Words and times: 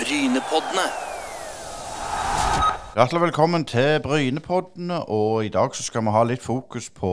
Brynepoddene. 0.00 0.86
Hjertelig 2.94 3.20
velkommen 3.20 3.64
til 3.64 4.00
Brynepoddene, 4.02 5.04
og 5.08 5.44
i 5.44 5.48
dag 5.48 5.74
så 5.76 5.82
skal 5.82 6.06
vi 6.06 6.14
ha 6.14 6.22
litt 6.24 6.40
fokus 6.42 6.86
på 6.90 7.10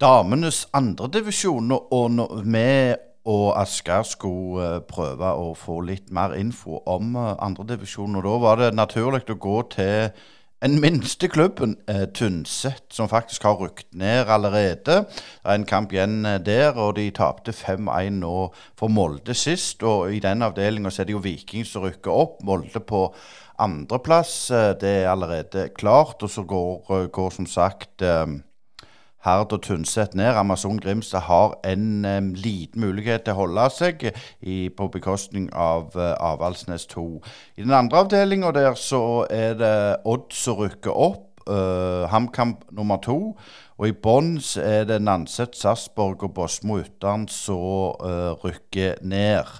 damenes 0.00 0.62
andredivisjon. 0.72 1.68
Og 1.74 2.16
vi 2.46 2.94
og 3.24 3.60
Asker 3.60 4.08
skulle 4.08 4.70
eh, 4.70 4.80
prøve 4.88 5.34
å 5.36 5.52
få 5.56 5.82
litt 5.84 6.08
mer 6.12 6.32
info 6.40 6.80
om 6.86 7.12
eh, 7.16 7.34
andredivisjon, 7.44 8.16
og 8.16 8.24
da 8.24 8.34
var 8.46 8.62
det 8.62 8.72
naturlig 8.80 9.26
å 9.28 9.36
gå 9.40 9.58
til 9.76 10.24
den 10.64 10.80
minste 10.80 11.28
klubben, 11.28 11.76
eh, 11.88 12.06
Tynset, 12.14 12.84
som 12.90 13.08
faktisk 13.08 13.42
har 13.42 13.58
rykt 13.60 13.86
ned 13.92 14.24
allerede. 14.28 15.04
Det 15.04 15.44
er 15.44 15.54
en 15.54 15.66
kamp 15.66 15.92
igjen 15.92 16.24
eh, 16.24 16.38
der, 16.40 16.72
og 16.72 16.96
de 16.96 17.10
tapte 17.10 17.52
5-1 17.52 18.16
nå 18.22 18.54
for 18.78 18.88
Molde 18.88 19.34
sist. 19.34 19.82
Og 19.82 20.14
i 20.14 20.22
den 20.24 20.42
avdelinga 20.42 20.88
er 20.88 21.04
det 21.04 21.12
jo 21.12 21.20
Viking 21.24 21.66
som 21.68 21.84
rykker 21.84 22.10
opp. 22.10 22.40
Molde 22.42 22.80
på 22.80 23.10
andreplass. 23.58 24.50
Eh, 24.50 24.72
det 24.80 24.94
er 25.02 25.10
allerede 25.10 25.68
klart. 25.76 26.22
Og 26.22 26.30
så 26.30 26.42
går, 26.42 26.86
eh, 26.90 27.06
går 27.08 27.30
som 27.30 27.46
sagt 27.46 28.02
eh, 28.02 28.26
Herd 29.24 29.52
og 29.56 29.62
Tynset 29.64 30.14
ned. 30.14 30.36
Amazon 30.36 30.78
Grimstad 30.78 31.26
har 31.28 31.56
en 31.64 32.04
um, 32.04 32.32
liten 32.36 32.84
mulighet 32.84 33.24
til 33.24 33.34
å 33.34 33.44
holde 33.44 33.68
seg 33.72 34.04
i, 34.40 34.68
på 34.68 34.88
bekostning 34.92 35.48
av 35.56 35.94
uh, 35.96 36.12
Avaldsnes 36.20 36.84
2. 36.92 37.06
I 37.56 37.64
den 37.64 37.72
andre 37.72 38.04
avdelinga 38.04 38.52
der 38.56 38.76
så 38.76 39.24
er 39.32 39.56
det 39.60 39.76
Odd 40.04 40.34
som 40.36 40.60
rykker 40.60 40.92
opp. 40.92 41.30
Uh, 41.44 42.04
HamKam 42.08 42.56
nummer 42.72 43.00
to. 43.04 43.34
Og 43.76 43.88
i 43.90 43.96
bånn 43.96 44.36
er 44.60 44.86
det 44.88 45.00
Nanset, 45.02 45.56
Sarpsborg 45.58 46.22
og 46.24 46.36
Bosmo 46.36 46.78
Uttern 46.80 47.26
som 47.28 47.96
uh, 48.00 48.32
rykker 48.44 49.02
ned. 49.02 49.50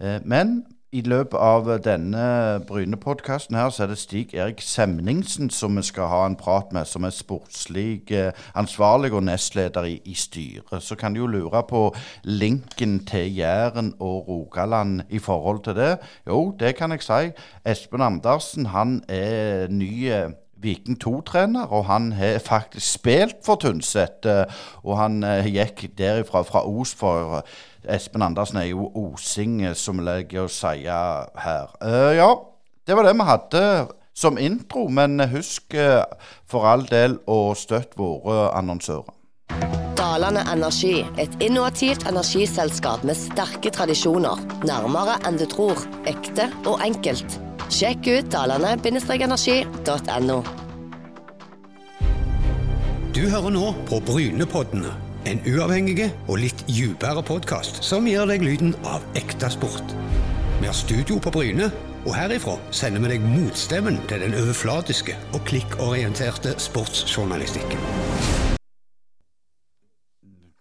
Eh, 0.00 0.20
men 0.24 0.64
i 0.94 1.02
løpet 1.02 1.34
av 1.42 1.66
denne 1.82 2.24
Bryne-podkasten 2.68 3.56
her, 3.58 3.72
så 3.74 3.84
er 3.84 3.90
det 3.90 3.98
Stig-Erik 3.98 4.60
Semningsen 4.62 5.50
som 5.50 5.74
vi 5.74 5.82
skal 5.82 6.06
ha 6.12 6.20
en 6.28 6.36
prat 6.38 6.70
med, 6.74 6.86
som 6.86 7.06
er 7.06 7.14
sportslig 7.14 8.12
eh, 8.14 8.30
ansvarlig 8.54 9.10
og 9.12 9.24
nestleder 9.26 9.88
i, 9.90 9.96
i 10.06 10.14
styret. 10.14 10.70
Så 10.84 10.94
kan 11.00 11.16
du 11.16 11.24
jo 11.24 11.30
lure 11.30 11.64
på 11.66 11.88
linken 12.22 13.00
til 13.08 13.34
Jæren 13.34 13.94
og 13.98 14.28
Rogaland 14.28 15.02
i 15.10 15.18
forhold 15.18 15.64
til 15.66 15.74
det. 15.80 15.96
Jo, 16.26 16.54
det 16.60 16.76
kan 16.78 16.94
jeg 16.94 17.02
si. 17.02 17.34
Espen 17.66 18.04
Andersen, 18.04 18.70
han 18.70 19.00
er 19.08 19.66
ny 19.74 19.92
eh, 20.12 20.30
Viking 20.64 20.96
2-trener, 21.02 21.68
og 21.70 21.84
han 21.86 22.12
har 22.16 22.38
faktisk 22.42 22.98
spilt 22.98 23.36
for 23.44 23.60
Tynset. 23.60 24.26
eh, 24.26 24.44
Og 24.82 24.98
han 24.98 25.22
eh, 25.24 25.46
gikk 25.52 25.86
derifra, 25.98 26.42
fra 26.42 26.64
Os, 26.66 26.94
for 26.94 27.38
eh, 27.38 27.96
Espen 27.96 28.22
Andersen 28.24 28.58
er 28.58 28.70
jo 28.70 28.88
osing, 28.96 29.60
som 29.76 30.00
legger 30.00 30.46
å 30.46 30.52
si 30.52 30.86
her. 30.88 31.74
Ja, 32.16 32.30
det 32.86 32.96
var 32.96 33.04
det 33.04 33.12
vi 33.18 33.26
hadde 33.28 33.64
som 34.14 34.38
intro, 34.38 34.86
men 34.88 35.20
husk 35.28 35.74
for 36.48 36.64
all 36.70 36.86
del 36.88 37.18
å 37.28 37.52
støtte 37.58 37.98
våre 38.00 38.48
annonsører. 38.56 39.12
Dalane 40.04 40.42
Energi, 40.52 41.06
et 41.16 41.32
innovativt 41.40 42.02
energiselskap 42.08 43.04
med 43.08 43.16
sterke 43.16 43.70
tradisjoner. 43.72 44.36
Nærmere 44.68 45.14
enn 45.24 45.38
du 45.40 45.46
tror. 45.48 45.80
Ekte 46.04 46.50
og 46.68 46.82
enkelt. 46.84 47.38
Sjekk 47.72 48.10
ut 48.10 48.28
dalane-energi.no. 48.34 50.36
Du 53.16 53.22
hører 53.32 53.56
nå 53.56 53.72
på 53.88 54.02
Brynepoddene, 54.04 54.92
en 55.24 55.40
uavhengig 55.48 56.10
og 56.26 56.36
litt 56.42 56.66
dypere 56.68 57.24
podkast 57.24 57.80
som 57.86 58.04
gir 58.04 58.28
deg 58.28 58.44
lyden 58.44 58.76
av 58.84 59.00
ekte 59.16 59.48
sport. 59.56 59.96
Vi 60.60 60.68
har 60.68 60.76
studio 60.76 61.16
på 61.16 61.32
Bryne, 61.32 61.72
og 62.04 62.12
herifra 62.12 62.60
sender 62.76 63.00
vi 63.06 63.16
deg 63.16 63.24
motstemmen 63.24 64.02
til 64.10 64.20
den 64.26 64.36
overflatiske 64.36 65.16
og 65.32 65.46
klikkorienterte 65.48 66.58
sportsjournalistikken. 66.60 68.33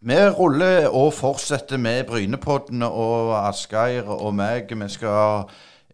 Vi 0.03 0.15
ruller 0.35 0.89
og 0.91 1.13
fortsetter 1.15 1.79
med 1.79 2.01
Brynepodden 2.09 2.81
og 2.83 3.29
Asgeir 3.47 4.09
og 4.11 4.33
meg. 4.35 4.67
Vi 4.67 4.87
skal 4.91 5.45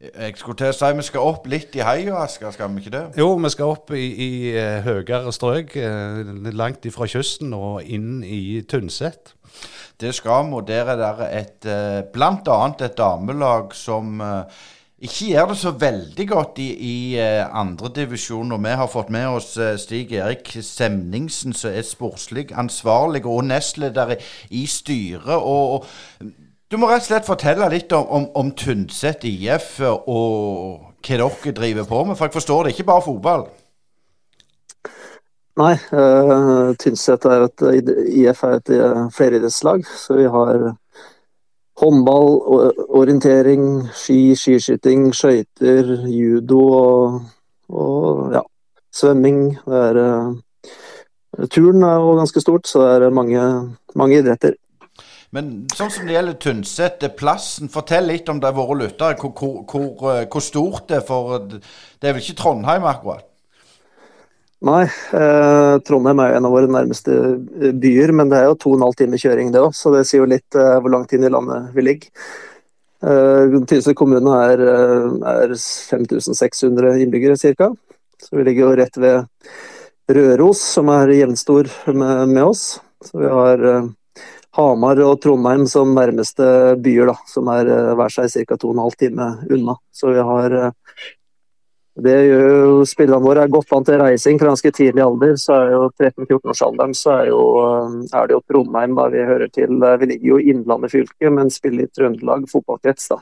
Jeg 0.01 0.33
skulle 0.39 0.57
til 0.57 0.71
å 0.71 0.73
si 0.73 0.89
vi 0.95 1.03
skal 1.05 1.27
opp 1.27 1.45
litt 1.51 1.75
i 1.75 1.83
heia, 1.83 2.23
Asgeir, 2.23 2.49
skal 2.55 2.71
vi 2.71 2.81
ikke 2.81 2.93
det? 2.95 3.03
Jo, 3.19 3.35
vi 3.35 3.51
skal 3.53 3.73
opp 3.75 3.91
i, 3.93 4.07
i 4.09 4.29
eh, 4.55 4.79
høyere 4.81 5.33
strøk, 5.35 5.75
eh, 5.75 6.31
langt 6.55 6.87
ifra 6.89 7.05
kysten 7.11 7.53
og 7.53 7.83
inn 7.83 8.23
i 8.23 8.63
Tynset. 8.63 9.35
Det 9.99 10.15
skal 10.15 10.47
vi, 10.47 10.55
og 10.55 10.65
der 10.71 10.89
er 10.95 11.01
det 11.03 11.29
et 11.43 11.69
eh, 11.69 12.25
annet 12.55 12.81
et 12.87 12.97
damelag 12.97 13.75
som 13.75 14.23
ikke 14.99 15.29
gjør 15.31 15.45
det 15.47 15.55
så 15.61 15.71
veldig 15.79 16.25
godt 16.27 16.59
i, 16.59 16.67
i 16.75 16.95
eh, 17.19 17.45
andredivisjon. 17.55 18.51
Og 18.51 18.63
vi 18.63 18.75
har 18.81 18.89
fått 18.91 19.11
med 19.15 19.27
oss 19.31 19.53
eh, 19.57 19.77
Stig-Erik 19.79 20.51
Semningsen, 20.65 21.55
som 21.55 21.71
er 21.71 21.87
sportslig 21.87 22.49
ansvarlig 22.51 23.23
og 23.25 23.45
nestleder 23.47 24.17
i, 24.49 24.65
styret. 24.67 25.37
Og, 25.37 25.79
og 25.79 26.33
du 26.69 26.77
må 26.77 26.89
rett 26.89 27.05
og 27.05 27.07
slett 27.07 27.29
fortelle 27.29 27.69
litt 27.71 27.95
om, 27.95 28.05
om, 28.17 28.27
om 28.43 28.51
Tynset 28.51 29.23
IF 29.29 29.79
og 29.85 30.91
hva 30.99 31.15
dere 31.15 31.55
driver 31.55 31.87
på 31.87 32.03
med. 32.03 32.19
For 32.19 32.27
jeg 32.27 32.35
forstår 32.35 32.67
det 32.67 32.75
ikke 32.75 32.89
bare 32.91 33.07
fotball. 33.07 33.47
Nei, 35.59 35.73
uh, 35.95 36.75
Tynset 36.79 37.25
er 37.27 37.47
et 37.47 37.63
IF 38.19 38.43
er 38.47 38.59
et 38.59 38.75
uh. 38.75 39.89
Så 39.95 40.19
vi 40.19 40.27
har 40.27 40.69
håndball, 41.79 42.29
orientering, 42.89 43.87
ski, 43.95 44.35
skiskyting, 44.35 45.09
skøyter, 45.15 45.93
judo 46.11 46.59
og, 46.75 47.19
og 47.71 48.33
ja, 48.35 48.43
svømming. 48.95 49.43
Det 49.65 49.83
er 49.89 50.01
uh, 50.03 51.45
Turn 51.47 51.85
er 51.85 52.01
jo 52.01 52.17
ganske 52.17 52.41
stort, 52.41 52.67
så 52.67 52.83
det 52.99 53.07
er 53.07 53.15
mange, 53.15 53.43
mange 53.95 54.17
idretter. 54.19 54.57
Men 55.31 55.51
sånn 55.77 55.91
som 55.93 56.07
det 56.09 56.15
gjelder 56.15 56.37
Tynset, 56.41 57.05
plassen 57.19 57.69
Fortell 57.69 58.09
litt 58.09 58.29
om 58.33 58.39
det 58.41 58.49
våre 58.57 58.79
lyttere. 58.81 59.15
Hvor, 59.21 59.61
hvor, 59.69 60.15
eh, 60.15 60.23
hvor 60.25 60.41
stort 60.43 60.87
det 60.89 61.03
er, 61.03 61.05
for 61.05 61.45
det 61.45 62.09
er 62.09 62.15
vel 62.15 62.23
ikke 62.23 62.39
Trondheim 62.41 62.87
akkurat? 62.89 63.28
Nei, 64.59 64.83
eh, 65.15 65.77
Trondheim 65.87 66.19
er 66.19 66.33
jo 66.33 66.37
en 66.41 66.45
av 66.49 66.51
våre 66.51 66.67
nærmeste 66.67 67.13
eh, 67.15 67.71
byer, 67.79 68.11
men 68.11 68.27
det 68.31 68.41
er 68.41 68.49
jo 68.49 68.57
to 68.59 68.73
og 68.73 68.79
en 68.79 68.85
halv 68.89 68.97
time 68.99 69.19
kjøring 69.21 69.53
det 69.53 69.61
òg, 69.63 69.71
så 69.75 69.93
det 69.93 70.01
sier 70.09 70.19
jo 70.19 70.27
litt 70.27 70.57
eh, 70.59 70.75
hvor 70.83 70.91
langt 70.91 71.13
inn 71.15 71.23
i 71.23 71.31
landet 71.31 71.69
vi 71.77 71.85
ligger. 71.87 72.09
Eh, 72.99 73.55
Tynset 73.69 73.95
kommune 73.95 74.33
er, 74.49 74.59
eh, 74.59 75.05
er 75.31 75.53
5600 75.55 76.99
innbyggere 77.05 77.39
ca. 77.55 77.69
Så 78.19 78.35
vi 78.35 78.43
ligger 78.43 78.65
jo 78.65 78.75
rett 78.81 78.99
ved 78.99 79.23
Røros, 80.11 80.59
som 80.75 80.91
er 80.91 81.15
jevnstor 81.15 81.71
med, 81.93 82.27
med 82.27 82.43
oss. 82.43 82.81
Så 83.05 83.23
vi 83.23 83.31
har 83.31 83.63
eh, 83.63 83.89
Hamar 84.59 84.99
og 85.05 85.21
Trondheim 85.23 85.63
som 85.71 85.95
nærmeste 85.95 86.75
byer, 86.83 87.13
da, 87.13 87.15
som 87.31 87.47
er 87.55 87.71
hver 87.95 88.11
seg 88.11 88.43
ca. 88.43 88.59
2 88.59 88.75
12 88.75 88.99
time 88.99 89.31
unna. 89.47 89.79
Så 89.95 90.11
vi 90.11 90.19
har 90.33 90.59
eh, 90.65 90.88
det 92.03 92.15
gjør 92.27 92.45
jo 92.49 92.83
spillerne 92.87 93.25
våre 93.25 93.43
er 93.45 93.51
godt 93.51 93.69
vant 93.71 93.87
til 93.89 93.99
reising 94.01 94.39
fra 94.39 94.51
ganske 94.51 94.71
tidlig 94.75 95.03
alder. 95.03 95.33
Så 95.41 95.55
er 95.55 95.73
jo 95.73 95.81
13-14-årsalderen 95.95 96.95
så 96.97 97.15
er, 97.15 97.31
jo, 97.31 97.41
eh, 97.63 97.97
er 98.19 98.29
det 98.29 98.37
jo 98.37 98.43
Trondheim 98.51 98.95
da 98.97 99.07
vi 99.13 99.25
hører 99.31 99.51
til. 99.53 99.75
Vi 100.01 100.09
ligger 100.13 100.31
jo 100.33 100.39
i 100.39 100.53
Innlandet 100.53 100.93
fylke, 100.93 101.33
men 101.33 101.51
spiller 101.53 101.87
i 101.87 101.93
Trøndelag 101.93 102.47
fotballkrets, 102.51 103.11
da. 103.13 103.21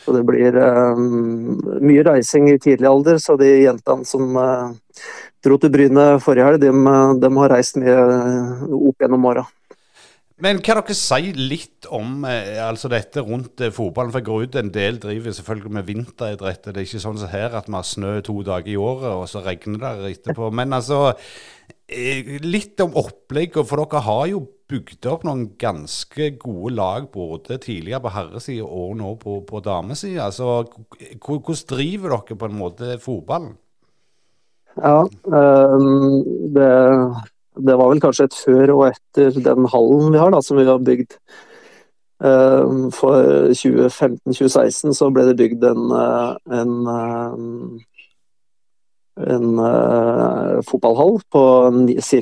Så 0.00 0.14
det 0.16 0.22
blir 0.24 0.56
um, 0.56 1.58
mye 1.84 2.04
reising 2.06 2.48
i 2.48 2.58
tidlig 2.58 2.88
alder. 2.88 3.18
Så 3.20 3.36
de 3.40 3.50
jentene 3.66 4.08
som 4.08 4.36
uh, 4.36 4.72
dro 5.44 5.58
til 5.60 5.72
Bryne 5.74 6.06
forrige 6.24 6.48
helg, 6.48 6.62
de, 6.62 6.72
de 7.20 7.32
har 7.36 7.52
reist 7.52 7.76
mye 7.80 7.98
opp 8.80 9.04
gjennom 9.04 9.28
åra. 9.28 9.44
Men 10.40 10.60
kan 10.64 10.78
dere 10.80 10.96
si 10.96 11.32
litt 11.36 11.86
om 11.92 12.24
eh, 12.28 12.56
altså 12.64 12.88
dette 12.92 13.22
rundt 13.24 13.60
eh, 13.60 13.72
fotballen? 13.74 14.12
For 14.12 14.22
jeg 14.22 14.28
går 14.28 14.44
ut 14.46 14.58
en 14.60 14.72
del 14.74 15.00
driver 15.02 15.36
selvfølgelig 15.36 15.74
med 15.76 15.88
vinteridrett. 15.88 16.68
Det 16.68 16.76
er 16.76 16.86
ikke 16.86 17.02
sånn 17.02 17.20
som 17.20 17.32
her 17.32 17.56
at 17.58 17.68
vi 17.68 17.76
har 17.76 17.86
snø 17.86 18.14
to 18.24 18.38
dager 18.46 18.72
i 18.72 18.78
året, 18.80 19.10
og 19.12 19.26
så 19.30 19.44
regner 19.44 19.82
det 19.84 20.14
etterpå. 20.14 20.48
Men 20.56 20.72
altså, 20.76 21.12
eh, 21.86 22.38
litt 22.44 22.80
om 22.80 22.96
opplegget. 22.96 23.60
For 23.68 23.84
dere 23.84 24.04
har 24.06 24.24
jo 24.32 24.44
bygd 24.70 25.08
opp 25.10 25.26
noen 25.26 25.48
ganske 25.60 26.30
gode 26.40 26.74
lag 26.76 27.08
både 27.12 27.58
tidligere 27.60 28.04
på 28.04 28.14
herresida 28.14 28.68
og 28.68 28.94
nå 29.00 29.16
på, 29.20 29.40
på 29.48 29.64
damesida. 29.66 30.30
Altså, 30.30 30.62
hvordan 31.18 31.66
driver 31.74 32.16
dere 32.16 32.38
på 32.38 32.48
en 32.48 32.60
måte 32.60 32.96
fotballen? 33.02 33.58
Ja, 34.78 35.02
ehm, 35.34 36.22
det, 36.54 36.68
det 37.66 37.76
var 37.78 37.92
vel 37.92 38.02
kanskje 38.02 38.26
et 38.28 38.36
før 38.36 38.74
og 38.76 38.82
etter 38.90 39.38
den 39.44 39.68
hallen 39.72 40.12
vi 40.14 40.20
har, 40.20 40.32
da, 40.34 40.42
som 40.44 40.58
vi 40.60 40.66
har 40.68 40.82
bygd. 40.84 41.16
Ehm, 42.24 42.90
For 42.92 43.48
2015-2016 43.56 44.94
så 44.96 45.08
ble 45.14 45.24
det 45.30 45.38
bygd 45.40 45.64
en, 45.70 45.86
eh, 45.96 46.34
en, 46.60 46.74
eh, 46.96 47.34
en 49.34 49.58
eh, 49.70 50.60
fotballhall 50.68 51.20
på 51.32 51.44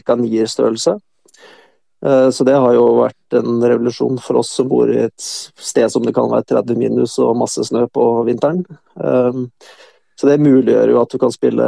ca. 0.05 0.14
nierstørrelse. 0.17 0.99
Eh, 2.06 2.31
så 2.31 2.44
det 2.44 2.55
har 2.55 2.75
jo 2.75 2.87
vært 3.00 3.38
en 3.41 3.58
revolusjon 3.62 4.20
for 4.23 4.38
oss 4.38 4.52
som 4.55 4.69
bor 4.70 4.91
i 4.91 5.00
et 5.08 5.19
sted 5.19 5.91
som 5.91 6.05
det 6.06 6.14
kan 6.14 6.31
være 6.31 6.46
30 6.55 6.79
minus 6.79 7.19
og 7.19 7.37
masse 7.37 7.64
snø 7.67 7.88
på 7.91 8.06
vinteren. 8.29 8.62
Eh, 9.02 9.41
så 10.19 10.26
det 10.26 10.41
muliggjør 10.43 10.94
jo 10.94 11.00
at 11.02 11.11
du 11.14 11.19
kan 11.23 11.31
spille 11.34 11.67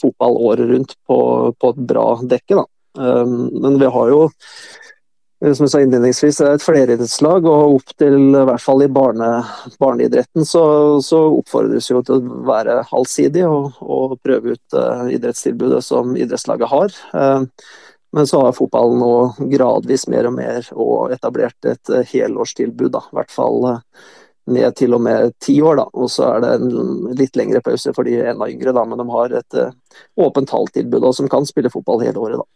fotball 0.00 0.36
året 0.50 0.70
rundt 0.70 0.94
på, 1.06 1.18
på 1.58 1.70
et 1.74 1.86
bra 1.90 2.08
dekke. 2.22 2.58
Da. 2.60 2.64
Eh, 2.96 3.24
men 3.62 3.78
vi 3.80 3.92
har 3.92 4.12
jo 4.12 4.26
som 5.36 5.66
jeg 5.66 5.70
sa 5.70 5.80
innledningsvis, 5.84 6.38
et 6.40 6.64
fleridrettslag, 6.64 7.44
og 7.44 7.74
opp 7.76 7.90
til 8.00 8.14
i 8.16 8.44
hvert 8.48 8.62
fall 8.62 8.86
i 8.86 8.88
barne, 8.88 9.26
barneidretten 9.82 10.46
så, 10.48 10.62
så, 11.04 11.18
oppfordres 11.36 11.90
jo 11.90 12.00
til 12.06 12.22
å 12.22 12.38
være 12.48 12.78
allsidig 12.96 13.44
og, 13.44 13.76
og 13.84 14.16
prøve 14.24 14.56
ut 14.56 14.76
uh, 14.78 15.04
idrettstilbudet 15.12 15.82
som 15.84 16.16
idrettslaget 16.16 16.72
har. 16.72 16.96
Uh, 17.12 17.44
men 18.16 18.26
så 18.30 18.40
har 18.46 18.56
fotballen 18.56 19.02
nå 19.02 19.48
gradvis 19.52 20.06
mer 20.08 20.30
og 20.30 20.38
mer 20.38 20.70
og 20.72 21.12
etablert 21.12 21.68
et 21.68 21.90
eh, 21.92 22.06
helårstilbud, 22.14 22.94
da. 22.94 23.02
I 23.04 23.18
hvert 23.18 23.34
fall 23.34 23.66
eh, 23.68 24.06
ned 24.56 24.76
til 24.78 24.96
og 24.96 25.02
med 25.04 25.34
ti 25.42 25.58
år, 25.60 25.82
da. 25.82 25.88
Og 25.92 26.08
så 26.14 26.30
er 26.30 26.46
det 26.46 26.54
en 26.56 27.16
litt 27.18 27.36
lengre 27.36 27.60
pause 27.66 27.92
for 27.92 28.08
de 28.08 28.22
enda 28.22 28.48
yngre, 28.48 28.72
da. 28.72 28.86
Men 28.88 29.02
de 29.02 29.08
har 29.12 29.36
et 29.42 29.58
åpent 30.16 30.54
halvtilbud 30.54 31.04
og 31.04 31.18
som 31.18 31.28
kan 31.28 31.44
spille 31.44 31.72
fotball 31.74 32.06
hele 32.06 32.24
året, 32.24 32.40
da. 32.40 32.55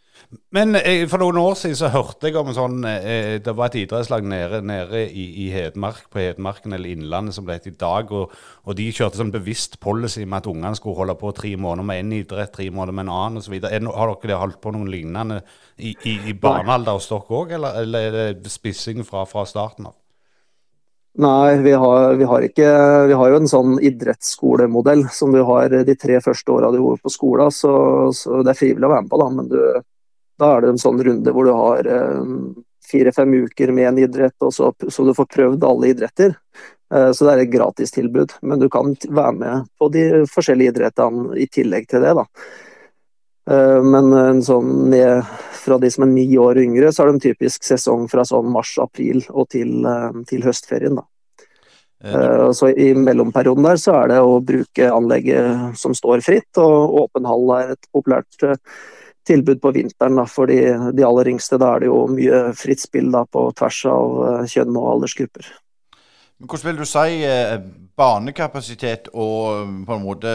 Men 0.55 0.77
eh, 0.79 1.09
for 1.11 1.19
noen 1.19 1.41
år 1.41 1.57
siden 1.59 1.79
så 1.79 1.89
hørte 1.91 2.29
jeg 2.29 2.37
om 2.39 2.51
en 2.53 2.55
sånn 2.55 2.85
eh, 2.87 3.41
Det 3.43 3.51
var 3.59 3.71
et 3.71 3.81
idrettslag 3.81 4.23
nede, 4.31 4.61
nede 4.63 5.03
i, 5.09 5.25
i, 5.45 5.47
Hedmark, 5.51 6.05
på 6.11 6.21
Hedmarken 6.23 6.77
eller 6.77 6.93
Innlandet 6.93 7.35
som 7.35 7.49
det 7.49 7.57
heter 7.59 7.73
i 7.73 7.81
dag. 7.81 8.13
Og, 8.15 8.37
og, 8.63 8.77
de 8.79 8.87
kjørte 8.95 9.19
sånn 9.19 9.35
bevisst 9.35 9.81
policy 9.83 10.23
med 10.23 10.45
at 10.45 10.51
ungene 10.53 10.79
skulle 10.79 11.01
holde 11.01 11.19
på 11.19 11.33
tre 11.35 11.57
måneder 11.59 11.89
med 11.89 12.05
én 12.05 12.15
idrett, 12.21 12.55
tre 12.55 12.69
måneder 12.71 12.95
med 12.95 13.09
en 13.09 13.15
annen 13.17 13.43
osv. 13.43 13.59
Har 13.59 14.15
dere 14.23 14.39
holdt 14.45 14.63
på 14.63 14.75
noen 14.77 14.91
lignende 14.93 15.41
i, 15.77 15.97
i, 16.07 16.17
i 16.31 16.39
barnealder 16.39 17.01
hos 17.01 17.11
dere 17.11 17.41
òg, 17.43 17.57
eller, 17.59 17.83
eller, 17.83 18.23
er 18.23 18.39
det 18.39 18.55
spissing 18.55 19.03
fra, 19.07 19.27
fra 19.27 19.43
starten 19.51 19.91
av? 19.91 19.97
Nei, 21.21 21.59
vi 21.59 21.73
har, 21.75 22.13
vi 22.15 22.27
har, 22.31 22.45
ikke 22.47 22.67
Vi 23.11 23.17
har 23.19 23.33
jo 23.33 23.39
en 23.41 23.51
sånn 23.51 23.81
idrettsskolemodell 23.83 25.09
som 25.11 25.35
du 25.35 25.41
har 25.43 25.75
de 25.75 25.97
tre 25.99 26.21
første 26.23 26.55
åra 26.55 26.71
du 26.71 26.79
går 26.79 27.01
på 27.03 27.11
skolen. 27.11 27.51
Så, 27.51 27.73
så, 28.15 28.45
det 28.47 28.55
er 28.55 28.61
frivillig 28.63 28.87
å 28.87 28.93
være 28.95 29.09
med 29.09 29.11
på, 29.11 29.19
da, 29.19 29.33
men 29.35 29.51
du, 29.51 29.59
da 30.41 30.55
er 30.57 30.65
det 30.65 30.73
en 30.73 30.81
sånn 30.81 31.01
runde 31.05 31.33
hvor 31.35 31.47
du 31.47 31.53
har 31.55 31.87
eh, 31.87 32.21
fire-fem 32.91 33.35
uker 33.47 33.73
med 33.77 33.91
en 33.91 34.03
idrett, 34.07 34.37
og 34.41 34.55
så, 34.55 34.73
så, 34.89 35.05
du 35.05 35.15
får 35.17 35.29
prøvd 35.35 35.67
alle 35.67 35.93
idretter. 35.93 36.35
Eh, 36.95 37.11
så 37.13 37.27
det 37.27 37.35
er 37.35 37.45
et 37.45 37.53
gratistilbud. 37.53 38.39
Men 38.43 38.63
du 38.63 38.69
kan 38.73 38.95
være 39.09 39.37
med 39.37 39.71
på 39.79 39.91
de 39.93 40.25
forskjellige 40.31 40.75
idrettene 40.75 41.37
i 41.39 41.47
tillegg 41.53 41.89
til 41.91 42.07
det. 42.07 42.17
da. 42.19 42.27
Eh, 43.53 43.79
men 43.85 44.13
en 44.17 44.43
sånn 44.45 44.97
fra 45.61 45.79
de 45.79 45.93
som 45.93 46.07
er 46.07 46.13
ni 46.15 46.27
år 46.41 46.63
yngre, 46.63 46.93
så 46.93 47.05
er 47.05 47.11
det 47.11 47.19
en 47.19 47.25
typisk 47.29 47.67
sesong 47.69 48.09
fra 48.09 48.25
sånn 48.25 48.49
mars-april 48.53 49.27
og 49.31 49.51
til, 49.53 49.85
til, 50.31 50.47
høstferien. 50.47 50.97
da. 50.97 51.07
Så 52.57 52.71
I 52.81 52.95
mellomperioden 52.97 53.67
der 53.67 53.77
så 53.77 53.93
er 53.99 54.07
det 54.09 54.23
å 54.25 54.39
bruke 54.41 54.87
anlegget 54.89 55.77
som 55.77 55.93
står 55.93 56.23
fritt, 56.25 56.49
og 56.57 56.95
åpen 57.03 57.29
hall 57.29 57.53
er 57.59 57.75
et 57.75 57.91
populært 57.93 58.49
tilbud 59.29 59.61
på 59.63 59.73
vinteren 59.77 60.21
da, 60.21 60.27
for 60.29 60.51
de, 60.51 60.61
de, 60.97 61.05
aller 61.07 61.33
yngste. 61.33 61.59
Da 61.61 61.75
er 61.75 61.85
det 61.85 61.91
jo 61.91 62.05
mye 62.11 62.45
fritt 62.59 62.83
spill 62.83 63.11
da, 63.15 63.25
på 63.29 63.49
tvers 63.59 63.83
av 63.91 64.21
uh, 64.21 64.47
kjønn 64.49 64.79
og 64.79 64.95
aldersgrupper. 64.95 65.51
Men 66.41 66.49
hvordan 66.49 66.71
vil 66.71 66.79
du 66.81 66.89
si 66.89 67.19
eh, 67.29 67.59
banekapasitet 68.01 69.11
og 69.13 69.43
eh, 69.59 69.75
på 69.85 69.97
en 69.97 70.07
måte 70.07 70.31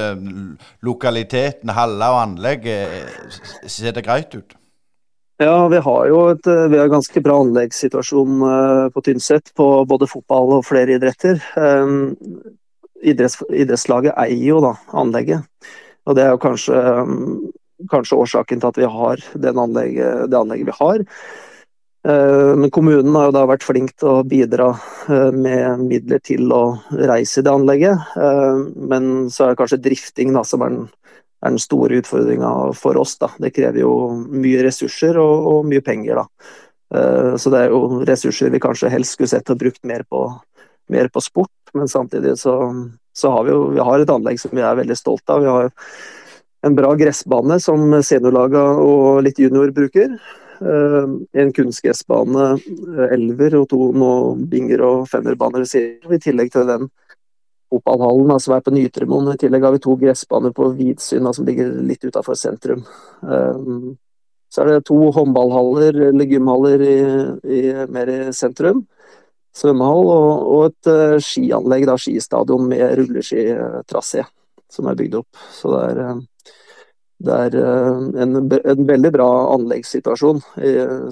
lokaliteten, 0.85 1.71
haller 1.73 2.13
og 2.13 2.21
anlegg, 2.21 2.67
eh, 2.69 3.31
ser 3.65 3.95
det 3.95 4.05
greit 4.05 4.35
ut? 4.37 4.53
Ja, 5.41 5.65
vi 5.67 5.81
har 5.81 6.03
jo 6.07 6.19
et 6.31 6.45
vi 6.45 6.77
har 6.79 6.93
ganske 6.93 7.19
bra 7.25 7.39
anleggssituasjon 7.43 8.45
på 8.93 9.01
Tynset 9.03 9.49
på 9.57 9.65
både 9.89 10.07
fotball 10.07 10.53
og 10.59 10.63
flere 10.63 10.95
idretter. 10.95 11.41
Um, 11.59 12.13
idretts, 13.03 13.41
idrettslaget 13.49 14.15
eier 14.15 14.45
jo 14.53 14.61
da 14.63 14.71
anlegget. 14.95 15.43
Og 16.07 16.15
det 16.15 16.23
er 16.23 16.31
jo 16.31 16.39
kanskje 16.39 16.79
um, 17.01 17.17
kanskje 17.91 18.19
årsaken 18.23 18.61
til 18.61 18.71
at 18.71 18.79
vi 18.79 18.93
har 18.97 19.25
anlegget, 19.51 20.29
det 20.31 20.39
anlegget 20.39 20.71
vi 20.71 20.79
har. 20.79 21.05
Eh, 22.07 22.55
men 22.55 22.69
kommunen 22.71 23.15
har 23.17 23.29
jo 23.29 23.33
da 23.33 23.45
vært 23.49 23.65
flink 23.65 23.95
til 23.97 24.11
å 24.11 24.25
bidra 24.27 24.67
eh, 25.09 25.31
med 25.33 25.85
midler 25.87 26.21
til 26.21 26.51
å 26.53 26.77
reise 26.93 27.41
det 27.45 27.53
anlegget. 27.53 28.11
Eh, 28.19 28.59
men 28.91 29.31
så 29.33 29.45
er 29.45 29.53
det 29.53 29.59
kanskje 29.61 29.81
drifting 29.87 30.35
da, 30.35 30.43
som 30.45 30.61
er 30.61 30.75
den, 30.75 30.83
er 31.41 31.55
den 31.55 31.63
store 31.63 32.01
utfordringa 32.03 32.51
for 32.77 32.99
oss. 33.01 33.17
Da. 33.21 33.31
Det 33.41 33.53
krever 33.55 33.81
jo 33.81 33.95
mye 34.29 34.67
ressurser 34.67 35.17
og, 35.21 35.49
og, 35.49 35.59
mye 35.71 35.81
penger. 35.85 36.21
Da. 36.21 36.53
Så 37.41 37.49
det 37.51 37.63
er 37.63 37.73
jo 37.73 38.03
ressurser 38.07 38.51
vi 38.53 38.61
kanskje 38.61 38.91
helst 38.93 39.15
skulle 39.15 39.31
sett 39.31 39.49
og 39.51 39.57
brukt 39.59 39.81
mer 39.89 40.05
på, 40.07 40.21
mer 40.93 41.09
på 41.11 41.23
sport. 41.25 41.51
Men 41.75 41.89
samtidig 41.91 42.35
så, 42.39 42.53
så 43.17 43.33
har 43.33 43.47
vi 43.47 43.51
jo 43.51 43.63
vi 43.73 43.83
har 43.83 43.99
et 43.99 44.13
anlegg 44.13 44.39
som 44.39 44.53
vi 44.53 44.63
er 44.63 44.77
veldig 44.77 44.97
stolt 44.99 45.33
av. 45.33 45.41
Vi 45.41 45.49
har 45.49 45.73
en 46.65 46.75
bra 46.75 46.95
gressbane 46.97 47.59
som 47.61 47.93
seniorlaga 48.01 48.63
og 48.81 49.21
litt 49.25 49.39
junior 49.39 49.69
bruker. 49.75 50.17
Eh, 50.61 51.07
en 51.41 51.51
kunstgressbane, 51.53 52.45
eh, 52.53 53.13
elver 53.13 53.57
og 53.59 53.67
to 53.69 53.91
nå 53.93 54.11
binger 54.49 54.81
og 54.81 55.09
femmerbaner 55.11 55.65
i 55.65 56.19
tillegg 56.23 56.51
til 56.51 56.65
den 56.65 56.89
fotballhallen 57.69 58.39
som 58.39 58.55
er 58.55 58.61
på 58.65 58.73
Nytremoen. 58.73 59.33
I 59.33 59.37
tillegg 59.37 59.63
har 59.63 59.71
vi 59.75 59.83
to 59.83 59.95
gressbaner 59.95 60.53
på 60.53 60.71
Vidsyn 60.77 61.33
som 61.33 61.45
ligger 61.45 61.69
litt 61.85 62.03
utafor 62.03 62.35
sentrum. 62.39 62.85
Eh, 63.21 63.95
så 64.49 64.61
er 64.61 64.65
det 64.65 64.85
to 64.85 65.11
håndballhaller, 65.11 66.09
eller 66.09 66.25
gymhaller, 66.25 66.81
i, 66.81 66.99
i, 67.59 67.61
mer 67.91 68.07
i 68.07 68.19
sentrum. 68.31 68.87
Svømmehall 69.55 70.05
og, 70.05 70.47
og 70.55 70.65
et 70.69 71.21
skianlegg, 71.23 71.85
da, 71.85 71.97
skistadion 71.97 72.67
med 72.67 72.95
rulleskitrasé, 72.99 74.23
som 74.71 74.87
er 74.87 74.95
bygd 74.95 75.19
opp. 75.19 75.43
Så 75.51 75.73
det 75.73 75.83
er 75.91 76.15
det 77.25 77.37
er 77.47 77.59
eh, 77.59 78.01
en, 78.23 78.39
en 78.55 78.87
veldig 78.87 79.11
bra 79.15 79.29
anleggssituasjon 79.55 80.41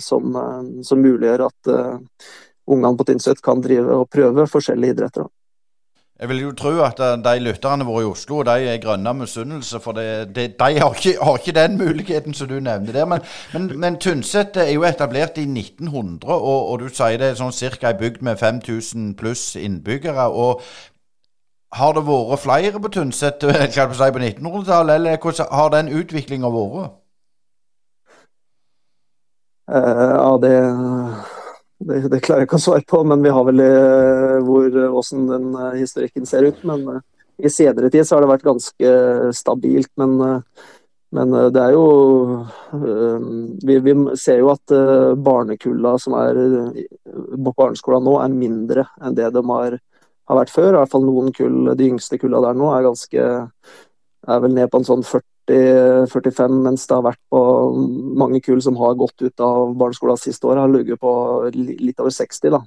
som, 0.03 0.35
eh, 0.39 0.65
som 0.85 1.03
muliggjør 1.03 1.47
at 1.49 1.71
ungene 2.63 2.97
på 2.97 3.07
Tynset 3.09 3.41
kan 3.43 3.63
drive 3.63 4.01
og 4.01 4.11
prøve 4.13 4.47
forskjellige 4.47 4.97
idretter. 4.97 5.31
Jeg 6.23 6.29
vil 6.29 6.39
jo 6.39 6.51
tro 6.55 6.69
at 6.85 6.99
de 7.25 7.31
lytterne 7.41 7.83
våre 7.83 8.03
i 8.03 8.07
Oslo 8.07 8.43
de 8.47 8.67
er 8.69 8.77
grønne 8.79 9.09
av 9.09 9.17
misunnelse, 9.17 9.79
for 9.83 9.97
de, 9.97 10.03
de, 10.29 10.45
de 10.55 10.77
har 10.79 10.93
ikke, 10.93 11.17
har 11.19 11.39
ikke, 11.39 11.55
den 11.57 11.75
muligheten 11.81 12.37
som 12.37 12.47
du 12.47 12.59
nevnte 12.61 12.93
der. 12.95 13.09
Men, 13.09 13.25
men, 13.51 13.65
men 13.81 13.97
Tynset 13.99 14.55
er 14.61 14.69
jo 14.71 14.85
etablert 14.87 15.41
i 15.41 15.47
1900, 15.49 16.29
og, 16.29 16.69
og 16.69 16.79
du 16.79 16.87
sier 16.93 17.17
det 17.19 17.33
er 17.33 17.41
sånn 17.41 17.51
ca. 17.51 17.89
ei 17.89 17.99
bygd 17.99 18.23
med 18.23 18.39
5000 18.39 19.15
pluss 19.19 19.55
innbyggere. 19.59 20.29
og 20.29 20.61
har 21.73 21.95
det 21.95 22.03
vært 22.05 22.43
flere 22.43 22.81
på 22.81 22.91
Tynset 22.93 23.43
si 23.43 23.85
på 23.87 24.21
1900-tallet, 24.21 24.95
eller 24.95 25.17
hvordan 25.21 25.49
har 25.57 25.71
den 25.73 25.89
utviklinga 26.01 26.51
vært? 26.53 26.99
Uh, 29.63 30.11
ja, 30.11 30.31
det, 30.43 30.53
det, 31.87 31.97
det, 32.11 32.19
klarer 32.25 32.43
jeg 32.43 32.49
ikke 32.49 32.59
å 32.59 32.65
svare 32.65 32.85
på, 32.89 32.99
men 33.07 33.23
vi 33.23 33.31
har 33.31 33.47
vel 33.47 33.63
uh, 33.63 34.37
hvor, 34.43 34.67
hvordan 34.69 35.27
den 35.31 35.49
uh, 35.55 35.71
historikken 35.77 36.27
ser 36.29 36.49
ut. 36.49 36.59
Men 36.67 36.83
uh, 36.99 37.01
i 37.41 37.49
senere 37.49 37.89
tid 37.89 38.05
så 38.05 38.17
har 38.17 38.25
det 38.25 38.33
vært 38.33 38.45
ganske 38.45 38.91
stabilt. 39.33 39.89
Men, 39.97 40.43
men 41.13 41.33
det 41.53 41.61
er 41.61 41.73
jo 41.73 41.85
vi, 43.65 43.77
vi, 43.85 43.95
ser 44.21 44.43
jo 44.43 44.51
at 44.53 44.73
barnekulla 45.17 45.95
som 46.01 46.13
er 46.19 46.37
på 46.37 47.53
barneskolen 47.57 48.05
nå, 48.05 48.13
er 48.21 48.37
mindre 48.37 48.85
enn 49.01 49.17
det 49.17 49.31
de 49.33 49.43
har 49.49 49.79
har 50.29 50.39
vært 50.39 50.53
før. 50.53 50.71
I 50.71 50.77
hvert 50.81 50.93
fall 50.93 51.07
noen 51.07 51.33
kull, 51.35 51.73
de 51.77 51.89
yngste 51.91 52.19
kulla 52.21 52.41
der 52.45 52.59
nå 52.59 52.71
er 52.73 52.87
ganske 52.87 53.27
er 54.23 54.43
vel 54.43 54.55
ned 54.55 54.71
på 54.71 54.79
en 54.79 54.87
sånn 54.87 55.03
40-45, 55.03 56.61
mens 56.63 56.85
det 56.87 56.95
har 56.95 57.05
vært 57.09 57.21
på 57.33 57.41
mange 58.19 58.39
kull 58.43 58.61
som 58.63 58.77
har 58.79 58.95
gått 58.99 59.25
ut 59.25 59.43
av 59.43 59.73
barneskolen 59.79 60.19
siste 60.19 60.47
år, 60.47 60.61
har 60.63 60.71
ligget 60.71 61.01
på 61.01 61.13
litt 61.53 61.99
over 61.99 62.13
60. 62.13 62.55
da. 62.55 62.63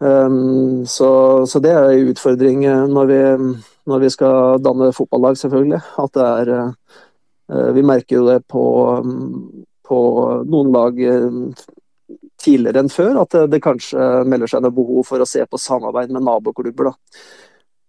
Um, 0.00 0.86
så, 0.88 1.44
så, 1.44 1.60
det 1.60 1.74
er 1.76 1.90
en 1.90 2.12
utfordring 2.12 2.62
eh, 2.64 2.86
når 2.88 3.08
vi, 3.10 3.18
når 3.90 3.98
vi 4.00 4.08
skal 4.14 4.62
danne 4.64 4.94
fotballag, 4.96 5.36
selvfølgelig. 5.36 5.80
At 6.00 6.14
det 6.16 6.28
er 6.28 6.52
uh, 6.56 7.68
Vi 7.76 7.82
merker 7.84 8.16
jo 8.16 8.28
det 8.30 8.38
på, 8.48 8.62
på 9.84 9.98
noen 10.48 10.72
lag 10.72 11.02
uh, 11.04 11.66
tidligere 12.42 12.84
enn 12.84 12.92
før, 12.92 13.22
at 13.22 13.36
det, 13.52 13.62
kanskje 13.64 14.24
melder 14.28 14.50
seg 14.50 14.64
noe 14.64 14.74
behov 14.74 15.06
for 15.08 15.22
å 15.22 15.28
se 15.28 15.44
på 15.46 15.60
samarbeid 15.60 16.12
med 16.14 16.26
naboklubber. 16.26 16.90
Da. 16.90 17.22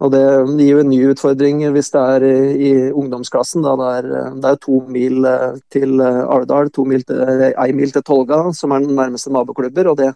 Og 0.02 0.12
Det 0.14 0.24
gir 0.58 0.72
jo 0.72 0.82
en 0.82 0.90
ny 0.90 1.00
utfordring 1.12 1.62
hvis 1.76 1.92
det 1.94 2.02
er 2.16 2.26
i, 2.30 2.72
ungdomsklassen. 2.90 3.64
Da. 3.66 3.76
Det, 3.78 3.92
er, 4.00 4.34
det 4.42 4.50
er 4.52 4.64
to 4.64 4.82
mil 4.90 5.30
eh, 5.30 5.62
til 5.74 6.02
Arendal, 6.02 6.74
én 6.74 7.78
mil 7.78 7.94
til, 7.94 8.04
Tolga, 8.04 8.44
som 8.58 8.74
er 8.74 8.84
den 8.88 8.98
nærmeste 8.98 9.34
naboklubber. 9.34 9.94
og 9.94 10.02
det 10.02 10.12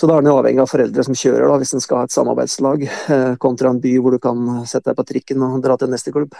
så 0.00 0.08
da 0.08 0.14
er 0.16 0.22
den 0.24 0.32
avhengig 0.32 0.62
av 0.62 0.70
foreldre 0.70 1.02
som 1.04 1.16
kjører, 1.18 1.42
da, 1.44 1.56
hvis 1.60 1.74
en 1.76 1.82
skal 1.84 1.98
ha 2.00 2.06
et 2.08 2.14
samarbeidslag, 2.14 2.86
eh, 3.12 3.34
kontra 3.42 3.68
en 3.68 3.82
by 3.82 3.90
hvor 4.00 4.14
du 4.16 4.20
kan 4.22 4.62
sette 4.64 4.88
deg 4.88 4.96
på 4.96 5.04
trikken 5.10 5.44
og 5.44 5.58
dra 5.60 5.76
til 5.76 5.90
neste 5.92 6.14
klubb. 6.14 6.32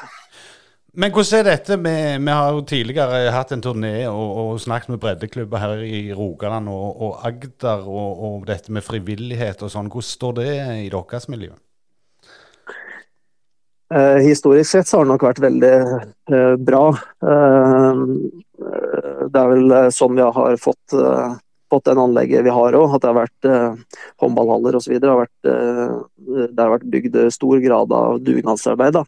Men 0.99 1.13
hvordan 1.15 1.39
er 1.39 1.47
dette 1.47 1.77
med 1.79 2.25
Vi 2.25 2.35
har 2.35 2.51
jo 2.51 2.63
tidligere 2.67 3.31
hatt 3.31 3.53
en 3.55 3.63
turné 3.63 3.95
og, 4.11 4.31
og 4.43 4.61
snakket 4.63 4.95
med 4.95 5.03
breddeklubber 5.03 5.63
her 5.63 5.83
i 5.87 6.01
Rogaland 6.17 6.71
og, 6.73 7.03
og 7.07 7.27
Agder, 7.27 7.85
og, 7.87 8.23
og, 8.27 8.47
dette 8.49 8.73
med 8.75 8.83
frivillighet 8.87 9.63
og 9.63 9.71
sånn. 9.71 9.91
Hvordan 9.93 10.11
står 10.11 10.39
det 10.41 10.49
i 10.87 10.89
deres 10.91 11.29
miljø? 11.31 11.53
Eh, 13.95 14.19
historisk 14.23 14.71
sett 14.71 14.91
så 14.91 14.99
har 14.99 15.07
det 15.07 15.13
nok 15.13 15.27
vært 15.27 15.43
veldig 15.43 15.73
eh, 15.79 16.57
bra. 16.59 16.85
Eh, 17.27 18.03
det 19.31 19.41
er 19.41 19.55
vel 19.55 19.79
sånn 19.95 20.19
vi 20.19 20.27
har 20.27 20.59
fått, 20.63 20.95
eh, 20.95 21.39
fått 21.71 21.87
den 21.91 22.03
anlegget 22.03 22.45
vi 22.47 22.55
har 22.55 22.79
òg. 22.79 22.95
At 22.95 23.03
det 23.03 23.11
har 23.11 23.19
vært 23.19 23.51
eh, 23.51 23.99
håndballhaller 24.23 24.79
osv. 24.79 24.95
Det, 24.99 25.11
har 25.11 25.27
eh, 25.47 25.97
det 26.51 26.61
har 26.61 26.75
vært 26.77 26.93
bygd 26.93 27.19
stor 27.35 27.63
grad 27.63 27.95
av 27.95 28.23
dugnadsarbeid. 28.27 28.99
da. 28.99 29.05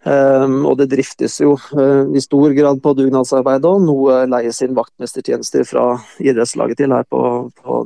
Um, 0.00 0.62
og 0.64 0.78
det 0.80 0.86
driftes 0.94 1.34
jo 1.42 1.58
uh, 1.76 2.08
i 2.16 2.20
stor 2.24 2.54
grad 2.56 2.78
på 2.80 2.94
dugnadsarbeid 2.96 3.66
òg. 3.68 3.82
Noe 3.84 4.22
leies 4.30 4.62
inn 4.64 4.76
vaktmestertjenester 4.76 5.66
fra 5.68 5.84
idrettslaget 6.24 6.80
til 6.80 6.94
her 6.96 7.04
på, 7.04 7.20
på 7.60 7.82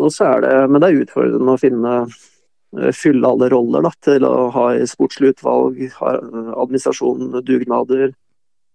og 0.00 0.08
så 0.14 0.30
er 0.30 0.46
det, 0.46 0.54
men 0.72 0.80
det 0.80 0.88
er 0.88 1.02
utfordrende 1.04 1.52
å 1.52 1.60
finne 1.60 1.92
uh, 2.08 2.88
fylle 2.96 3.28
alle 3.28 3.50
roller 3.52 3.84
da, 3.84 3.92
til 4.08 4.24
å 4.24 4.48
ha 4.56 4.64
sportslig 4.88 5.34
utvalg, 5.34 5.84
ha, 6.00 6.16
uh, 6.16 6.50
administrasjon, 6.56 7.36
dugnader, 7.44 8.10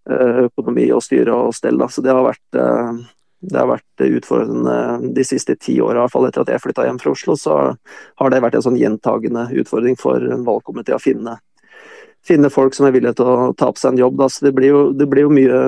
økonomi 0.05 0.83
og 0.93 1.01
styre 1.01 1.33
og 1.33 1.55
stell. 1.57 1.79
Da. 1.81 1.87
Så 1.89 2.03
det 2.05 2.13
har 2.13 2.21
vært 2.21 2.59
det 3.49 3.59
har 3.59 3.69
vært 3.69 4.05
utfordrende 4.05 5.11
de 5.15 5.25
siste 5.27 5.55
ti 5.61 5.77
åra, 5.81 5.99
i 5.99 6.01
hvert 6.03 6.13
fall 6.13 6.27
etter 6.27 6.43
at 6.43 6.51
jeg 6.53 6.63
flytta 6.63 6.87
hjem 6.87 6.99
fra 7.01 7.13
Oslo. 7.13 7.35
Så 7.39 7.57
har 7.75 8.31
det 8.31 8.41
vært 8.43 8.57
en 8.59 8.65
sånn 8.67 8.79
gjentagende 8.79 9.47
utfordring 9.61 9.97
for 9.99 10.23
en 10.23 10.45
valgkomité 10.47 10.95
å 10.95 11.01
finne, 11.01 11.37
finne, 12.25 12.51
folk 12.53 12.77
som 12.77 12.87
er 12.87 12.95
villige 12.95 13.17
til 13.19 13.31
å 13.31 13.53
ta 13.57 13.71
på 13.71 13.81
seg 13.81 13.93
en 13.93 14.03
jobb. 14.05 14.19
Da. 14.21 14.29
Så 14.31 14.47
det 14.47 14.55
blir 14.57 14.73
jo, 14.73 14.83
det 14.97 15.09
blir 15.11 15.27
jo 15.27 15.35
mye 15.35 15.61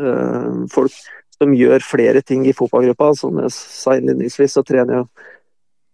øh, 0.00 0.62
folk 0.72 0.94
som 1.38 1.54
gjør 1.54 1.84
flere 1.86 2.22
ting 2.26 2.46
i 2.48 2.56
fotballgruppa. 2.56 3.12
Som 3.18 3.42
jeg 3.42 3.52
sa 3.54 3.98
innledningsvis, 3.98 4.56
så 4.56 4.64
trener 4.66 5.00
jeg 5.00 5.10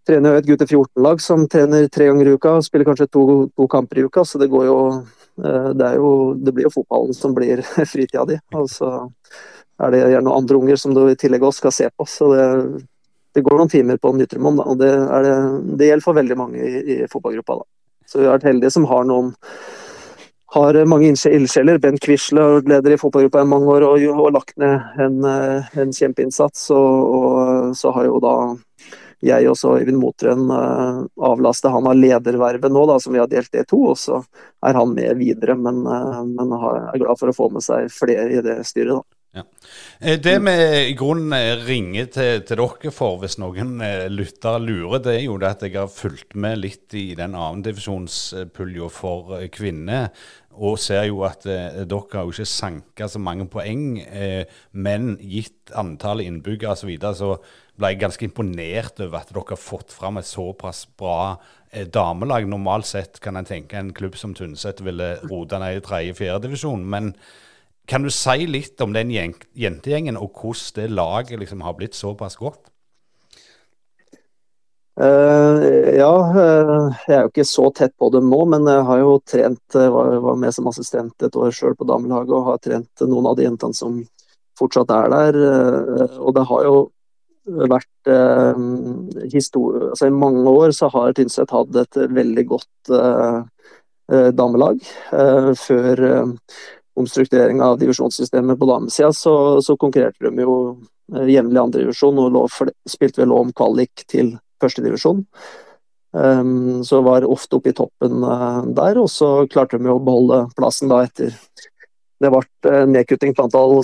trener 0.05 0.37
et 0.37 0.47
gutte 0.47 0.67
14-lag 0.69 1.21
som 1.25 1.47
trener 1.49 1.87
tre 1.89 2.11
ganger 2.11 2.29
i 2.29 2.33
uka 2.37 2.59
og 2.59 2.65
spiller 2.67 2.85
kanskje 2.85 3.09
to, 3.09 3.23
to 3.57 3.67
kamper 3.73 4.03
i 4.03 4.05
uka. 4.05 4.25
Så 4.29 4.41
det 4.41 4.51
jo 4.53 4.79
det, 5.35 5.95
jo, 5.97 6.35
det 6.35 6.53
blir 6.53 6.69
jo 6.69 6.75
fotballen 6.75 7.15
som 7.15 7.35
blir 7.35 7.63
fritida 7.93 8.25
di. 8.29 8.39
Altså, 8.55 9.11
er 9.83 9.95
det 9.95 10.03
gjerne 10.13 10.35
andre 10.35 10.59
unger 10.61 10.81
som 10.81 10.95
du 10.95 11.05
i 11.09 11.17
tillegg 11.19 11.47
også 11.47 11.65
skal 11.65 11.77
se 11.79 11.89
på. 11.91 12.07
Så 12.09 12.31
det, 12.35 12.49
det 13.35 13.45
går 13.47 13.59
noen 13.59 13.73
timer 13.73 14.01
på 14.03 14.13
Nytremoen, 14.15 14.61
og 14.63 14.79
det, 14.81 14.93
det, 15.27 15.39
det, 15.75 15.89
gjelder 15.91 16.07
for 16.07 16.19
veldig 16.19 16.37
mange 16.39 16.61
i, 16.61 16.85
i 16.95 16.99
fotballgruppa. 17.11 17.59
Da. 17.63 17.67
Så 18.07 18.21
vi 18.21 18.29
har 18.29 18.37
vært 18.37 18.51
heldige 18.51 18.75
som 18.75 18.87
har 18.91 19.09
noen 19.09 19.33
har 20.55 20.77
mange 20.87 21.09
ildsjeler. 21.11 21.81
Bent 21.83 22.03
Quisle 22.05 22.43
har 22.43 22.69
leder 22.71 22.95
i 22.95 22.99
fotballgruppa 23.01 23.43
i 23.43 23.49
mange 23.51 23.73
år 23.75 23.87
og, 23.89 24.05
og 24.13 24.37
lagt 24.37 24.55
ned 24.61 25.01
en, 25.03 25.17
en 25.27 25.95
kjempeinnsats. 25.97 26.69
Og, 26.77 27.17
og, 27.17 27.73
så 27.75 27.91
har 27.97 28.07
jo 28.07 28.21
da 28.23 28.37
jeg 29.25 29.49
og 29.49 29.79
Øyvind 29.81 29.99
Motren 29.99 30.51
uh, 30.53 31.05
avlastet 31.25 31.73
han 31.73 31.87
av 31.89 31.97
ledervervet 31.97 32.73
nå, 32.73 32.85
da, 32.91 32.99
som 33.01 33.15
vi 33.15 33.23
har 33.23 33.31
delt 33.31 33.51
det 33.55 33.67
to. 33.71 33.81
Og 33.95 33.99
så 33.99 34.21
er 34.65 34.79
han 34.79 34.95
med 34.95 35.17
videre, 35.19 35.57
men, 35.59 35.83
uh, 35.89 36.23
men 36.29 36.55
er 36.61 37.01
glad 37.01 37.21
for 37.21 37.33
å 37.33 37.37
få 37.37 37.51
med 37.55 37.65
seg 37.65 37.89
flere 37.93 38.29
i 38.31 38.43
det 38.45 38.61
styret. 38.69 39.01
da. 39.01 39.14
Ja. 39.35 39.43
Eh, 39.99 40.21
det 40.23 40.37
vi 40.47 40.53
i 40.91 40.95
grunnen 40.95 41.35
eh, 41.35 41.65
ringer 41.67 42.07
til, 42.15 42.45
til, 42.47 42.61
dere 42.61 42.93
for, 42.95 43.19
hvis 43.23 43.35
noen 43.43 43.77
lytter 43.81 44.13
lyttere 44.13 44.63
lurer, 44.63 45.03
det 45.03 45.17
er 45.17 45.25
jo 45.25 45.41
det 45.43 45.51
at 45.51 45.65
jeg 45.67 45.75
har 45.75 45.91
fulgt 45.91 46.37
med 46.39 46.61
litt 46.61 46.95
i 46.95 47.17
den 47.19 47.35
annendivisjonspulja 47.35 48.91
for 48.95 49.35
kvinner. 49.55 50.13
Og 50.55 50.79
ser 50.79 51.09
jo 51.09 51.25
at 51.27 51.47
eh, 51.51 51.83
dere 51.83 52.15
har 52.15 52.29
jo 52.29 52.35
ikke 52.35 52.47
sanka 52.47 53.09
så 53.11 53.19
mange 53.19 53.49
poeng, 53.51 53.99
eh, 54.05 54.47
men 54.71 55.17
gitt 55.19 55.75
antallet 55.75 56.31
innbyggere 56.31 56.77
osv., 56.77 56.85
så, 56.85 56.91
videre, 56.93 57.15
så 57.19 57.33
ble 57.75 57.91
jeg 57.91 58.03
ganske 58.05 58.27
imponert 58.29 59.03
over 59.03 59.19
at 59.19 59.33
dere 59.35 59.49
har 59.51 59.59
fått 59.59 59.95
fram 59.95 60.21
et 60.21 60.31
såpass 60.31 60.85
bra 60.99 61.41
eh, 61.73 61.89
damelag. 61.91 62.47
Normalt 62.47 62.87
sett 62.87 63.19
kan 63.25 63.41
en 63.41 63.49
tenke 63.49 63.81
en 63.81 63.91
klubb 63.97 64.15
som 64.21 64.37
Tynset 64.39 64.85
ville 64.87 65.17
rota 65.27 65.59
ned 65.59 65.81
i 65.81 65.83
tredje-fjerde 65.83 66.47
divisjon. 66.47 66.87
men 66.87 67.17
kan 67.87 68.03
du 68.03 68.11
si 68.11 68.47
litt 68.49 68.81
om 68.81 68.95
den 68.95 69.11
jentegjengen, 69.13 70.17
og 70.17 70.39
hvordan 70.41 70.79
det 70.79 70.95
laget 70.95 71.43
liksom 71.43 71.65
har 71.67 71.77
blitt 71.77 71.99
såpass 71.99 72.39
godt? 72.41 72.71
Uh, 74.95 75.91
ja, 75.99 76.07
uh, 76.07 76.95
jeg 77.09 77.17
er 77.17 77.25
jo 77.25 77.31
ikke 77.33 77.45
så 77.51 77.65
tett 77.75 77.91
på 77.99 78.13
dem 78.15 78.29
nå, 78.31 78.45
men 78.47 78.69
jeg 78.71 78.83
har 78.87 79.01
jo 79.01 79.17
trent, 79.27 79.63
uh, 79.75 79.89
var, 79.91 80.13
var, 80.23 80.37
med 80.39 80.55
som 80.55 80.69
assistent 80.71 81.25
et 81.27 81.35
år 81.35 81.51
sjøl 81.55 81.75
på 81.75 81.89
damelaget 81.89 82.35
og 82.37 82.51
har 82.53 82.61
trent 82.63 83.03
noen 83.03 83.27
av 83.27 83.35
de 83.35 83.49
jentene 83.49 83.75
som 83.75 84.05
fortsatt 84.55 84.93
er 84.95 85.09
der. 85.11 85.37
og 86.23 86.31
det 86.37 86.45
har 86.47 86.61
jo 86.63 86.77
vært 87.67 88.07
altså 88.07 90.07
I 90.07 90.15
mange 90.15 90.47
år 90.47 90.71
så 90.71 90.87
har 90.95 91.11
Tynset 91.19 91.51
hatt 91.51 91.75
et 91.75 91.99
veldig 92.15 92.45
godt 92.53 92.93
damelag. 94.39 94.79
før 95.59 96.05
omstrukturering 96.95 97.63
av 97.63 97.79
divisjonssystemet 97.79 98.59
på 98.59 98.69
damesida, 98.71 99.13
så, 99.13 99.61
så 99.63 99.77
konkurrerte 99.77 100.31
de 100.31 100.47
jo 100.47 100.57
eh, 101.15 101.29
jevnlig 101.35 101.61
andredivisjon 101.61 102.21
og 102.23 102.33
lå, 102.35 102.47
spilte 102.89 103.25
vel 103.25 103.35
om 103.35 103.53
kvalik 103.57 104.07
til 104.11 104.35
førstedivisjon. 104.63 105.25
Um, 106.15 106.85
så 106.87 107.01
var 107.03 107.27
ofte 107.27 107.59
oppe 107.59 107.73
i 107.73 107.75
toppen 107.75 108.23
uh, 108.23 108.63
der, 108.77 109.01
og 109.03 109.09
så 109.11 109.49
klarte 109.51 109.81
de 109.83 109.91
å 109.91 109.99
beholde 109.99 110.45
plassen 110.55 110.93
da 110.93 111.01
etter 111.09 111.35
det 112.23 112.31
ble 112.31 112.45
uh, 112.71 112.85
nedkutting 112.87 113.35
på 113.35 113.49
antall 113.49 113.81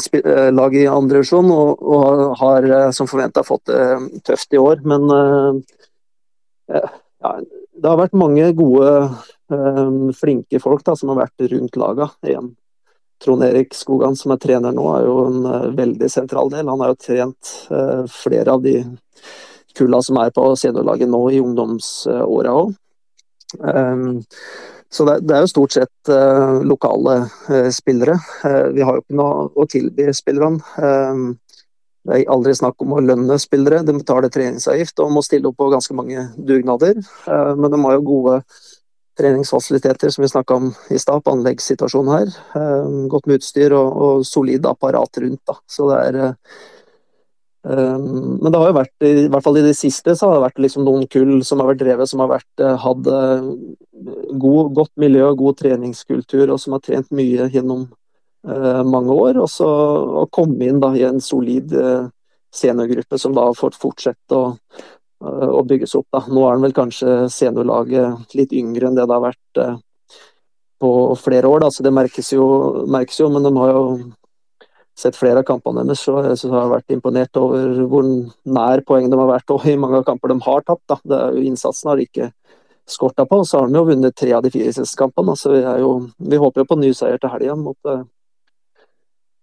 lag 0.55 0.77
i 0.79 0.87
andredivisjon, 0.87 1.51
og, 1.51 1.83
og 1.83 2.37
har 2.39 2.69
som 2.95 3.11
forventa 3.11 3.43
fått 3.43 3.67
det 3.73 3.83
tøft 4.29 4.55
i 4.55 4.63
år. 4.63 4.79
Men 4.87 5.11
ja, 6.71 7.35
det 7.35 7.91
har 7.91 7.99
vært 7.99 8.15
mange 8.15 8.47
gode, 8.55 8.93
flinke 10.15 10.63
folk 10.63 10.87
da, 10.87 10.95
som 10.95 11.11
har 11.11 11.25
vært 11.25 11.51
rundt 11.51 11.81
laga 11.83 12.13
igjen. 12.23 12.53
Trond 13.21 13.45
Erik 13.45 13.75
Skogan, 13.77 14.17
som 14.17 14.33
er 14.33 14.41
trener 14.41 14.73
nå, 14.73 14.87
er 14.97 15.05
jo 15.05 15.17
en 15.29 15.45
uh, 15.45 15.69
veldig 15.77 16.09
sentral 16.13 16.51
del. 16.53 16.69
Han 16.71 16.81
har 16.81 16.95
jo 16.95 17.01
trent 17.05 17.53
uh, 17.69 18.05
flere 18.09 18.57
av 18.57 18.65
de 18.65 18.79
kulla 19.77 20.01
som 20.03 20.19
er 20.21 20.33
på 20.35 20.47
seniorlaget 20.59 21.11
nå 21.11 21.21
i 21.31 21.41
ungdomsåra 21.43 22.55
òg. 22.63 22.73
Um, 23.61 24.23
så 24.91 25.05
det, 25.07 25.35
er 25.35 25.45
jo 25.45 25.53
stort 25.53 25.77
sett 25.77 26.11
uh, 26.11 26.63
lokale 26.67 27.21
spillere. 27.71 28.17
vi 28.75 28.83
har 28.83 28.97
jo 28.97 29.05
ikke 29.05 29.21
noe 29.21 29.47
å 29.55 29.69
tilby 29.71 30.09
spillerne. 30.17 30.65
Um, 30.81 31.37
det 32.09 32.17
er 32.17 32.33
aldri 32.33 32.55
snakk 32.57 32.81
om 32.81 32.97
å 32.97 33.05
lønne 33.05 33.37
spillere. 33.39 33.85
De 33.85 33.95
betaler 33.95 34.33
treningsavgift 34.33 35.05
og 35.05 35.13
må 35.13 35.23
stille 35.23 35.51
opp 35.51 35.61
på 35.61 35.69
ganske 35.71 35.95
mange 35.95 36.31
dugnader. 36.35 36.97
men 37.29 37.71
de 37.71 37.81
har 37.85 37.99
jo 37.99 38.07
gode 38.09 38.39
treningsfasiliteter, 39.21 40.11
som 40.11 40.25
vi 40.25 40.33
snakka 40.33 40.57
om 40.57 40.73
i 40.91 40.99
stad, 40.99 41.23
på 41.25 41.35
anleggssituasjonen 41.37 42.13
her. 42.15 42.35
Eh, 42.57 42.91
godt 43.13 43.29
med 43.29 43.41
utstyr 43.41 43.75
og, 43.77 43.97
og 44.07 44.27
solid 44.27 44.67
apparat 44.67 45.21
rundt. 45.23 45.43
Da. 45.47 45.57
Så 45.69 45.89
det 45.91 46.01
er 46.09 46.21
um, 47.63 48.39
Men 48.41 48.49
det 48.49 48.59
har 48.59 48.71
jo 48.71 48.79
vært, 48.81 48.95
i 49.05 49.29
hvert 49.29 49.45
fall 49.45 49.61
i 49.61 49.67
det 49.67 49.77
siste, 49.79 50.17
så 50.17 50.29
har 50.29 50.39
det 50.39 50.47
vært 50.49 50.63
liksom 50.65 50.87
noen 50.89 51.09
kull 51.13 51.41
som 51.47 51.63
har 51.63 51.71
vært 51.73 51.83
drevet, 51.85 52.11
som 52.11 52.25
har 52.25 52.33
vært, 52.33 52.67
hatt 52.85 53.11
god, 54.41 54.71
godt 54.77 54.95
miljø 55.01 55.27
og 55.29 55.43
god 55.45 55.61
treningskultur, 55.61 56.47
og 56.49 56.61
som 56.63 56.77
har 56.77 56.85
trent 56.87 57.13
mye 57.13 57.51
gjennom 57.53 57.85
uh, 58.49 58.83
mange 58.89 59.13
år. 59.13 59.43
Og 59.45 59.53
så 59.53 59.69
å 60.25 60.25
komme 60.33 60.71
inn 60.71 60.81
da, 60.81 60.95
i 60.97 61.05
en 61.09 61.21
solid 61.21 61.77
uh, 61.77 62.09
seniorgruppe 62.51 63.21
som 63.21 63.37
da 63.37 63.51
har 63.51 63.59
fått 63.59 63.77
fortsette 63.79 64.35
å 64.35 64.49
Eh, 64.51 65.00
å 65.21 65.63
bygges 65.69 65.95
opp. 65.99 66.07
Da. 66.13 66.25
Nå 66.29 66.45
er 66.47 66.55
han 66.57 66.65
vel 66.65 66.77
kanskje 66.77 67.29
seniorlaget 67.33 68.35
litt 68.39 68.55
yngre 68.57 68.89
enn 68.89 68.97
det 68.97 69.05
det 69.05 69.17
har 69.17 69.27
vært 69.27 69.61
eh, 69.61 69.77
på 70.81 70.93
flere 71.21 71.51
år, 71.51 71.67
da. 71.67 71.71
så 71.71 71.85
det 71.85 71.93
merkes 71.93 72.33
jo, 72.33 72.47
merkes 72.89 73.21
jo, 73.21 73.29
men 73.33 73.45
de 73.45 73.53
har 73.59 73.75
jo 73.75 73.85
sett 75.01 75.17
flere 75.17 75.43
av 75.43 75.49
kampene 75.49 75.85
deres, 75.85 76.03
så 76.05 76.19
jeg 76.25 76.37
synes 76.41 76.51
jeg 76.51 76.57
har 76.57 76.73
vært 76.73 76.95
imponert 76.95 77.41
over 77.41 77.83
hvor 77.89 78.05
nær 78.05 78.83
poeng 78.89 79.09
de 79.13 79.19
har 79.21 79.29
vært, 79.31 79.53
og 79.53 79.67
i 79.69 79.77
mange 79.81 80.01
av 80.01 80.07
kamper 80.09 80.33
de 80.33 80.39
har 80.45 80.65
tapt. 80.67 80.85
Da. 80.89 80.99
Det 81.05 81.19
er 81.19 81.37
jo 81.37 81.45
Innsatsen 81.51 81.93
har 81.93 82.03
ikke 82.03 82.31
skorta 82.91 83.27
på, 83.29 83.43
så 83.45 83.61
har 83.61 83.69
de 83.69 83.79
jo 83.79 83.87
vunnet 83.89 84.17
tre 84.17 84.33
av 84.37 84.45
de 84.45 84.53
fire 84.53 84.73
siste 84.75 84.99
kampene. 84.99 85.37
Så 85.39 85.53
vi, 85.55 85.61
jo, 85.85 85.93
vi 86.19 86.41
håper 86.41 86.63
jo 86.63 86.71
på 86.73 86.81
ny 86.81 86.93
seier 86.97 87.21
til 87.21 87.33
helga 87.33 87.57
mot, 87.61 87.93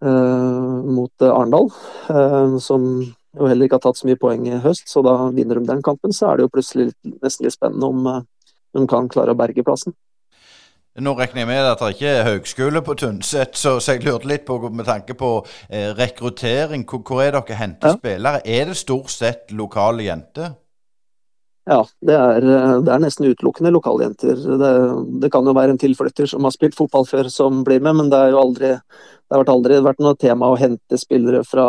uh, 0.04 0.78
mot 0.98 1.28
Arendal, 1.30 1.72
uh, 2.12 2.58
som 2.64 2.90
og 3.38 3.48
heller 3.50 3.68
ikke 3.68 3.80
har 3.80 3.86
tatt 3.86 4.00
så 4.00 4.10
mye 4.10 4.20
poeng 4.20 4.48
i 4.50 4.60
høst, 4.64 4.88
så 4.92 5.04
da 5.06 5.16
vinner 5.36 5.60
de 5.60 5.70
den 5.70 5.86
kampen, 5.86 6.16
så 6.16 6.32
er 6.32 6.38
det 6.38 6.48
jo 6.48 6.54
plutselig 6.58 6.92
nesten 7.22 7.48
litt 7.48 7.56
spennende 7.56 7.90
om 7.90 8.12
eh, 8.12 8.22
de 8.78 8.86
kan 8.90 9.10
klare 9.12 9.34
å 9.34 9.40
berge 9.40 9.66
plassen. 9.66 9.96
Nå 10.98 11.14
regner 11.14 11.44
jeg 11.44 11.48
med 11.52 11.68
at 11.70 11.82
det 11.84 11.92
ikke 11.94 12.10
er 12.10 12.24
høgskole 12.26 12.82
på 12.82 12.96
Tynset, 12.98 13.58
så, 13.60 13.76
jeg 13.78 14.02
lurte 14.02 14.30
litt 14.32 14.48
på 14.48 14.58
med 14.66 14.88
tanke 14.88 15.14
på 15.18 15.34
eh, 15.70 15.92
rekruttering. 15.98 16.88
Hvor, 16.90 17.04
hvor, 17.06 17.22
er 17.22 17.36
dere 17.36 17.60
henter 17.60 17.94
ja. 17.94 18.00
spillere? 18.00 18.42
Er 18.42 18.72
det 18.72 18.80
stort 18.80 19.14
sett 19.14 19.54
lokale 19.54 20.08
jenter? 20.08 20.56
Ja, 21.68 21.82
det 22.02 22.16
er, 22.16 22.46
det 22.82 22.92
er 22.94 23.02
nesten 23.04 23.28
utelukkende 23.28 23.74
lokaljenter. 23.76 24.40
Det, 24.40 24.72
det, 25.22 25.30
kan 25.34 25.46
jo 25.46 25.54
være 25.54 25.76
en 25.76 25.82
tilflytter 25.82 26.30
som 26.32 26.48
har 26.48 26.56
spilt 26.56 26.78
fotball 26.78 27.06
før 27.06 27.28
som 27.30 27.60
blir 27.68 27.84
med, 27.84 27.98
men 28.00 28.12
det 28.14 28.22
er 28.24 28.32
jo 28.32 28.40
aldri, 28.40 28.70
det 28.80 29.36
har 29.36 29.52
aldri 29.52 29.82
vært 29.84 30.00
noe 30.02 30.16
tema 30.18 30.50
å 30.50 30.58
hente 30.58 30.98
spillere 30.98 31.44
fra, 31.46 31.68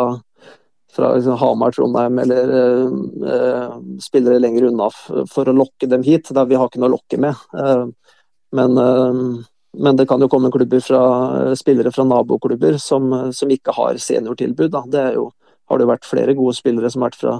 fra 0.95 1.15
liksom 1.15 1.37
Hamar, 1.37 1.71
Trondheim 1.71 2.19
eller 2.19 2.53
uh, 2.53 3.77
spillere 4.01 4.39
lenger 4.39 4.69
unna 4.71 4.89
for 5.29 5.49
å 5.49 5.55
lokke 5.55 5.89
dem 5.89 6.03
hit. 6.03 6.31
Da, 6.33 6.45
vi 6.49 6.57
har 6.57 6.69
ikke 6.69 6.81
noe 6.81 6.91
å 6.91 6.97
lokke 6.97 7.19
med. 7.21 7.45
Uh, 7.53 7.85
men, 8.57 8.77
uh, 8.77 9.45
men, 9.77 9.99
det 9.99 10.07
kan 10.09 10.21
jo 10.21 10.29
komme 10.31 10.51
klubber 10.53 10.81
fra, 10.83 11.03
spillere 11.59 11.93
fra 11.93 12.07
naboklubber 12.09 12.79
som, 12.81 13.11
som 13.35 13.53
ikke 13.53 13.75
har 13.77 14.01
seniortilbud. 14.01 14.71
Da. 14.73 14.83
Det 14.89 15.07
jo, 15.19 15.29
har 15.69 15.77
det 15.77 15.85
jo 15.85 15.93
vært 15.93 16.09
flere 16.09 16.37
gode 16.37 16.57
spillere 16.57 16.89
som 16.89 17.05
har 17.05 17.13
vært 17.13 17.21
fra 17.21 17.39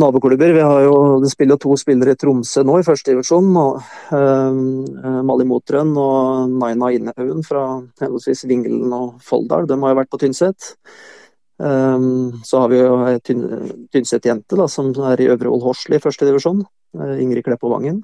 naboklubber. 0.00 0.54
Vi 0.56 0.60
har 0.64 0.82
jo, 0.86 0.96
det 1.20 1.30
spiller 1.34 1.58
to 1.60 1.76
spillere 1.76 2.14
i 2.14 2.18
Tromsø 2.18 2.64
nå 2.64 2.78
i 2.80 2.86
første 2.86 3.12
divisjon. 3.12 3.50
Uh, 4.08 5.20
Mali 5.20 5.44
Motrøen 5.48 5.92
og 6.00 6.52
Naina 6.56 6.94
Innehaugen 6.96 7.44
fra 7.44 7.66
henholdsvis 8.00 8.46
Vingelen 8.48 8.94
og 8.96 9.18
Folldal. 9.26 9.68
De 9.68 9.76
har 9.84 9.92
jo 9.92 10.00
vært 10.00 10.12
på 10.16 10.22
Tynset. 10.22 10.72
Um, 11.62 12.42
så 12.42 12.58
har 12.58 12.70
vi 12.72 12.78
jo 12.80 12.94
ei 13.06 13.18
Tynset-jente 13.22 14.66
som 14.66 14.88
er 15.06 15.20
i 15.22 15.28
Øvre 15.30 15.52
Ål 15.52 15.60
Horsli 15.62 15.98
i 15.98 16.02
første 16.02 16.26
divisjon. 16.26 16.64
Uh, 16.98 17.14
Ingrid 17.22 17.44
Kleppo 17.46 17.70
Vangen. 17.70 18.00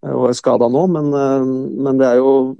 Uh, 0.00 0.14
og 0.14 0.28
er 0.30 0.38
skada 0.38 0.70
nå, 0.72 0.86
men, 0.94 1.10
men, 1.12 1.98
det 2.00 2.06
er 2.08 2.20
jo 2.22 2.54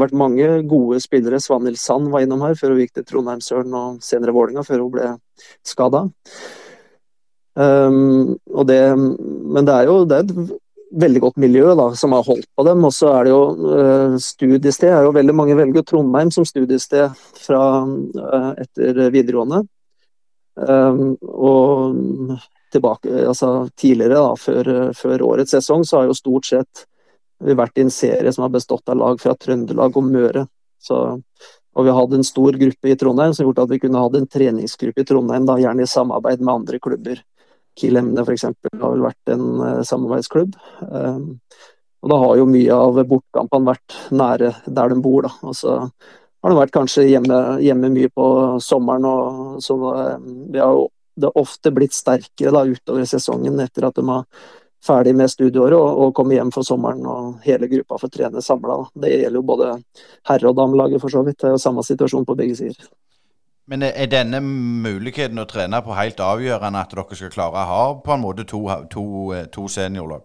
vært 0.00 0.16
mange 0.18 0.48
gode 0.66 0.98
spillere. 1.04 1.38
Svanhild 1.42 1.78
Sand 1.78 2.10
var 2.10 2.26
innom 2.26 2.42
her 2.42 2.58
før 2.58 2.74
hun 2.74 2.82
gikk 2.82 2.96
til 2.96 3.06
Trondheimsøren 3.06 3.78
og 3.78 4.02
senere 4.02 4.34
Vålinga 4.34 4.66
før 4.66 4.82
hun 4.82 4.92
ble 4.96 5.14
skada. 5.62 6.08
Um, 7.54 8.38
det, 8.66 8.80
men 8.96 9.68
det 9.68 9.74
er 9.76 9.90
jo 9.90 9.96
det 10.08 10.18
er 10.18 10.26
et 10.26 10.61
veldig 11.00 11.20
godt 11.24 11.38
miljø 11.40 11.74
da, 11.78 11.88
som 11.96 12.12
har 12.16 12.24
holdt 12.26 12.48
på 12.56 12.64
dem. 12.66 12.84
Og 12.84 12.94
så 12.94 13.12
er 13.16 13.26
det 13.26 13.32
jo 13.32 13.42
uh, 13.60 14.16
studiested. 14.20 14.90
er 14.92 15.06
jo 15.06 15.14
Veldig 15.16 15.36
mange 15.36 15.56
velger 15.58 15.84
Trondheim 15.86 16.32
som 16.34 16.46
studiested 16.48 17.14
fra, 17.42 17.62
uh, 17.86 18.50
etter 18.62 19.04
videregående. 19.14 19.62
Um, 20.52 21.14
og 21.24 22.36
tilbake, 22.72 23.08
altså 23.28 23.68
tidligere, 23.76 24.20
da, 24.20 24.36
før, 24.36 24.72
før, 24.96 25.24
årets 25.32 25.54
sesong, 25.56 25.84
så 25.84 26.00
har 26.00 26.10
jo 26.10 26.16
stort 26.16 26.48
sett 26.48 26.86
vi 27.42 27.56
vært 27.58 27.80
i 27.80 27.86
en 27.86 27.90
serie 27.90 28.30
som 28.32 28.44
har 28.46 28.52
bestått 28.54 28.88
av 28.92 29.00
lag 29.00 29.20
fra 29.20 29.34
Trøndelag 29.34 29.96
og 29.98 30.06
Møre. 30.06 30.44
Så, 30.82 30.98
og 31.72 31.86
vi 31.86 31.94
hatt 31.96 32.14
en 32.14 32.26
stor 32.26 32.56
gruppe 32.58 32.90
i 32.92 32.96
Trondheim 32.98 33.34
som 33.34 33.48
gjort 33.48 33.64
at 33.64 33.72
vi 33.72 33.80
kunne 33.82 34.02
hatt 34.02 34.16
en 34.18 34.28
treningsgruppe 34.30 35.02
i 35.02 35.08
Trondheim, 35.08 35.46
da, 35.48 35.58
gjerne 35.60 35.84
i 35.84 35.90
samarbeid 35.90 36.42
med 36.42 36.54
andre 36.54 36.80
klubber. 36.82 37.22
Kiel 37.78 38.00
Emne 38.00 38.24
f.eks. 38.24 38.48
har 38.48 38.88
vel 38.88 39.04
vært 39.04 39.34
en 39.34 39.44
uh, 39.60 39.82
samarbeidsklubb. 39.86 40.56
Um, 40.88 41.28
og 42.02 42.10
da 42.10 42.18
har 42.18 42.40
jo 42.40 42.48
mye 42.50 42.80
av 42.88 42.98
bortkampene 43.06 43.70
vært 43.70 43.98
nære 44.10 44.50
der 44.66 44.90
de 44.90 44.98
bor. 45.04 45.28
da. 45.28 45.32
Og 45.46 45.54
så 45.56 45.76
har 45.78 46.50
de 46.50 46.58
vært 46.58 46.74
kanskje 46.74 47.06
hjemme, 47.06 47.38
hjemme 47.62 47.92
mye 47.94 48.10
på 48.10 48.26
sommeren. 48.60 49.06
og 49.06 49.62
så 49.62 49.78
vi 49.78 50.58
har 50.58 50.74
jo 50.74 50.90
det 51.14 51.26
har 51.26 51.38
ofte 51.38 51.70
blitt 51.70 51.92
sterkere 51.92 52.52
da 52.54 52.64
utover 52.64 53.04
sesongen 53.04 53.60
etter 53.60 53.84
at 53.84 53.98
de 53.98 54.04
var 54.06 54.24
ferdig 54.82 55.14
med 55.14 55.30
studieåret 55.30 55.76
og, 55.76 56.00
og 56.02 56.14
kommer 56.16 56.38
hjem 56.38 56.50
for 56.54 56.66
sommeren 56.66 57.04
og 57.06 57.44
hele 57.46 57.68
gruppa 57.70 58.00
får 58.00 58.12
trene 58.16 58.42
samla. 58.42 58.80
Det 58.94 59.12
gjelder 59.12 59.38
jo 59.38 59.46
både 59.46 59.70
herre- 60.30 60.50
og 60.50 60.56
damelaget 60.58 61.02
for 61.02 61.12
så 61.12 61.22
vidt. 61.26 61.38
Det 61.38 61.50
er 61.50 61.56
jo 61.56 61.62
samme 61.62 61.84
situasjon 61.86 62.26
på 62.26 62.36
begge 62.38 62.56
sider. 62.58 62.88
Men 63.70 63.82
er 63.86 64.08
denne 64.10 64.40
muligheten 64.42 65.38
å 65.38 65.46
trene 65.46 65.78
på 65.86 65.94
helt 65.94 66.20
avgjørende 66.20 66.82
at 66.82 66.92
dere 66.92 67.16
skal 67.16 67.30
klare 67.30 67.62
å 67.62 67.70
ha 67.70 67.82
på 68.02 68.14
en 68.14 68.22
måte 68.24 68.44
to, 68.48 68.64
to, 68.90 69.04
to 69.54 69.68
seniorlag? 69.70 70.24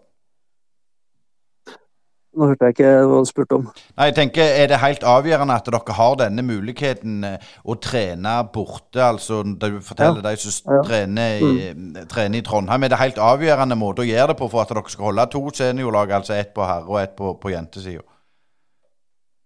Nå 2.37 2.51
hørte 2.51 2.67
jeg 2.67 2.75
ikke 2.75 2.89
hva 3.09 3.19
du 3.23 3.29
spurte 3.29 3.57
om. 3.57 3.63
Nei, 3.97 4.07
jeg 4.09 4.15
tenker, 4.17 4.51
Er 4.61 4.67
det 4.69 4.77
helt 4.81 5.05
avgjørende 5.09 5.55
at 5.57 5.69
dere 5.69 5.95
har 5.97 6.17
denne 6.19 6.43
muligheten 6.45 7.23
eh, 7.25 7.47
å 7.65 7.77
trene 7.81 8.33
borte? 8.53 9.01
altså 9.01 9.41
Du 9.41 9.79
forteller 9.81 10.21
ja. 10.21 10.29
de 10.29 10.41
som 10.43 10.75
ja. 10.75 10.83
trener, 10.85 11.37
i, 11.41 11.71
mm. 11.73 12.03
trener, 12.11 12.37
i, 12.37 12.45
Trondheim. 12.45 12.83
Er 12.83 12.93
det 12.93 13.01
helt 13.01 13.17
avgjørende 13.17 13.77
måte 13.79 14.05
å 14.05 14.07
gjøre 14.07 14.33
det 14.33 14.37
på 14.41 14.51
for 14.53 14.61
at 14.61 14.73
dere 14.73 14.93
skal 14.93 15.09
holde 15.09 15.25
to 15.33 15.43
seniorlag? 15.49 16.13
Altså 16.19 16.37
ett 16.37 16.53
på 16.53 16.65
herre- 16.67 16.85
og 16.85 17.01
ett 17.01 17.15
på, 17.17 17.33
på 17.41 17.53
jentesida? 17.55 18.05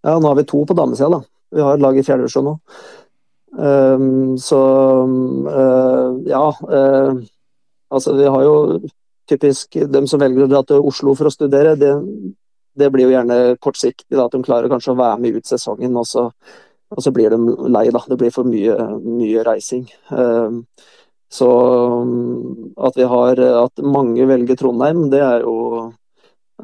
Ja, 0.03 0.17
nå 0.17 0.27
har 0.27 0.35
vi 0.35 0.47
to 0.49 0.65
på 0.67 0.75
damesida. 0.75 1.21
Vi 1.51 1.63
har 1.63 1.77
et 1.77 1.83
lag 1.83 1.95
i 1.95 2.03
fjerdedivisjon 2.03 2.47
nå. 2.49 2.57
Um, 3.51 4.37
så 4.39 4.59
uh, 5.47 6.19
ja. 6.25 6.45
Uh, 6.63 7.19
altså 7.91 8.15
vi 8.15 8.27
har 8.31 8.43
jo 8.47 8.55
typisk 9.29 9.75
dem 9.91 10.07
som 10.07 10.21
velger 10.21 10.45
å 10.45 10.51
dra 10.51 10.61
til 10.67 10.87
Oslo 10.87 11.15
for 11.19 11.27
å 11.27 11.33
studere. 11.33 11.75
Det, 11.79 11.91
det 12.79 12.91
blir 12.91 13.09
jo 13.09 13.15
gjerne 13.15 13.39
kortsiktig, 13.63 14.11
da, 14.15 14.25
at 14.25 14.35
de 14.35 14.43
klarer 14.45 14.71
kanskje 14.71 14.95
å 14.95 14.99
være 14.99 15.19
med 15.23 15.39
ut 15.39 15.51
sesongen. 15.51 15.95
Og 15.99 16.07
så, 16.07 16.27
og 16.91 17.03
så 17.03 17.13
blir 17.15 17.33
de 17.33 17.69
lei, 17.71 17.87
da. 17.93 18.03
Det 18.07 18.19
blir 18.19 18.33
for 18.35 18.47
mye, 18.47 18.77
mye 19.03 19.45
reising. 19.47 19.87
Um, 20.09 20.63
så 21.31 21.47
at 22.83 22.97
vi 22.99 23.07
har 23.07 23.39
at 23.39 23.83
mange 23.87 24.25
velger 24.27 24.57
Trondheim, 24.59 25.05
det 25.13 25.21
er 25.23 25.45
jo 25.45 25.85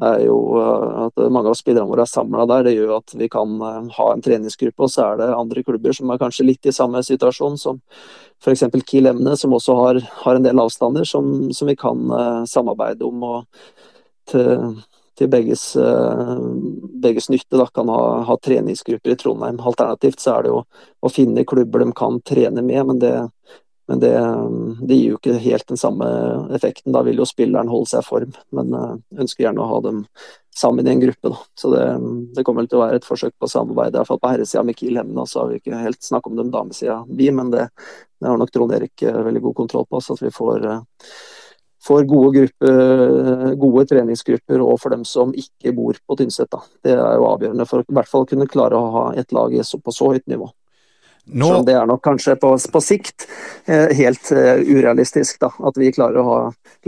er 0.04 0.24
jo 0.26 0.36
eh, 0.60 1.06
at 1.06 1.22
mange 1.32 1.52
av 1.52 1.56
spillerne 1.58 1.88
våre 1.90 2.04
er 2.04 2.10
samla 2.10 2.46
der. 2.50 2.66
Det 2.66 2.74
gjør 2.76 2.96
at 2.98 3.14
vi 3.18 3.28
kan 3.32 3.54
eh, 3.64 3.88
ha 3.98 4.08
en 4.12 4.24
treningsgruppe, 4.24 4.84
og 4.84 4.92
så 4.92 5.06
er 5.06 5.20
det 5.20 5.30
andre 5.34 5.64
klubber 5.66 5.96
som 5.96 6.12
er 6.12 6.20
kanskje 6.20 6.46
litt 6.48 6.68
i 6.68 6.74
samme 6.74 7.02
situasjon, 7.06 7.58
som 7.60 7.80
f.eks. 8.44 8.66
Kiel 8.86 9.10
Emne, 9.10 9.36
som 9.38 9.54
også 9.56 9.78
har, 9.78 10.02
har, 10.22 10.38
en 10.38 10.46
del 10.46 10.62
avstander 10.62 11.08
som, 11.08 11.48
som 11.54 11.70
vi 11.70 11.74
kan 11.78 12.04
uh, 12.12 12.44
samarbeide 12.46 13.06
om. 13.08 13.24
og 13.26 13.64
til, 14.28 14.74
til 15.16 15.30
begges, 15.32 15.62
begges, 17.00 17.30
nytte 17.32 17.56
da, 17.56 17.64
kan 17.72 17.88
ha, 17.88 18.02
ha, 18.28 18.34
treningsgrupper 18.44 19.14
i 19.14 19.16
Trondheim. 19.16 19.56
Alternativt 19.56 20.20
så 20.20 20.34
er 20.34 20.44
det 20.44 20.52
jo 20.52 20.58
å 21.00 21.10
finne 21.10 21.46
klubber 21.48 21.80
de 21.80 21.94
kan 21.96 22.20
trene 22.28 22.60
med, 22.60 22.82
men 22.90 23.00
det, 23.00 23.14
men 23.88 24.00
det, 24.00 24.12
det, 24.80 24.94
gir 24.94 25.14
jo 25.14 25.16
ikke 25.16 25.38
helt 25.40 25.70
den 25.70 25.80
samme 25.80 26.06
effekten. 26.52 26.92
Da 26.92 27.00
vil 27.06 27.16
jo 27.22 27.26
spilleren 27.28 27.70
holde 27.72 27.88
seg 27.88 28.04
i 28.04 28.08
form, 28.08 28.34
men 28.52 28.74
uh, 28.76 28.98
ønsker 29.16 29.46
gjerne 29.46 29.64
å 29.64 29.68
ha 29.70 29.78
dem 29.86 30.02
sammen 30.58 30.84
i 30.84 30.92
en 30.92 31.00
gruppe. 31.00 31.32
Da. 31.32 31.38
Så 31.56 31.70
det, 31.72 31.86
det 32.36 32.44
kommer 32.44 32.68
til 32.68 32.76
å 32.76 32.82
være 32.82 33.00
et 33.00 33.08
forsøk 33.08 33.32
på 33.40 33.48
samarbeid. 33.48 33.94
I 33.94 34.02
hvert 34.02 34.10
fall 34.10 34.20
på 34.20 34.34
herresida 34.34 34.66
med 34.68 34.76
Kiel 34.76 35.00
Hemne, 35.00 35.24
så 35.24 35.40
har 35.40 35.48
vi 35.48 35.62
ikke 35.62 35.80
helt 35.80 36.04
snakket 36.04 36.34
om 36.34 36.36
dem 36.42 36.52
damesida, 36.52 36.98
vi, 37.08 37.30
men 37.32 37.54
det, 37.54 37.64
det, 38.20 38.28
har 38.28 38.36
nok 38.36 38.52
Trond 38.52 38.76
Erik 38.76 39.06
uh, 39.08 39.22
veldig 39.30 39.44
god 39.48 39.58
kontroll 39.64 39.88
på, 39.88 40.04
så 40.04 40.18
at 40.18 40.24
vi 40.26 40.34
får, 40.36 40.68
får 41.88 42.06
gode, 42.12 42.36
gruppe, 42.36 42.76
gode, 43.64 43.88
treningsgrupper 43.88 44.68
og 44.68 44.76
for 44.84 44.92
dem 44.92 45.08
som 45.08 45.32
ikke 45.32 45.72
bor 45.80 45.96
på 46.04 46.20
Tynset. 46.20 46.60
Det 46.84 46.92
er 46.92 47.16
jo 47.16 47.30
avgjørende 47.32 47.70
for 47.72 47.88
i 47.88 48.00
hvert 48.02 48.12
fall 48.12 48.28
kunne 48.28 48.52
klare 48.52 48.76
å 48.76 48.96
ha 48.98 49.10
et 49.16 49.32
lag 49.32 49.56
på 49.56 49.96
så 49.96 50.12
høyt 50.12 50.28
nivå. 50.28 50.52
Nå... 51.32 51.48
Så 51.48 51.62
det 51.66 51.74
er 51.76 51.88
nok 51.88 52.02
kanskje 52.04 52.36
på, 52.40 52.54
på 52.72 52.80
sikt 52.82 53.26
eh, 53.68 53.92
helt 53.98 54.30
eh, 54.32 54.60
urealistisk 54.64 55.40
da, 55.42 55.50
at 55.68 55.80
vi 55.80 55.92
klarer 55.92 56.20
å 56.20 56.28
ha 56.28 56.38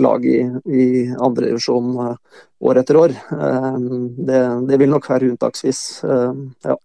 lag 0.00 0.24
i, 0.24 0.38
i 0.64 0.86
andredivisjon 1.12 1.90
eh, 2.06 2.38
år 2.70 2.80
etter 2.80 3.00
år. 3.00 3.16
Eh, 3.36 3.80
det, 4.16 4.40
det, 4.70 4.78
vil 4.80 4.94
nok 4.94 5.10
være 5.10 5.32
unntaksvis. 5.32 5.82
Uh, 6.06 6.46
ja. 6.64 6.76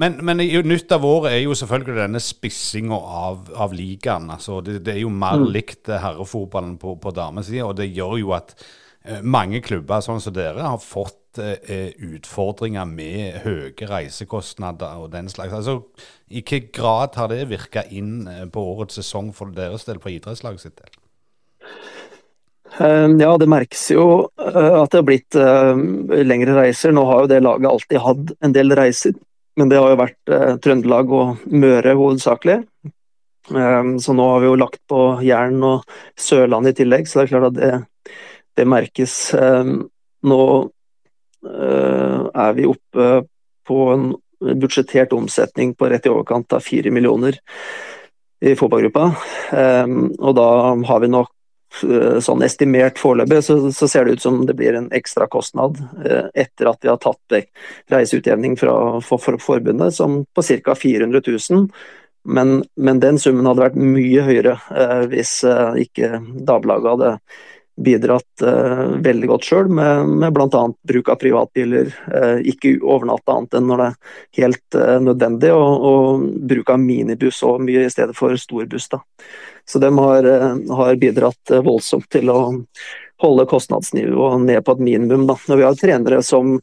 Men, 0.00 0.16
men 0.24 0.40
nytt 0.40 0.92
av 0.96 1.04
året 1.04 1.34
er 1.34 1.42
jo 1.42 1.56
selvfølgelig 1.58 1.98
denne 2.00 2.22
spissinga 2.24 2.96
av, 2.96 3.50
av 3.52 3.74
ligaen. 3.76 4.30
Altså, 4.32 4.62
det, 4.64 4.80
det, 4.86 4.96
er 4.96 5.02
jo 5.04 5.12
mer 5.12 5.42
mm. 5.42 5.50
likt 5.52 5.92
herrefotballen 5.92 6.78
på, 6.80 6.96
på 7.02 7.12
damesida, 7.16 7.68
og 7.68 7.76
det 7.80 7.92
gjør 7.92 8.16
jo 8.22 8.32
at 8.38 8.56
mange 9.26 9.58
klubber 9.66 9.98
sånn 9.98 10.20
som 10.22 10.30
dere 10.30 10.62
har 10.62 10.78
fått 10.78 11.21
eh, 11.40 11.92
utfordringer 11.96 12.88
med 12.88 13.42
høye 13.44 13.88
reisekostnader 13.88 15.00
og 15.02 15.12
den 15.14 15.30
slags. 15.32 15.54
Altså, 15.54 15.80
I 16.28 16.42
hvilken 16.42 16.70
grad 16.74 17.16
har 17.16 17.30
det 17.32 17.48
virka 17.50 17.84
inn 17.90 18.26
eh, 18.28 18.44
på 18.50 18.64
årets 18.74 19.00
sesong 19.00 19.32
for 19.36 19.54
deres 19.54 19.86
del, 19.88 20.00
på 20.02 20.12
idrettslaget 20.12 20.64
sitt 20.64 20.80
del? 20.80 20.98
Ehm, 22.80 23.18
ja, 23.20 23.30
det 23.38 23.48
merkes 23.52 23.84
jo 23.94 24.06
eh, 24.40 24.74
at 24.80 24.92
det 24.92 25.00
har 25.00 25.08
blitt 25.08 25.38
lengre 26.32 26.58
reiser. 26.58 26.94
Nå 26.94 27.04
har 27.08 27.24
jo 27.24 27.30
det 27.32 27.42
laget 27.44 27.70
alltid 27.70 28.04
hatt 28.06 28.34
en 28.40 28.56
del 28.56 28.76
reiser, 28.78 29.16
men 29.60 29.72
det 29.72 29.80
har 29.80 29.92
jo 29.92 30.02
vært 30.02 30.34
Trøndelag 30.64 31.12
og 31.12 31.46
Møre 31.52 31.96
hovedsakelig. 31.98 32.60
Så 33.52 34.14
nå 34.14 34.26
har 34.30 34.38
vi 34.38 34.46
jo 34.46 34.54
lagt 34.56 34.78
på 34.88 35.00
Jæren 35.26 35.58
og 35.66 35.88
Sørlandet 36.16 36.76
i 36.76 36.84
tillegg, 36.84 37.08
så 37.10 37.18
det 37.18 37.24
er 37.24 37.32
klart 37.32 37.48
at 37.48 37.56
det, 37.58 38.12
det 38.56 38.66
merkes. 38.70 39.16
Nå 39.34 40.38
Eh, 40.42 40.81
er 41.42 42.52
vi 42.56 42.68
oppe 42.70 43.08
på 43.66 43.78
en 43.92 44.08
budsjettert 44.58 45.12
omsetning 45.12 45.74
på 45.74 45.88
rett 45.90 46.06
i 46.06 46.10
overkant 46.10 46.52
av 46.52 46.64
fire 46.64 46.90
millioner 46.90 47.38
i 48.42 48.56
fotballgruppa. 48.58 49.04
Og 50.18 50.34
da 50.38 50.48
har 50.88 51.02
vi 51.02 51.10
nok 51.12 51.30
eh, 51.86 52.18
sånn 52.24 52.42
estimert 52.42 52.98
foreløpig, 52.98 53.38
så, 53.46 53.58
så, 53.70 53.88
ser 53.90 54.06
det 54.06 54.18
ut 54.18 54.24
som 54.24 54.40
det 54.48 54.56
blir 54.58 54.78
en 54.78 54.90
ekstra 54.94 55.28
kostnad 55.30 55.78
eh, 56.02 56.26
etter 56.46 56.72
at 56.72 56.82
vi 56.82 56.90
har 56.90 56.98
tatt 57.02 57.38
reiseutjevning 57.94 58.58
fra 58.58 58.74
for, 59.04 59.22
for 59.22 59.38
forbundet, 59.42 59.94
som 59.94 60.24
på 60.34 60.46
ca. 60.66 60.74
400 60.74 61.22
000. 61.22 61.68
Men, 62.24 62.64
men, 62.76 63.00
den 63.00 63.18
summen 63.18 63.46
hadde 63.50 63.64
vært 63.64 63.78
mye 63.78 64.22
høyere 64.22 64.54
eh, 64.70 65.00
hvis 65.10 65.40
eh, 65.48 65.80
ikke 65.82 66.20
Dagbladet 66.46 66.92
hadde 66.92 67.16
bidratt 67.76 68.42
eh, 68.42 68.84
veldig 69.00 69.28
godt 69.28 69.46
sjøl, 69.48 69.68
med, 69.72 70.08
med 70.08 70.34
bl.a. 70.34 70.62
bruk 70.88 71.08
av 71.08 71.18
privatbiler. 71.20 71.92
Eh, 72.12 72.42
ikke 72.52 72.76
overnatte 72.80 73.32
annet 73.32 73.56
enn 73.56 73.68
når 73.70 73.82
det 73.82 73.86
er 73.88 74.42
helt 74.42 74.78
eh, 74.78 74.98
nødvendig, 75.08 75.52
og, 75.56 75.86
og, 75.88 76.26
bruk 76.52 76.72
av 76.72 76.82
minibuss 76.82 77.42
og 77.48 77.62
mye 77.64 77.86
i 77.86 77.92
stedet 77.92 78.16
for 78.18 78.36
storbuss. 78.38 78.90
Da. 78.92 79.00
Så 79.68 79.80
de 79.80 79.92
har, 79.96 80.28
har, 80.76 80.98
bidratt 81.00 81.54
voldsomt 81.64 82.10
til 82.12 82.32
å 82.32 82.40
holde 83.22 83.48
kostnadsnivået 83.48 84.44
ned 84.44 84.64
på 84.66 84.76
et 84.76 84.84
minimum. 84.90 85.26
Da. 85.30 85.38
Når 85.48 85.60
vi 85.60 85.66
har 85.68 85.78
trenere 85.78 86.22
som, 86.26 86.58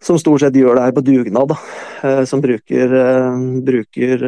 som 0.00 0.20
stort 0.20 0.44
sett 0.44 0.56
gjør 0.56 0.78
det 0.78 0.86
her 0.86 0.94
på 0.96 1.04
dugnad, 1.04 1.52
da. 1.52 2.22
som 2.30 2.40
bruker, 2.40 2.94
bruker 3.66 4.22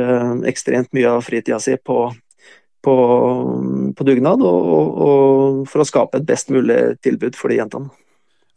ekstremt 0.51 0.91
mye 0.97 1.15
av 1.15 1.23
fritida 1.25 1.61
si 1.63 1.79
på 1.79 2.09
på, 2.85 2.95
på 3.97 4.07
dugnad, 4.09 4.45
og, 4.47 4.71
og, 5.07 5.59
for 5.71 5.83
å 5.83 5.89
skape 5.89 6.21
et 6.21 6.29
best 6.29 6.53
mulig 6.53 6.79
tilbud 7.05 7.39
for 7.39 7.53
de 7.53 7.61
jentene. 7.61 7.91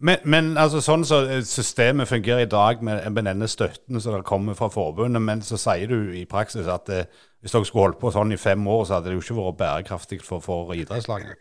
Men, 0.04 0.20
men 0.28 0.50
altså, 0.60 0.82
sånn 0.84 1.06
så 1.08 1.22
systemet 1.48 2.10
fungerer 2.10 2.44
i 2.44 2.52
dag 2.52 2.82
med, 2.84 3.06
med 3.16 3.30
denne 3.30 3.48
støtten 3.48 4.02
som 4.04 4.20
kommer 4.28 4.58
fra 4.58 4.68
forbundet, 4.74 5.24
men 5.24 5.44
så 5.46 5.60
sier 5.60 5.88
du 5.88 6.12
i 6.12 6.26
praksis 6.28 6.68
at 6.68 6.90
det, 6.90 7.06
hvis 7.40 7.56
dere 7.56 7.70
skulle 7.70 7.88
holdt 7.88 8.02
på 8.02 8.12
sånn 8.12 8.36
i 8.36 8.40
fem 8.40 8.68
år, 8.68 8.84
så 8.84 8.98
hadde 8.98 9.12
det 9.12 9.18
jo 9.18 9.24
ikke 9.24 9.40
vært 9.40 9.60
bærekraftig 9.62 10.20
for, 10.26 10.44
for 10.44 10.76
idrettslagene? 10.76 11.38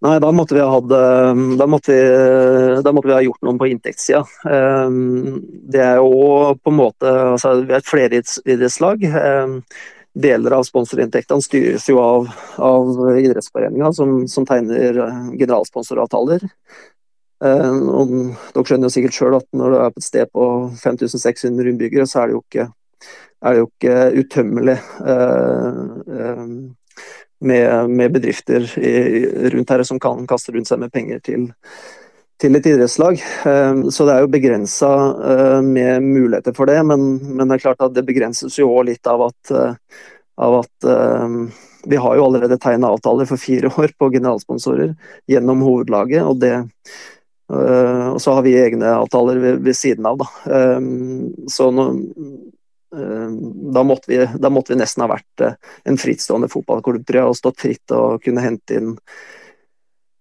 Nei, 0.00 0.14
da 0.24 0.30
måtte 0.32 0.56
vi 0.56 0.62
ha 0.64 0.70
hatt 0.72 0.88
da 0.88 1.66
måtte 1.68 1.92
vi, 1.92 2.80
da 2.80 2.92
måtte 2.96 3.10
vi 3.10 3.16
ha 3.18 3.20
gjort 3.20 3.42
noe 3.44 3.60
på 3.60 3.68
inntektssida. 3.68 4.22
Det 5.74 5.82
er 5.84 6.00
jo 6.00 6.54
på 6.56 6.72
en 6.72 6.78
måte 6.78 7.10
altså, 7.34 7.58
Vi 7.66 7.74
er 7.74 7.82
et 7.82 7.90
fleridrettslag. 7.90 9.04
Deler 10.10 10.56
av 10.56 10.64
sponsorinntektene 10.66 11.44
styres 11.44 11.84
jo 11.88 12.00
av, 12.02 12.30
av 12.58 12.88
idrettsforeninga, 13.20 13.92
som, 13.94 14.16
som, 14.28 14.46
tegner 14.48 14.98
eh, 15.04 15.20
generalsponsoravtaler. 15.38 16.42
Eh, 17.44 17.70
og 17.70 18.10
dere 18.10 18.66
skjønner 18.66 18.88
jo 18.90 18.94
sikkert 18.96 19.16
sjøl 19.16 19.38
at 19.38 19.46
når 19.56 19.72
du 19.72 19.78
er 19.78 19.94
på 19.94 20.02
et 20.02 20.08
sted 20.08 20.32
på 20.34 20.48
5600 20.82 21.72
innbyggere, 21.72 22.08
så 22.10 22.22
er 22.24 22.30
det 22.30 22.36
jo 22.36 22.42
ikke, 22.42 22.66
er 23.40 23.54
det 23.54 23.62
jo 23.62 23.70
ikke 23.70 23.96
utømmelig 24.24 24.76
eh, 25.14 25.80
eh, 26.18 26.44
med, 27.40 27.94
med, 27.94 28.12
bedrifter 28.12 28.66
i, 28.82 28.92
rundt 29.54 29.72
her 29.72 29.86
som 29.88 30.02
kan 30.02 30.26
kaste 30.28 30.52
rundt 30.52 30.68
seg 30.68 30.82
med 30.82 30.92
penger 30.92 31.22
til, 31.24 31.48
til 32.40 32.56
et 32.56 32.68
idrettslag. 32.70 33.20
Eh, 33.46 33.82
så 33.92 34.06
det 34.08 34.14
er 34.14 34.24
jo 34.24 34.32
begrensa 34.32 34.90
eh, 35.32 35.58
med 35.64 36.06
muligheter 36.06 36.56
for 36.56 36.70
det, 36.70 36.78
men, 36.86 37.12
men, 37.28 37.46
det 37.46 37.58
er 37.58 37.66
klart 37.66 37.84
at 37.84 37.96
det 37.96 38.06
begrenses 38.08 38.58
jo 38.58 38.70
òg 38.72 38.88
litt 38.90 39.10
av 39.10 39.26
at, 39.28 39.52
eh, 39.54 40.04
av 40.40 40.60
at 40.62 40.90
vi 41.90 41.98
har 42.00 42.16
jo 42.16 42.26
allerede 42.26 42.58
tegna 42.60 42.92
avtaler 42.94 43.28
for 43.28 43.40
fire 43.40 43.72
år 43.80 43.92
på 43.98 44.10
generalsponsorer 44.14 44.94
gjennom 45.30 45.64
hovedlaget, 45.66 46.24
og 46.24 46.40
det 46.42 46.58
og 47.50 48.20
så 48.22 48.36
har 48.36 48.44
vi 48.46 48.52
egne 48.54 48.92
avtaler 48.94 49.40
ved, 49.42 49.56
ved 49.66 49.74
siden 49.74 50.04
av, 50.06 50.20
da. 50.20 50.26
Så 51.50 51.64
nå, 51.74 51.86
da 53.74 53.82
måtte, 53.82 54.06
vi, 54.06 54.20
da 54.38 54.52
måtte 54.54 54.70
vi 54.70 54.78
nesten 54.78 55.02
ha 55.02 55.08
vært 55.10 55.42
en 55.82 55.98
frittstående 55.98 56.46
fotballklubb, 56.52 57.02
tror 57.08 57.18
jeg, 57.18 57.32
og 57.32 57.40
stått 57.40 57.58
fritt 57.64 57.96
og 57.96 58.22
kunne 58.22 58.44
hente 58.44 58.78
inn 58.78 58.92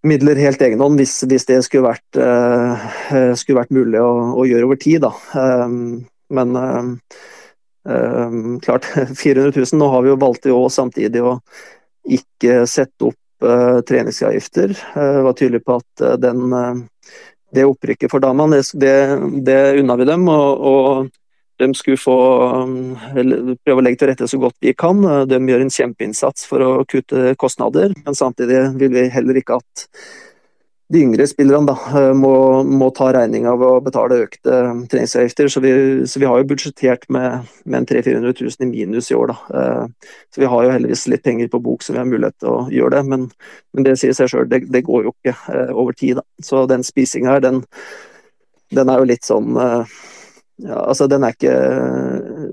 midler 0.08 0.40
helt 0.40 0.62
egen 0.64 0.82
hånd 0.82 1.00
hvis, 1.00 1.18
hvis, 1.28 1.48
det 1.50 1.60
skulle 1.66 1.92
vært, 1.92 2.20
uh, 2.20 3.34
skulle 3.38 3.60
vært 3.60 3.76
mulig 3.76 4.02
å, 4.02 4.12
å, 4.40 4.46
gjøre 4.48 4.70
over 4.70 4.80
tid. 4.80 5.04
Da. 5.06 5.12
Um, 5.36 6.06
men 6.36 6.56
um, 6.56 6.94
um, 7.90 8.60
klart, 8.64 8.88
400 9.24 9.52
000. 9.56 9.80
Nå 9.80 9.90
har 9.94 10.06
vi 10.06 10.14
jo 10.14 10.20
valgt 10.22 10.48
i 10.48 10.56
år 10.56 10.70
samtidig 10.74 11.24
å 11.26 11.38
ikke 12.10 12.64
sette 12.70 13.12
opp 13.12 13.48
uh, 13.48 13.80
treningsavgifter. 13.88 14.76
Uh, 14.96 15.22
var 15.28 15.38
tydelig 15.38 15.64
på 15.68 15.80
at 15.82 16.06
den, 16.22 16.56
det 17.56 17.68
opprykket 17.68 18.12
for 18.12 18.24
damene, 18.24 18.62
det, 18.62 18.74
det, 18.82 19.00
det 19.48 19.62
unna 19.82 20.00
vi 20.00 20.08
dem. 20.10 20.28
og, 20.32 20.70
og 20.74 21.16
de 21.60 21.70
skulle 21.76 22.00
få 22.00 22.16
prøve 23.66 23.82
å 23.82 23.84
legge 23.84 24.02
til 24.02 24.12
rette 24.12 24.30
så 24.32 24.40
godt 24.42 24.58
vi 24.64 24.74
kan. 24.78 25.04
De 25.30 25.40
gjør 25.52 25.66
en 25.66 25.76
kjempeinnsats 25.76 26.48
for 26.50 26.64
å 26.64 26.72
kutte 26.90 27.36
kostnader, 27.40 27.94
men 28.06 28.18
samtidig 28.18 28.64
vil 28.80 28.96
vi 28.96 29.06
heller 29.14 29.40
ikke 29.42 29.60
at 29.60 29.88
de 30.90 31.04
yngre 31.06 31.26
spillerne 31.30 31.70
da, 31.70 32.04
må, 32.18 32.32
må 32.66 32.88
ta 32.98 33.12
regninga 33.14 33.52
ved 33.62 33.68
å 33.68 33.82
betale 33.86 34.24
økte 34.24 34.56
treningsavgifter. 34.90 35.52
Så 35.54 35.62
vi, 35.62 35.74
så 36.10 36.22
vi 36.22 36.26
har 36.26 36.42
jo 36.42 36.48
budsjettert 36.50 37.06
med, 37.14 37.46
med 37.70 37.86
300 37.92 38.24
000-400 38.26 38.48
000 38.58 38.66
i 38.66 38.70
minus 38.72 39.12
i 39.12 39.18
år. 39.18 39.34
Da. 39.36 39.86
Så 40.34 40.42
vi 40.42 40.50
har 40.50 40.66
jo 40.66 40.74
heldigvis 40.74 41.06
litt 41.14 41.26
penger 41.26 41.52
på 41.54 41.62
bok 41.62 41.86
så 41.86 41.94
vi 41.94 42.02
har 42.02 42.10
mulighet 42.10 42.40
til 42.42 42.50
å 42.56 42.64
gjøre 42.74 42.96
det. 42.98 43.04
Men, 43.12 43.28
men 43.78 43.86
det 43.86 44.00
sier 44.02 44.18
seg 44.18 44.32
sjøl, 44.34 44.50
det, 44.50 44.64
det, 44.74 44.82
går 44.88 45.06
jo 45.06 45.14
ikke 45.14 45.36
eh, 45.54 45.74
over 45.76 45.94
tid. 45.94 46.24
Da. 46.24 46.26
Så 46.50 46.66
den 46.72 46.86
spisinga 46.88 47.36
her, 47.36 47.46
den, 47.46 47.62
den 48.74 48.90
er 48.90 49.04
jo 49.04 49.12
litt 49.14 49.30
sånn 49.30 49.62
eh, 49.62 50.00
ja, 50.60 50.84
altså 50.84 51.08
den 51.08 51.24
er 51.24 51.36
ikke, 51.36 51.56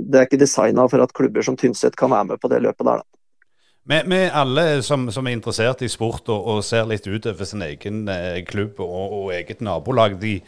det 0.07 0.19
er 0.19 0.29
ikke 0.29 0.41
designa 0.41 0.87
for 0.91 1.03
at 1.03 1.15
klubber 1.17 1.43
som 1.43 1.57
Tynset 1.59 1.97
kan 1.99 2.13
være 2.13 2.33
med 2.33 2.43
på 2.43 2.51
det 2.53 2.63
løpet 2.63 2.87
der. 2.87 3.03
da. 3.03 3.17
Med, 3.87 4.31
alle 4.35 4.83
som, 4.83 5.07
som, 5.15 5.27
er 5.27 5.37
interessert 5.37 5.83
i 5.87 5.89
sport 5.91 6.27
og, 6.35 6.47
og 6.51 6.65
ser 6.67 6.89
litt 6.91 7.07
utover 7.07 7.47
sin 7.47 7.63
egen 7.63 8.09
eh, 8.11 8.41
klubb 8.47 8.81
og, 8.83 9.13
og, 9.21 9.29
eget 9.37 9.63
nabolag, 9.63 10.17
de, 10.19 10.41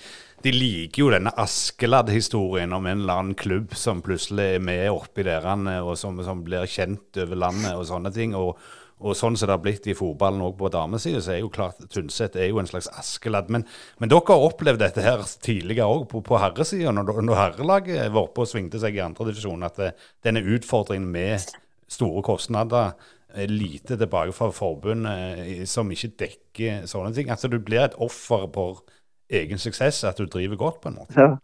de, 0.42 0.54
liker 0.54 1.04
jo 1.04 1.12
denne 1.14 1.30
Askeladd-historien 1.38 2.74
om 2.74 2.88
en 2.90 3.04
eller 3.04 3.22
annen 3.22 3.38
klubb 3.38 3.76
som 3.78 4.02
plutselig 4.02 4.56
er 4.56 4.64
med 4.66 4.88
oppi 4.90 5.22
derene, 5.26 5.76
og 5.86 5.94
som, 6.00 6.18
som, 6.26 6.42
blir 6.42 6.66
kjent 6.66 7.22
over 7.22 7.38
landet 7.46 7.78
og 7.78 7.86
sånne 7.86 8.10
ting. 8.14 8.34
og 8.34 8.58
og 8.98 9.14
sånn 9.14 9.36
som 9.38 9.46
det 9.46 9.54
har 9.54 9.62
blitt 9.62 9.86
i 9.86 9.94
fotballen 9.96 10.42
òg 10.42 10.56
på 10.58 10.70
damesida, 10.74 11.20
så 11.22 11.34
er 11.34 11.42
jo 11.42 11.52
klart 11.54 11.78
Tynset 11.92 12.34
er 12.38 12.48
jo 12.50 12.58
en 12.58 12.68
slags 12.68 12.88
Askeladd. 12.98 13.50
Men, 13.54 13.64
men, 14.02 14.10
dere 14.10 14.34
har 14.34 14.46
opplevd 14.48 14.82
dette 14.82 15.04
her 15.04 15.22
tidligere 15.44 15.86
òg 15.86 16.08
på, 16.10 16.22
på 16.26 16.40
herresida, 16.42 16.90
når, 16.94 17.20
når 17.28 17.38
herrelaget 17.38 18.10
var 18.14 18.26
oppe 18.26 18.42
og 18.42 18.50
svingte 18.50 18.82
seg 18.82 18.98
i 18.98 19.04
andredivisjon, 19.04 19.62
at 19.66 19.78
det, 19.78 19.92
denne 20.26 20.42
utfordringen 20.42 21.08
med 21.14 21.46
store 21.88 22.24
kostnader 22.26 22.98
er 23.38 23.50
lite 23.52 23.96
tilbake 24.00 24.34
fra 24.34 24.50
forbundet 24.56 25.42
eh, 25.44 25.64
som 25.68 25.90
ikke 25.94 26.14
dekker 26.24 26.86
sånne 26.90 27.14
ting. 27.14 27.30
Altså 27.30 27.50
du 27.52 27.60
blir 27.62 27.86
et 27.86 27.98
offer 28.02 28.48
for 28.54 28.82
egen 29.30 29.60
suksess, 29.60 30.02
at 30.08 30.18
du 30.18 30.26
driver 30.26 30.58
godt, 30.58 30.82
på 30.82 30.90
en 30.90 31.02
måte. 31.02 31.14
Ja, 31.14 31.34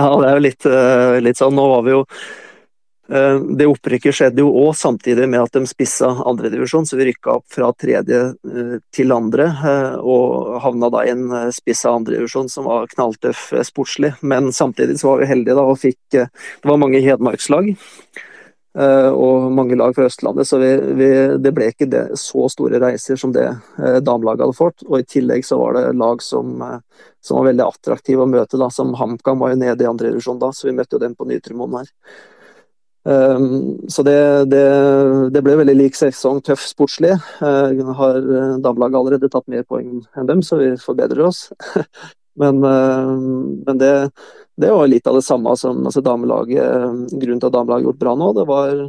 ja 0.00 0.06
det 0.18 0.30
er 0.30 0.38
jo 0.38 0.46
litt, 0.48 0.66
eh, 0.66 1.18
litt 1.22 1.38
sånn. 1.38 1.54
Nå 1.54 1.70
var 1.76 1.84
vi 1.86 1.94
jo 1.94 2.06
Eh, 2.08 2.49
det 3.10 3.66
opprykket 3.66 4.14
skjedde 4.14 4.44
jo 4.44 4.52
òg 4.54 4.76
samtidig 4.78 5.26
med 5.30 5.42
at 5.42 5.56
de 5.56 5.64
spissa 5.66 6.12
andredivisjon, 6.30 6.86
så 6.86 6.98
vi 6.98 7.08
rykka 7.08 7.40
opp 7.40 7.46
fra 7.50 7.72
tredje 7.74 8.20
eh, 8.30 8.76
til 8.94 9.14
andre. 9.14 9.48
Eh, 9.50 9.96
og 9.98 10.60
havna 10.62 10.92
da 10.94 11.02
i 11.02 11.10
en 11.16 11.52
spissa 11.54 11.90
andredivisjon 11.96 12.50
som 12.52 12.68
var 12.70 12.86
knalltøff 12.92 13.48
sportslig. 13.66 14.12
Men 14.22 14.52
samtidig 14.54 15.00
så 15.00 15.10
var 15.10 15.24
vi 15.24 15.30
heldige 15.32 15.58
da 15.58 15.66
og 15.66 15.80
fikk 15.82 15.98
Det 16.10 16.68
var 16.68 16.78
mange 16.78 17.02
hedmarkslag. 17.02 17.74
Og 18.70 19.50
mange 19.50 19.74
lag 19.74 19.96
fra 19.96 20.04
Østlandet, 20.06 20.46
så 20.46 20.60
vi, 20.62 20.68
vi, 20.94 21.08
det 21.42 21.50
ble 21.54 21.72
ikke 21.72 21.88
det, 21.90 22.04
så 22.20 22.44
store 22.52 22.78
reiser 22.78 23.18
som 23.18 23.32
det 23.34 23.48
damelaget 24.06 24.44
hadde 24.44 24.54
fått. 24.54 24.84
Og 24.86 25.00
i 25.00 25.06
tillegg 25.10 25.42
så 25.46 25.58
var 25.58 25.74
det 25.74 25.96
lag 25.98 26.22
som, 26.22 26.62
som 27.18 27.40
var 27.40 27.48
veldig 27.50 27.66
attraktive 27.66 28.22
å 28.22 28.30
møte, 28.30 28.60
da, 28.60 28.70
som 28.70 28.94
HamKam 28.94 29.42
var 29.42 29.56
jo 29.56 29.62
nede 29.64 29.82
i 29.82 29.90
andre 29.90 30.12
divisjon 30.12 30.38
da, 30.38 30.52
så 30.54 30.70
vi 30.70 30.76
møtte 30.78 30.94
jo 30.94 31.02
dem 31.02 31.18
på 31.18 31.26
Nytremoen 31.26 31.80
her. 31.80 31.90
Um, 33.02 33.78
så 33.88 34.02
det, 34.02 34.44
det, 34.44 34.64
det, 35.32 35.40
ble 35.42 35.56
veldig 35.62 35.76
lik 35.76 35.96
sesong, 35.96 36.42
tøff 36.44 36.66
sportslig. 36.68 37.14
Uh, 37.40 37.92
har 37.96 38.18
eh, 38.20 38.56
damelaget 38.60 38.98
allerede 38.98 39.30
tatt 39.32 39.48
mer 39.48 39.64
poeng 39.64 40.02
enn 40.16 40.28
dem, 40.28 40.42
så 40.44 40.58
vi 40.60 40.74
forbedrer 40.80 41.24
oss. 41.30 41.46
men, 42.40 42.60
uh, 42.60 43.16
men 43.64 43.80
det, 43.80 43.92
det, 44.60 44.72
var 44.76 44.90
litt 44.90 45.08
av 45.08 45.16
det 45.16 45.24
samme 45.24 45.56
som 45.56 45.80
altså 45.86 46.04
damelaget 46.04 47.14
Grunnen 47.14 47.40
til 47.40 47.48
at 47.48 47.56
damelaget 47.56 47.80
har 47.80 47.86
gjort 47.88 48.02
bra 48.02 48.14
nå, 48.20 48.28
det 48.36 48.44
var, 48.50 48.84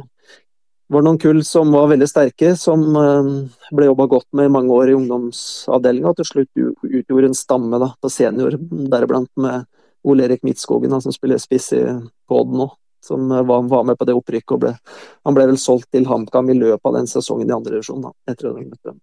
var 0.92 1.06
noen 1.08 1.20
kull 1.22 1.40
som 1.48 1.72
var 1.72 1.88
veldig 1.94 2.10
sterke, 2.10 2.52
som 2.60 2.84
ble 2.92 3.88
jobba 3.88 4.10
godt 4.12 4.28
med 4.36 4.50
i 4.50 4.52
mange 4.58 4.76
år 4.76 4.92
i 4.92 4.98
ungdomsavdelinga, 4.98 6.12
og 6.12 6.20
til 6.20 6.28
slutt 6.28 6.84
utgjorde 6.84 7.32
en 7.32 7.38
stamme 7.38 7.80
da, 7.80 7.94
på 7.96 8.12
senior, 8.12 8.60
deriblant 8.92 9.32
med 9.40 9.64
Ole 10.04 10.28
Erik 10.28 10.44
Midtskogen, 10.44 10.92
som 11.00 11.14
spiller 11.14 11.40
spiss 11.40 11.72
i 11.78 11.82
Odd 12.32 12.52
nå 12.60 12.68
som 13.04 13.28
var, 13.28 13.62
var, 13.68 13.86
med 13.86 13.98
på 13.98 14.08
det 14.08 14.16
opprykket. 14.18 14.56
og 14.56 14.60
ble, 14.64 14.74
Han 15.26 15.38
ble 15.38 15.48
vel 15.52 15.58
solgt 15.58 15.90
til 15.92 16.06
HamKam 16.06 16.50
i 16.50 16.58
løpet 16.58 16.90
av 16.90 17.00
den 17.00 17.10
sesongen 17.10 17.50
i 17.50 17.56
andre 17.56 17.78
divisjon. 17.78 19.00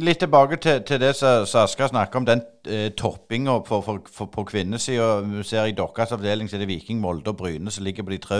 Litt 0.00 0.22
tilbake 0.22 0.56
til, 0.56 0.78
til 0.88 1.00
det 1.02 1.10
som 1.18 1.44
Aska 1.60 1.90
snakker 1.90 2.20
om, 2.20 2.24
den 2.24 2.40
eh, 2.64 2.88
toppinga 2.96 3.58
på 3.66 4.44
kvinnesida. 4.48 5.08
Vi 5.20 5.42
ser 5.44 5.68
I 5.68 5.74
deres 5.76 6.14
avdeling 6.14 6.48
så 6.48 6.56
er 6.56 6.62
det 6.62 6.70
Viking, 6.70 7.02
Molde 7.02 7.34
og 7.34 7.36
Bryne 7.42 7.72
som 7.72 7.84
ligger 7.84 8.06
på 8.06 8.14
de 8.14 8.20
tre 8.22 8.38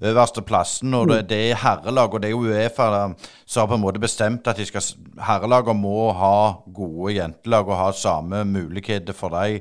øverste 0.00 0.40
plassene. 0.48 0.96
og 0.96 1.10
det, 1.10 1.18
mm. 1.18 1.28
det, 1.28 1.40
er 1.50 1.60
herrelag, 1.60 2.14
og 2.14 2.22
det 2.22 2.30
er 2.30 2.40
Uefa 2.40 2.88
som 3.44 3.60
har 3.60 3.68
på 3.68 3.76
en 3.76 3.84
måte 3.84 4.00
bestemt 4.00 4.48
at 4.48 4.56
de 4.56 4.68
skal, 4.68 4.86
herrelagene 5.20 5.76
må 5.76 6.12
ha 6.16 6.36
gode 6.72 7.18
jentelag 7.18 7.68
og 7.68 7.80
ha 7.82 7.90
samme 7.92 8.44
muligheter 8.48 9.12
for 9.12 9.36
dem. 9.36 9.60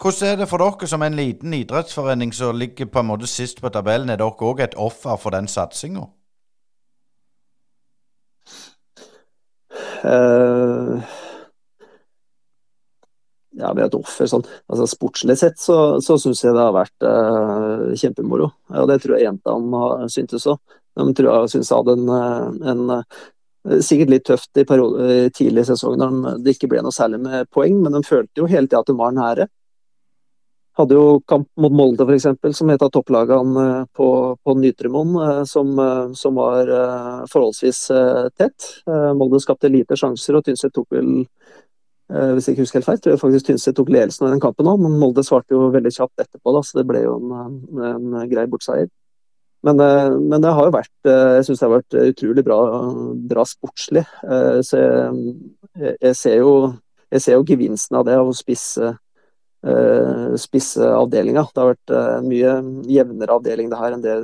Hvordan 0.00 0.28
er 0.30 0.36
det 0.40 0.48
for 0.48 0.62
dere 0.62 0.86
som 0.88 1.02
en 1.04 1.16
liten 1.16 1.52
idrettsforening 1.52 2.32
som 2.32 2.56
ligger 2.56 2.88
på 2.88 3.02
en 3.02 3.10
måte 3.10 3.28
sist 3.28 3.60
på 3.60 3.68
tabellen? 3.68 4.08
Er 4.08 4.16
dere 4.22 4.48
òg 4.48 4.62
et 4.64 4.76
offer 4.80 5.18
for 5.20 5.36
den 5.36 5.48
satsinga? 5.48 6.06
Uh, 10.00 11.04
ja, 13.60 13.74
vi 13.76 13.82
er 13.82 13.90
et 13.90 13.98
offer 13.98 14.30
sånn. 14.30 14.46
Altså, 14.72 14.86
sportslig 14.88 15.36
sett 15.36 15.60
så, 15.60 15.76
så 16.00 16.16
syns 16.22 16.40
jeg 16.46 16.56
det 16.56 16.64
har 16.64 16.72
vært 16.78 17.04
uh, 17.04 17.92
kjempemoro. 18.00 18.48
Og 18.72 18.88
det 18.88 19.02
tror 19.02 19.18
jeg 19.18 19.28
jentene 19.28 20.08
syntes 20.16 20.48
òg. 20.48 20.78
De 20.96 21.12
tror 21.16 21.30
jeg 21.30 21.52
syns 21.58 21.74
hadde 21.76 21.92
en, 21.94 22.08
eh, 22.10 22.72
en 22.72 22.80
eh, 22.96 23.20
Sikkert 23.84 24.08
litt 24.08 24.24
tøft 24.24 24.56
i, 24.56 24.64
periode, 24.64 25.28
tidlig 25.36 25.66
i 25.66 25.68
sesongen 25.68 26.22
når 26.24 26.38
det 26.40 26.54
ikke 26.56 26.70
ble 26.72 26.80
noe 26.80 26.96
særlig 26.96 27.18
med 27.20 27.48
poeng, 27.52 27.76
men 27.84 27.92
de 27.92 28.00
følte 28.08 28.40
jo 28.40 28.48
hele 28.48 28.64
tida 28.64 28.80
at 28.80 28.88
de 28.88 28.94
var 28.96 29.12
nære. 29.12 29.46
Hadde 30.80 30.96
jo 30.96 31.20
kamp 31.28 31.48
mot 31.60 31.74
Molde 31.76 32.06
f.eks., 32.06 32.26
som 32.56 32.72
het 32.72 32.82
av 32.82 32.92
topplagene 32.94 33.86
på, 33.96 34.10
på 34.40 34.54
Nytremoen, 34.56 35.44
som, 35.48 35.74
som, 36.16 36.38
var 36.40 36.70
forholdsvis 37.28 37.80
tett. 38.38 38.70
Molde 39.16 39.42
skapte 39.44 39.68
lite 39.68 39.98
sjanser, 40.00 40.38
og 40.38 40.46
Tynset 40.46 40.72
tok 40.74 40.88
vel 40.96 41.10
Eh, 42.10 42.30
hvis 42.34 42.48
jeg 42.48 42.56
ikke 42.56 42.64
husker 42.64 42.80
helt 42.80 42.88
feil, 42.88 43.00
tror 43.02 43.12
jeg 43.12 43.20
faktisk 43.22 43.46
Tynset 43.46 43.76
tok 43.78 43.90
ledelsen 43.94 44.26
av 44.26 44.32
den 44.34 44.42
kampen 44.42 44.68
òg, 44.70 44.80
men 44.82 44.96
Molde 44.98 45.22
svarte 45.26 45.54
jo 45.54 45.68
veldig 45.70 45.92
kjapt 45.94 46.24
etterpå, 46.24 46.54
da, 46.56 46.62
så 46.66 46.80
det 46.80 46.86
ble 46.88 47.04
jo 47.04 47.12
en, 47.20 47.60
en 47.86 48.16
grei 48.30 48.46
bortseier. 48.50 48.88
Men, 49.66 49.78
eh, 49.84 50.16
men, 50.16 50.40
det 50.42 50.54
har 50.56 50.66
jo 50.66 50.72
vært 50.72 51.10
eh, 51.10 51.34
Jeg 51.36 51.46
syns 51.46 51.60
det 51.60 51.66
har 51.68 51.74
vært 51.76 51.98
utrolig 52.00 52.44
bra, 52.46 52.58
bra 53.30 53.44
sportslig. 53.46 54.06
Så 54.66 54.80
jeg, 54.80 55.94
jeg, 56.00 56.16
ser 56.18 56.40
jo, 56.40 56.54
jeg, 57.12 57.22
ser 57.22 57.36
jo, 57.36 57.46
gevinsten 57.46 58.00
av 58.00 58.08
det, 58.08 58.16
av 58.18 58.32
å 58.32 58.34
spisse, 58.36 58.94
spisse 60.40 60.80
avdelinga. 60.80 61.42
Det 61.52 61.60
har 61.60 61.74
vært 61.74 62.24
mye 62.24 62.52
jevnere 62.88 63.34
avdeling 63.36 63.68
det 63.68 63.80
her 63.80 63.92
enn 63.92 64.04
det 64.04 64.14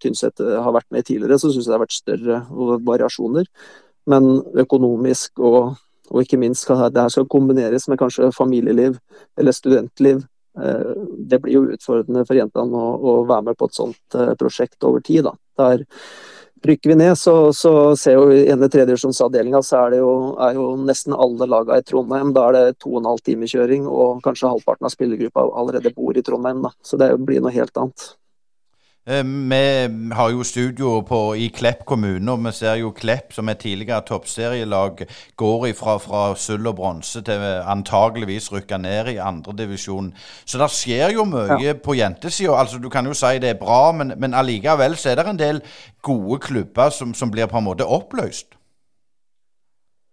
Tynset 0.00 0.40
har 0.40 0.72
vært 0.72 0.88
med 0.94 1.04
tidligere. 1.04 1.36
Så 1.36 1.50
syns 1.52 1.66
jeg 1.66 1.74
det 1.74 1.76
har 1.76 1.82
vært 1.82 1.96
større 1.96 2.38
variasjoner. 2.86 3.50
Men 4.08 4.30
økonomisk 4.64 5.44
og 5.44 5.76
og 6.08 6.24
ikke 6.24 6.40
minst 6.40 6.64
skal 6.64 6.88
det 6.92 7.04
her 7.04 7.12
skal 7.12 7.28
kombineres 7.28 7.88
med 7.88 8.00
kanskje 8.00 8.30
familieliv 8.32 8.96
eller 9.38 9.52
studentliv. 9.52 10.22
Eh, 10.58 10.94
det 11.30 11.40
blir 11.42 11.58
jo 11.58 11.66
utfordrende 11.74 12.24
for 12.26 12.38
jentene 12.38 12.80
å, 12.80 12.94
å 12.96 13.14
være 13.28 13.50
med 13.50 13.58
på 13.58 13.68
et 13.68 13.78
sånt 13.78 14.16
eh, 14.16 14.32
prosjekt 14.40 14.84
over 14.88 15.04
tid. 15.04 15.28
Da. 15.28 15.34
Der 15.60 15.84
rykker 16.66 16.90
vi 16.90 16.96
ned, 16.98 17.14
så, 17.18 17.52
så 17.52 17.72
ser 17.96 18.16
jo 18.18 18.28
i 18.34 18.46
ene 18.50 18.68
tredjedivisjonsavdelinga 18.68 19.60
så 19.64 19.82
er 19.84 19.94
det 19.94 20.00
jo, 20.02 20.12
er 20.42 20.58
jo 20.58 20.68
nesten 20.82 21.16
alle 21.16 21.48
lagene 21.50 21.80
i 21.82 21.86
Trondheim. 21.86 22.32
Da 22.36 22.48
er 22.48 22.56
det 22.56 22.78
to 22.82 22.94
og 22.94 23.02
en 23.02 23.10
halv 23.12 23.22
time 23.26 23.48
kjøring, 23.50 23.86
og 23.88 24.22
kanskje 24.24 24.50
halvparten 24.50 24.88
av 24.88 24.94
spillergruppa 24.94 25.46
allerede 25.60 25.94
bor 25.96 26.16
i 26.18 26.24
Trondheim. 26.24 26.64
Da. 26.66 26.74
Så 26.84 27.00
det 27.00 27.12
blir 27.22 27.44
noe 27.44 27.54
helt 27.54 27.76
annet. 27.78 28.10
Eh, 29.08 29.24
vi 29.24 30.12
har 30.12 30.30
jo 30.30 30.42
studio 30.44 31.00
på, 31.00 31.34
i 31.36 31.48
Klepp 31.48 31.86
kommune, 31.88 32.32
og 32.32 32.42
vi 32.44 32.52
ser 32.52 32.74
jo 32.82 32.90
Klepp, 32.92 33.32
som 33.32 33.48
er 33.48 33.56
tidligere 33.56 34.02
toppserielag, 34.04 35.00
går 35.36 35.66
ifra 35.70 35.94
fra 35.98 36.34
sølv 36.36 36.68
og 36.68 36.76
bronse 36.76 37.22
til 37.24 37.46
antageligvis 37.64 38.50
rykke 38.52 38.78
ned 38.78 39.08
i 39.14 39.16
andredivisjon. 39.16 40.12
Så 40.44 40.60
det 40.60 40.68
skjer 40.76 41.16
jo 41.16 41.24
mye 41.24 41.70
ja. 41.70 41.72
på 41.72 41.96
jentesida. 41.96 42.58
Altså, 42.60 42.76
du 42.78 42.90
kan 42.92 43.06
jo 43.06 43.16
si 43.16 43.38
det 43.40 43.54
er 43.54 43.60
bra, 43.62 43.92
men, 43.96 44.12
men 44.20 44.36
allikevel 44.36 44.96
så 44.96 45.14
er 45.14 45.22
det 45.22 45.26
en 45.32 45.40
del 45.40 45.62
gode 46.02 46.42
klubber 46.44 46.92
som, 46.92 47.14
som 47.14 47.32
blir 47.32 47.48
på 47.48 47.58
en 47.58 47.68
måte 47.70 47.88
oppløst. 47.88 48.57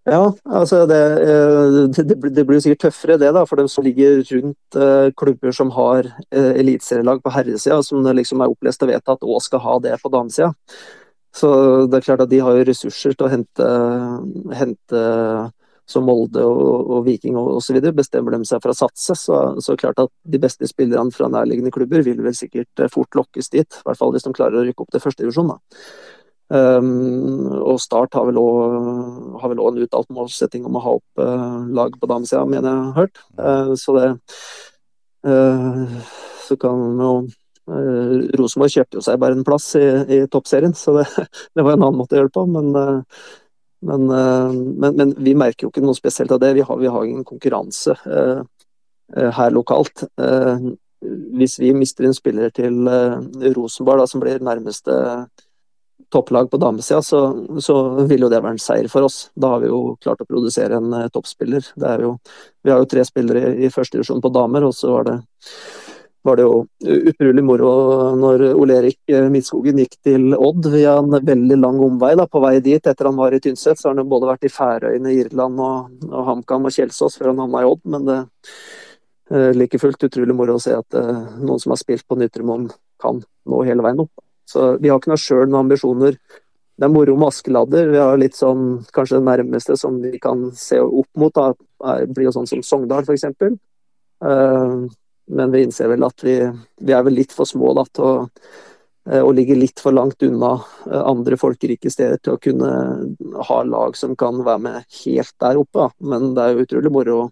Ja, 0.06 0.22
altså 0.46 0.84
det, 0.86 0.98
eh, 1.26 1.76
det, 1.90 2.04
det, 2.30 2.44
blir 2.46 2.60
jo 2.60 2.62
sikkert 2.62 2.84
tøffere 2.84 3.18
det, 3.18 3.32
da, 3.34 3.42
for 3.50 3.58
dem 3.58 3.66
som 3.72 3.82
ligger 3.86 4.20
rundt 4.22 4.78
uh, 4.78 5.10
klubber 5.18 5.56
som 5.56 5.72
har 5.74 6.06
uh, 6.06 6.52
eliteserielag 6.52 7.24
på 7.24 7.32
herresida, 7.34 7.80
som 7.82 8.06
liksom 8.06 8.44
er 8.46 8.54
opplest 8.54 8.86
og 8.86 8.92
vedtatt 8.92 9.26
og 9.26 9.42
skal 9.42 9.64
ha 9.64 9.80
det 9.82 9.96
på 10.04 10.12
damesida. 10.14 10.52
Så 11.34 11.50
det 11.90 11.98
er 11.98 12.06
klart 12.06 12.22
at 12.22 12.30
de 12.30 12.44
har 12.46 12.54
jo 12.54 12.68
ressurser 12.70 13.16
til 13.18 13.26
å 13.26 13.32
hente, 13.34 13.70
hente 14.56 15.02
som 15.90 16.06
Molde 16.06 16.46
og, 16.46 16.92
og 16.94 17.02
Viking 17.10 17.40
osv. 17.42 17.82
Bestemmer 17.98 18.38
de 18.38 18.46
seg 18.46 18.62
for 18.62 18.76
å 18.76 18.78
satse, 18.78 19.18
så, 19.18 19.42
så 19.58 19.74
klart 19.80 20.00
at 20.06 20.14
de 20.22 20.42
beste 20.42 20.70
spillerne 20.70 21.14
fra 21.18 21.32
nærliggende 21.34 21.74
klubber 21.74 22.06
vil 22.06 22.22
vel 22.22 22.38
sikkert 22.38 22.86
fort 22.94 23.18
lokkes 23.18 23.50
dit. 23.58 23.82
I 23.82 23.90
hvert 23.90 24.00
fall 24.00 24.14
hvis 24.14 24.30
de 24.30 24.36
klarer 24.38 24.62
å 24.62 24.68
rykke 24.70 24.86
opp 24.86 24.94
til 24.94 25.04
førstedivisjon. 25.04 25.52
Um, 26.46 27.48
og 27.66 27.80
Start 27.82 28.14
har 28.14 28.28
vel 28.28 28.38
òg 28.38 29.72
en 29.72 29.80
uttalt 29.82 30.12
målsetting 30.14 30.68
om 30.70 30.76
å 30.78 30.84
ha 30.84 30.92
opp 31.00 31.22
uh, 31.22 31.64
lag 31.74 31.96
på 31.98 32.10
damesida, 32.10 32.44
mener 32.46 32.70
jeg 32.70 32.84
har 32.84 33.00
hørt. 33.00 33.22
Uh, 33.40 33.72
så 33.80 33.96
det 33.98 34.12
uh, 35.26 35.96
Så 36.46 36.60
kan 36.62 37.02
jo 37.02 37.16
Rosenborg 37.66 38.70
kjøpte 38.70 39.00
jo 39.00 39.02
seg 39.02 39.18
bare 39.18 39.34
en 39.34 39.46
plass 39.46 39.72
i, 39.80 39.86
i 40.14 40.18
toppserien, 40.30 40.76
så 40.78 41.00
det, 41.00 41.08
det, 41.58 41.64
var 41.64 41.74
en 41.74 41.82
annen 41.88 41.98
måte 41.98 42.14
å 42.14 42.20
gjøre 42.20 42.30
det 42.30 42.36
på. 42.36 42.44
Men, 42.46 42.68
men, 43.90 44.04
men, 44.06 45.00
men, 45.00 45.14
vi 45.18 45.34
merker 45.34 45.66
jo 45.66 45.72
ikke 45.72 45.82
noe 45.82 45.98
spesielt 45.98 46.30
av 46.36 46.44
det. 46.44 46.52
Vi 46.60 46.66
har, 46.68 46.78
vi 46.78 46.92
har 46.94 47.08
ingen 47.08 47.26
konkurranse 47.26 47.96
her 48.06 49.50
lokalt. 49.58 50.06
hvis 51.42 51.58
vi 51.58 51.74
mister 51.74 52.06
en 52.06 52.14
spiller 52.14 52.54
til 52.54 52.86
Rosenborg, 53.58 54.04
da, 54.04 54.08
som 54.14 54.22
blir 54.22 54.46
nærmeste 54.46 55.00
topplag 56.10 56.52
på 56.52 56.58
damesida, 56.58 57.02
så, 57.02 57.22
så 57.60 57.76
vil 58.10 58.26
jo 58.26 58.30
det 58.32 58.42
være 58.42 58.56
en 58.58 58.62
seier 58.62 58.88
for 58.92 59.08
oss. 59.08 59.30
Da 59.36 59.56
har 59.56 59.64
vi 59.64 59.72
jo 59.72 59.96
klart 60.04 60.22
å 60.24 60.28
produsere 60.30 60.80
en 60.80 60.94
uh, 60.94 61.08
toppspiller. 61.14 61.66
Jo, 62.02 62.16
vi 62.64 62.74
har 62.74 62.82
jo 62.82 62.90
tre 62.90 63.06
spillere 63.08 63.56
i, 63.56 63.66
i 63.66 63.74
første 63.74 63.98
divisjon 63.98 64.24
på 64.24 64.32
damer, 64.36 64.68
og 64.68 64.76
så 64.76 64.94
var 64.94 65.08
det, 65.10 65.16
var 66.26 66.40
det 66.40 66.48
jo 66.48 66.64
utrolig 67.12 67.44
moro 67.46 67.72
når 68.18 68.46
Ole 68.56 68.80
Erik 68.80 69.14
eh, 69.14 69.28
Midtskogen 69.30 69.78
gikk 69.84 70.00
til 70.08 70.34
Odd 70.34 70.72
via 70.74 70.96
en 70.98 71.14
veldig 71.14 71.60
lang 71.62 71.78
omvei 71.86 72.16
da, 72.18 72.26
på 72.30 72.42
vei 72.42 72.56
dit. 72.66 72.82
Etter 72.82 73.12
han 73.12 73.20
var 73.20 73.36
i 73.36 73.42
Tynset, 73.44 73.78
så 73.78 73.92
har 73.92 74.00
han 74.00 74.10
både 74.10 74.32
vært 74.32 74.48
i 74.48 74.54
Færøyene, 74.54 75.14
Irland 75.20 75.62
og, 75.62 75.94
og 76.10 76.32
HamKam 76.32 76.66
og 76.66 76.74
Kjelsås 76.74 77.20
før 77.20 77.34
han 77.34 77.44
havna 77.46 77.62
i 77.62 77.70
Odd. 77.70 77.84
Men 77.94 78.10
det 78.10 78.20
uh, 79.34 79.52
like 79.54 79.82
fullt 79.82 80.10
utrolig 80.10 80.38
moro 80.38 80.58
å 80.58 80.66
se 80.66 80.74
at 80.78 80.98
noen 80.98 81.62
som 81.62 81.76
har 81.76 81.82
spilt 81.82 82.08
på 82.10 82.18
Nytremoen, 82.18 82.72
kan 83.02 83.20
nå 83.22 83.66
hele 83.68 83.84
veien 83.86 84.06
opp. 84.06 84.25
Så 84.46 84.76
vi 84.82 84.92
har 84.92 85.00
ikke 85.00 85.14
noe 85.14 85.22
sjøl 85.22 85.46
noen 85.48 85.64
ambisjoner. 85.64 86.18
Det 86.76 86.86
er 86.86 86.92
moro 86.92 87.16
med 87.18 87.32
Askeladder. 87.32 87.90
Vi 87.94 88.02
har 88.02 88.20
litt 88.20 88.38
sånn, 88.38 88.84
kanskje 88.96 89.20
det 89.20 89.28
nærmeste 89.30 89.78
som 89.80 89.98
vi 90.04 90.20
kan 90.22 90.50
se 90.60 90.82
opp 90.84 91.10
mot, 91.20 91.34
da, 91.34 91.54
blir 92.12 92.28
jo 92.28 92.36
sånn 92.36 92.50
som 92.50 92.62
Sogndal 92.66 93.08
f.eks. 93.08 93.26
Uh, 94.26 94.86
men 95.36 95.52
vi 95.54 95.66
innser 95.66 95.90
vel 95.92 96.06
at 96.06 96.24
vi, 96.24 96.38
vi 96.86 96.96
er 96.96 97.04
vel 97.08 97.18
litt 97.18 97.34
for 97.36 97.50
små 97.50 97.74
da, 97.78 97.86
til 97.96 98.06
å 98.06 98.16
Eh, 98.16 98.75
og 99.22 99.36
ligger 99.38 99.60
litt 99.60 99.82
for 99.82 99.94
langt 99.94 100.24
unna 100.26 100.56
eh, 100.90 101.02
andre 101.02 101.38
folkerike 101.38 101.92
steder 101.94 102.18
til 102.24 102.34
å 102.36 102.42
kunne 102.42 102.70
ha 103.50 103.58
lag 103.68 103.98
som 103.98 104.16
kan 104.18 104.42
være 104.46 104.64
med 104.64 104.98
helt 105.04 105.34
der 105.42 105.60
oppe. 105.62 105.90
Men 106.02 106.34
det 106.34 106.44
er 106.44 106.56
jo 106.56 106.66
utrolig 106.66 106.94
moro 106.94 107.18
å, 107.20 107.28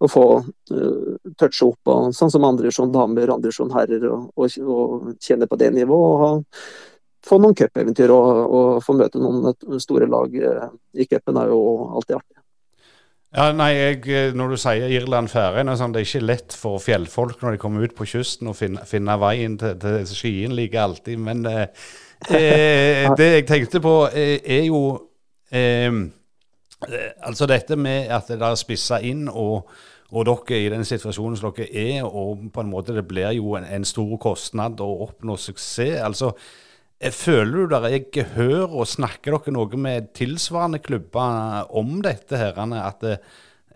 å 0.00 0.08
få 0.08 0.24
uh, 0.40 1.16
touche 1.36 1.68
opp, 1.68 1.80
og, 1.92 2.14
sånn 2.16 2.32
som 2.32 2.46
andre 2.48 2.72
som 2.72 2.92
damer, 2.94 3.34
andre 3.34 3.52
som 3.52 3.72
herrer, 3.74 4.06
og, 4.08 4.30
og, 4.36 4.56
og, 4.64 5.10
kjenne 5.20 5.48
på 5.50 5.60
det 5.60 5.72
nivået. 5.76 6.00
og 6.00 6.24
ha, 6.24 6.32
få 7.28 7.36
noen 7.42 7.56
cupeventyr 7.58 8.12
og, 8.14 8.28
og 8.48 8.68
få 8.84 8.96
møte 8.96 9.20
noen 9.20 9.80
store 9.82 10.08
lag 10.08 10.32
i 10.32 11.08
cupen 11.10 11.36
er 11.36 11.52
jo 11.52 11.60
alltid 11.98 12.16
artig. 12.22 12.39
Ja, 13.30 13.52
nei, 13.54 13.70
jeg, 13.76 14.08
eh, 14.10 14.32
Når 14.34 14.48
du 14.48 14.58
sier 14.58 14.90
Irland 14.90 15.30
Færøyene, 15.30 15.76
sånn, 15.78 15.92
det 15.94 16.00
er 16.00 16.08
ikke 16.08 16.26
lett 16.26 16.54
for 16.58 16.82
fjellfolk 16.82 17.42
når 17.42 17.54
de 17.54 17.60
kommer 17.62 17.86
ut 17.86 17.94
på 17.94 18.08
kysten 18.10 18.50
og 18.50 18.56
finne, 18.58 18.82
finne 18.90 19.14
veien 19.22 19.54
til, 19.58 19.76
til 19.78 20.08
skien 20.10 20.54
like 20.58 20.74
alltid. 20.74 21.20
Men 21.22 21.44
eh, 21.46 21.68
eh, 22.26 23.06
det 23.18 23.28
jeg 23.36 23.46
tenkte 23.46 23.82
på, 23.84 23.94
eh, 24.10 24.40
er 24.42 24.66
jo 24.66 24.82
eh, 25.52 25.92
Altså 27.20 27.44
dette 27.44 27.76
med 27.76 28.08
at 28.08 28.30
det 28.32 28.40
er 28.40 28.54
spissa 28.56 28.96
inn, 29.04 29.26
og, 29.28 29.68
og, 30.10 30.22
dere 30.24 30.58
i 30.64 30.70
den 30.72 30.86
situasjonen 30.88 31.36
som 31.36 31.52
dere 31.52 31.68
er, 31.68 32.06
og 32.08 32.46
på 32.54 32.62
en 32.64 32.70
måte 32.72 32.94
det 32.96 33.04
blir 33.06 33.34
jo 33.36 33.52
en, 33.58 33.66
en 33.68 33.84
stor 33.84 34.14
kostnad 34.16 34.80
å 34.80 34.88
oppnå 35.04 35.36
suksess. 35.36 36.00
altså 36.00 36.32
Eh, 36.32 36.69
føler 37.16 37.62
du 37.64 37.70
der 37.72 37.86
jeg 37.88 38.26
hører 38.34 38.72
og 38.76 38.88
snakker 38.88 39.32
dere 39.32 39.54
noe 39.54 39.78
med 39.80 40.10
tilsvarende 40.16 40.82
klubber 40.84 41.70
om 41.72 42.02
dette? 42.04 42.36
her, 42.36 42.58
At 42.60 43.00
det, 43.00 43.14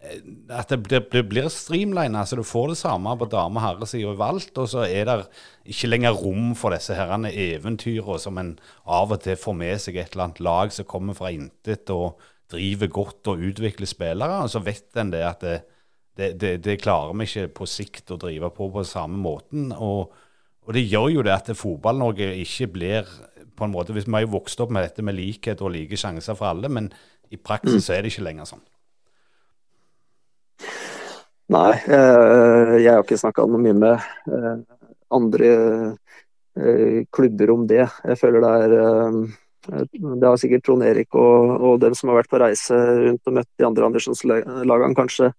eh, 0.03 0.21
at 0.51 0.69
det, 0.69 1.01
det 1.11 1.23
blir 1.31 1.49
streamlina, 1.49 2.27
så 2.27 2.37
du 2.37 2.43
får 2.45 2.69
det 2.69 2.77
samme 2.83 3.17
på 3.17 3.25
dame- 3.25 3.57
og 3.57 3.65
herresida 3.65 4.11
overalt. 4.11 4.53
Og 4.59 4.69
så 4.69 4.85
er 4.85 5.09
det 5.09 5.17
ikke 5.65 5.89
lenger 5.89 6.13
rom 6.13 6.55
for 6.55 6.77
disse 6.77 6.93
herrene 6.93 7.33
eventyrene 7.33 8.21
som 8.21 8.37
en 8.39 8.59
av 8.85 9.11
og 9.11 9.23
til 9.25 9.41
får 9.41 9.57
med 9.57 9.81
seg 9.81 9.97
et 9.97 10.13
eller 10.13 10.29
annet 10.29 10.45
lag 10.45 10.73
som 10.73 10.85
kommer 10.85 11.17
fra 11.17 11.33
intet 11.33 11.89
og 11.91 12.21
driver 12.53 12.93
godt 12.93 13.33
og 13.33 13.41
utvikler 13.41 13.89
spillere. 13.89 14.43
Og 14.45 14.53
så 14.53 14.61
vet 14.61 15.01
en 15.01 15.15
det 15.15 15.25
at 15.25 15.49
det, 16.15 16.61
det 16.63 16.77
klarer 16.83 17.17
vi 17.17 17.25
ikke 17.25 17.49
på 17.57 17.67
sikt 17.67 18.13
å 18.13 18.21
drive 18.21 18.53
på 18.53 18.69
på 18.71 18.85
samme 18.85 19.17
måten. 19.17 19.73
og 19.73 20.13
og 20.64 20.77
det 20.77 20.85
gjør 20.88 21.11
jo 21.12 21.24
det 21.27 21.35
at 21.35 21.50
Fotball-Norge 21.59 22.31
ikke 22.42 22.70
blir 22.72 23.09
på 23.55 23.66
en 23.66 23.74
måte, 23.74 23.92
hvis 23.94 24.07
Vi 24.07 24.12
har 24.12 24.24
jo 24.24 24.35
vokst 24.35 24.61
opp 24.61 24.72
med 24.74 24.83
dette 24.83 25.03
med 25.03 25.14
likhet 25.14 25.61
og 25.62 25.70
like 25.70 25.96
sjanser 25.96 26.35
for 26.35 26.50
alle, 26.50 26.68
men 26.68 26.90
i 27.31 27.37
praksis 27.37 27.88
mm. 27.88 27.94
er 27.94 28.03
det 28.03 28.12
ikke 28.12 28.24
lenger 28.27 28.48
sånn. 28.48 28.64
Nei, 31.55 31.72
eh, 31.77 32.74
jeg 32.81 32.90
har 32.90 33.05
ikke 33.05 33.20
snakka 33.20 33.44
noe 33.46 33.61
mye 33.61 33.77
med 33.77 34.33
eh, 34.33 34.55
andre 35.12 35.50
eh, 36.57 37.00
klubber 37.12 37.53
om 37.53 37.66
det. 37.68 37.85
Jeg 37.85 38.20
føler 38.20 38.44
det 38.44 38.53
er 38.64 38.77
det 39.64 40.29
har 40.29 40.37
sikkert 40.37 40.64
Trond 40.66 40.85
Erik 40.85 41.14
og, 41.16 41.55
og 41.57 41.79
dem 41.81 41.94
som 41.96 42.11
har 42.11 42.18
vært 42.18 42.29
på 42.33 42.40
reise 42.42 42.77
rundt 42.77 43.31
og 43.31 43.37
møtt 43.38 43.48
de 43.57 43.64
andre 43.64 43.87
Andersens-lagene, 43.88 44.96
kanskje 44.98 45.31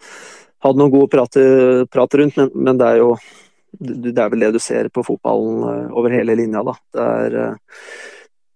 hatt 0.65 0.79
noen 0.79 0.93
gode 0.93 1.11
prater, 1.13 1.83
prater 1.93 2.23
rundt, 2.23 2.39
men, 2.39 2.49
men, 2.55 2.79
det 2.81 2.88
er 2.88 3.01
jo 3.03 3.11
det 3.79 4.17
er 4.17 4.31
vel 4.33 4.45
det 4.45 4.51
du 4.55 4.59
ser 4.63 4.89
på 4.93 5.03
fotballen 5.05 5.91
over 5.95 6.13
hele 6.13 6.38
linja. 6.38 6.63
da. 6.65 6.75
Det 6.95 7.07
er 7.15 7.55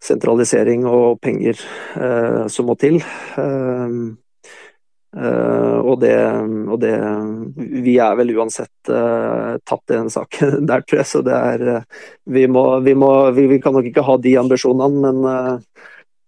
sentralisering 0.03 0.87
og 0.87 1.19
penger 1.21 1.59
eh, 1.99 2.47
som 2.51 2.69
må 2.69 2.79
til. 2.79 3.01
Uh, 3.37 4.15
Uh, 5.09 5.81
og, 5.89 5.95
det, 6.03 6.13
og, 6.69 6.75
det, 6.83 6.91
Vi 7.81 7.95
er 7.97 8.11
vel 8.19 8.29
uansett 8.37 8.91
uh, 8.93 9.55
tapt 9.65 9.89
i 9.89 9.95
den 9.95 10.11
saken 10.13 10.59
der, 10.69 10.83
tror 10.85 10.99
jeg. 10.99 11.09
Så 11.09 11.23
det 11.25 11.33
er 11.33 11.63
vi, 12.29 12.43
må, 12.45 12.65
vi, 12.85 12.93
må, 12.93 13.09
vi, 13.33 13.47
vi, 13.49 13.57
kan 13.63 13.73
nok 13.73 13.89
ikke 13.89 14.05
ha 14.05 14.19
de 14.21 14.35
ambisjonene, 14.37 15.01
men, 15.01 15.65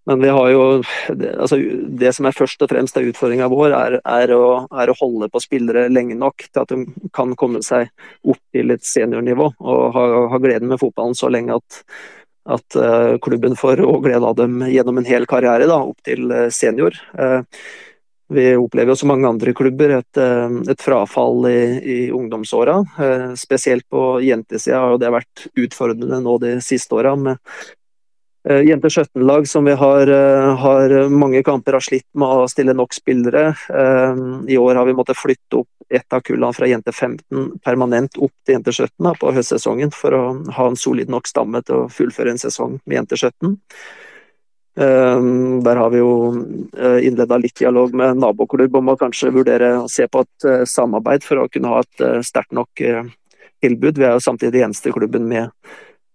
men 0.10 0.24
vi 0.24 0.30
har 0.34 0.48
jo 0.50 0.62
altså, 0.80 1.60
det, 2.02 2.14
som 2.18 2.26
er 2.26 2.38
først 2.38 2.64
og 2.66 2.72
fremst 2.72 2.96
er 2.98 3.06
utfordringa 3.12 3.50
vår, 3.52 3.76
er, 3.78 3.98
er, 4.02 4.34
å, 4.34 4.64
er, 4.74 4.90
å, 4.90 4.98
holde 4.98 5.30
på 5.30 5.44
spillere 5.44 5.86
lenge 5.94 6.18
nok 6.18 6.48
til 6.48 6.64
at 6.64 6.74
de 6.74 7.10
kan 7.14 7.36
komme 7.38 7.62
seg 7.66 7.92
opp 8.26 8.42
til 8.56 8.74
et 8.74 8.88
seniornivå 8.88 9.52
og 9.60 9.84
ha, 9.98 10.08
ha 10.34 10.42
gleden 10.42 10.72
med 10.72 10.82
fotballen 10.82 11.18
så 11.18 11.30
lenge 11.34 11.60
at 11.60 11.84
at 12.50 12.76
uh, 12.76 13.20
klubben 13.22 13.54
får 13.54 13.84
glede 14.02 14.26
av 14.26 14.36
dem 14.36 14.64
gjennom 14.66 14.98
en 14.98 15.06
hel 15.06 15.28
karriere, 15.30 15.68
da, 15.70 15.78
opp 15.86 16.00
til 16.08 16.32
uh, 16.34 16.48
senior. 16.50 16.96
Uh, 17.14 17.44
vi 18.32 18.48
opplever 18.58 18.94
jo 18.94 18.96
som 18.98 19.12
mange 19.12 19.28
andre 19.28 19.52
klubber 19.54 19.92
et, 19.98 20.20
et 20.72 20.80
frafall 20.80 21.50
i, 21.50 21.64
i 21.84 21.98
ungdomsåra. 22.16 22.78
Spesielt 23.36 23.84
på 23.92 24.22
jentesida 24.24 24.80
har 24.80 24.96
det 25.02 25.10
vært 25.12 25.44
utfordrende 25.60 26.22
nå 26.24 26.38
de 26.40 26.54
siste 26.64 26.96
åra 26.96 27.12
med 27.20 27.42
Jenter 28.44 28.90
17-lag 28.90 29.48
som 29.48 29.66
vi 29.66 29.74
har, 29.78 30.08
har, 30.58 30.94
mange 31.10 31.44
kamper 31.46 31.76
har 31.78 31.84
slitt 31.86 32.08
med 32.18 32.42
å 32.42 32.48
stille 32.50 32.74
nok 32.74 32.96
spillere. 32.98 33.52
I 34.50 34.58
år 34.58 34.80
har 34.80 34.88
vi 34.88 34.96
måttet 34.98 35.20
flytte 35.20 35.60
opp 35.62 35.70
ett 35.92 36.14
av 36.14 36.24
kullene 36.26 36.54
fra 36.54 36.68
jente 36.68 36.92
15 36.92 37.60
permanent 37.62 38.18
opp 38.18 38.34
til 38.46 38.56
jente 38.56 38.74
17 38.74 38.96
da, 38.98 39.14
på 39.20 39.34
høstsesongen 39.36 39.92
for 39.94 40.16
å 40.16 40.24
ha 40.58 40.70
en 40.72 40.80
solid 40.80 41.12
nok 41.12 41.30
stamme 41.30 41.62
til 41.68 41.84
å 41.84 41.92
fullføre 41.92 42.34
en 42.34 42.42
sesong 42.42 42.80
med 42.86 43.02
jente 43.02 43.20
17. 43.20 43.60
Um, 44.82 45.60
der 45.66 45.78
har 45.78 45.92
vi 45.92 46.00
jo 46.00 46.12
innleda 46.82 47.38
litt 47.38 47.60
dialog 47.60 47.94
med 47.94 48.22
naboklubb 48.24 48.78
om 48.80 48.94
å 48.94 48.98
kanskje 48.98 49.34
vurdere 49.36 49.74
å 49.84 49.90
se 49.92 50.08
på 50.08 50.24
et 50.24 50.68
samarbeid 50.72 51.28
for 51.28 51.44
å 51.44 51.50
kunne 51.52 51.76
ha 51.76 51.84
et 51.84 52.26
sterkt 52.26 52.56
nok 52.56 52.86
tilbud. 53.62 54.00
Vi 54.00 54.08
er 54.08 54.16
jo 54.16 54.24
samtidig 54.24 54.64
eneste 54.66 54.94
klubben 54.96 55.28
med, 55.30 55.52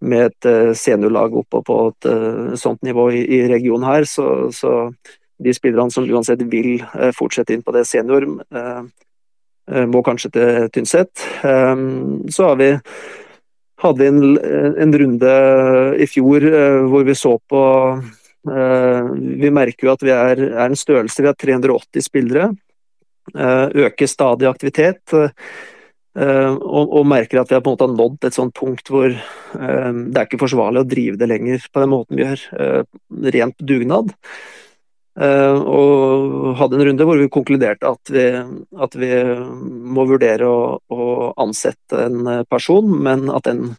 med 0.04 0.26
et 0.26 0.48
uh, 0.48 0.72
seniorlag 0.76 1.36
oppe 1.40 1.62
på 1.64 1.76
et 1.88 2.08
uh, 2.10 2.54
sånt 2.58 2.82
nivå 2.84 3.08
i, 3.16 3.22
i 3.38 3.40
regionen 3.48 3.86
her. 3.88 4.04
Så, 4.08 4.50
så, 4.52 4.92
de 5.36 5.52
spillerne 5.52 5.92
som 5.92 6.06
uansett 6.08 6.40
vil 6.48 6.78
fortsette 7.12 7.52
inn 7.52 7.60
på 7.64 7.72
det 7.76 7.82
senior, 7.84 8.24
Eh, 9.66 9.86
må 9.90 10.02
kanskje 10.06 10.30
til 10.34 10.68
Tynset. 10.74 11.24
Så 12.30 12.50
vi 12.58 12.70
hadde 13.82 13.98
vi 14.00 14.08
en, 14.08 14.20
en, 14.82 14.94
runde 15.02 15.32
i 16.00 16.06
fjor 16.08 16.46
eh, 16.48 16.84
hvor 16.88 17.02
vi 17.04 17.16
så 17.18 17.34
på 17.50 17.62
eh, 18.48 19.10
Vi 19.42 19.50
merker 19.52 19.88
jo 19.88 19.92
at 19.92 20.04
vi 20.06 20.14
er, 20.14 20.44
er 20.52 20.68
en 20.68 20.78
størrelse. 20.78 21.22
Vi 21.22 21.30
har 21.30 21.38
380 21.38 22.06
spillere. 22.06 22.52
Øker 23.34 24.06
stadig 24.06 24.46
aktivitet. 24.46 25.02
Og, 26.16 26.84
og, 26.96 27.02
merker 27.04 27.42
at 27.42 27.50
vi 27.50 27.56
har 27.58 27.62
på 27.64 27.74
en 27.74 27.76
måte 27.76 27.88
nådd 27.92 28.24
et 28.24 28.36
sånt 28.36 28.54
punkt 28.56 28.88
hvor 28.88 29.10
det 29.12 29.18
er 30.16 30.22
ikke 30.22 30.40
forsvarlig 30.40 30.80
å 30.80 30.88
drive 30.88 31.18
det 31.20 31.28
lenger 31.28 31.66
på 31.68 31.82
den 31.82 31.92
måten 31.92 32.16
vi 32.16 32.24
gjør. 32.24 32.44
Rent 33.36 33.60
dugnad. 33.60 34.14
Og 35.16 36.56
hadde 36.60 36.76
en 36.76 36.86
runde 36.90 37.06
hvor 37.08 37.20
vi 37.20 37.28
konkluderte 37.32 37.88
at 37.88 38.12
vi, 38.12 38.24
at 38.84 38.96
vi 39.00 39.10
må 39.96 40.04
vurdere 40.08 40.48
å, 40.48 40.76
å, 40.92 41.06
ansette 41.40 42.02
en 42.04 42.28
person, 42.48 42.90
men 43.04 43.30
at 43.32 43.48
den, 43.48 43.74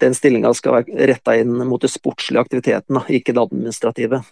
den 0.00 0.16
stillinga 0.16 0.52
skal 0.56 0.80
være 0.80 1.08
retta 1.12 1.36
inn 1.40 1.54
mot 1.68 1.80
den 1.80 1.92
sportslige 1.92 2.44
aktiviteten, 2.44 3.00
ikke 3.08 3.32
det 3.36 3.44
administrative. 3.44 4.22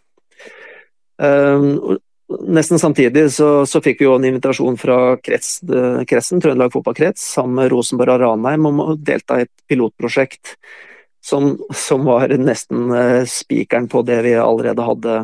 Nesten 2.30 2.78
samtidig 2.78 3.24
så, 3.34 3.64
så, 3.66 3.80
fikk 3.82 4.02
vi 4.02 4.06
jo 4.06 4.14
en 4.14 4.26
invitasjon 4.28 4.76
fra 4.78 5.16
krets, 5.18 5.58
kretsen, 6.06 6.42
Trøndelag 6.42 6.70
fotballkrets, 6.74 7.24
sammen 7.34 7.58
med 7.58 7.72
Rosenborg 7.72 8.14
og 8.14 8.22
Ranheim 8.22 8.68
om 8.70 8.84
å 8.84 8.94
delta 8.94 9.40
i 9.40 9.46
et 9.48 9.52
pilotprosjekt 9.70 10.54
som, 11.24 11.56
som 11.74 12.06
var 12.06 12.32
nesten 12.38 12.86
uh, 12.94 13.26
spikeren 13.28 13.90
på 13.90 14.04
det 14.06 14.20
vi 14.28 14.36
allerede 14.38 14.86
hadde 14.86 15.18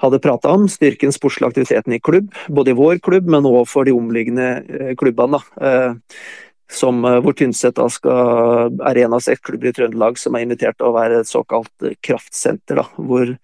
hadde 0.00 0.20
prata 0.24 0.48
om. 0.56 0.62
Styrken 0.70 1.12
sportslige 1.12 1.50
aktiviteten 1.50 1.92
i 1.92 2.00
klubb, 2.00 2.30
både 2.48 2.72
i 2.72 2.76
vår 2.78 3.02
klubb, 3.04 3.26
men 3.28 3.48
òg 3.48 3.66
for 3.68 3.84
de 3.84 3.92
omliggende 3.92 4.46
eh, 4.64 4.94
klubbene. 4.96 5.42
da 5.60 6.00
som, 6.70 7.04
eh, 7.04 7.18
hvor 7.20 7.34
Tynset 7.36 7.76
da 7.76 7.88
skal, 7.90 8.70
er 8.86 9.02
en 9.04 9.16
av 9.16 9.24
seks 9.24 9.42
klubber 9.46 9.70
i 9.70 9.74
Trøndelag 9.76 10.18
som 10.18 10.36
er 10.36 10.46
invitert 10.46 10.78
til 10.78 10.90
å 10.90 10.94
være 10.96 11.20
et 11.20 11.30
såkalt 11.30 11.90
kraftsenter. 12.06 12.80
Da, 12.80 12.86
hvor, 12.96 13.34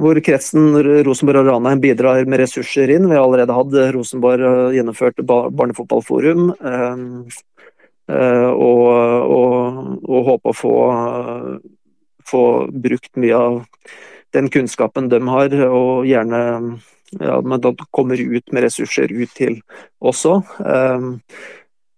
hvor 0.00 0.18
kretsen 0.24 0.76
Rosenborg 1.06 1.42
og 1.42 1.50
Ranheim 1.50 1.82
bidrar 1.82 2.24
med 2.28 2.40
ressurser 2.42 2.90
inn. 2.94 3.08
Vi 3.10 3.16
har 3.16 3.24
allerede 3.26 3.56
hatt 3.56 3.76
Rosenborg 3.94 4.72
gjennomført 4.76 5.20
barnefotballforum. 5.26 6.52
Og, 8.12 8.86
og, 9.36 9.76
og 10.02 10.24
håper 10.26 10.50
å 10.50 10.56
få, 10.56 10.72
få 12.28 12.42
brukt 12.72 13.12
mye 13.20 13.36
av 13.36 13.60
den 14.32 14.48
kunnskapen 14.52 15.08
de 15.12 15.20
har, 15.28 15.54
og 15.68 16.08
gjerne 16.08 16.42
ja, 17.20 17.40
men 17.40 17.60
da 17.60 17.74
kommer 17.90 18.20
ut 18.20 18.52
med 18.52 18.64
ressurser 18.64 19.12
ut 19.12 19.32
til 19.36 19.58
også. 20.00 20.38
Eh, 20.64 21.08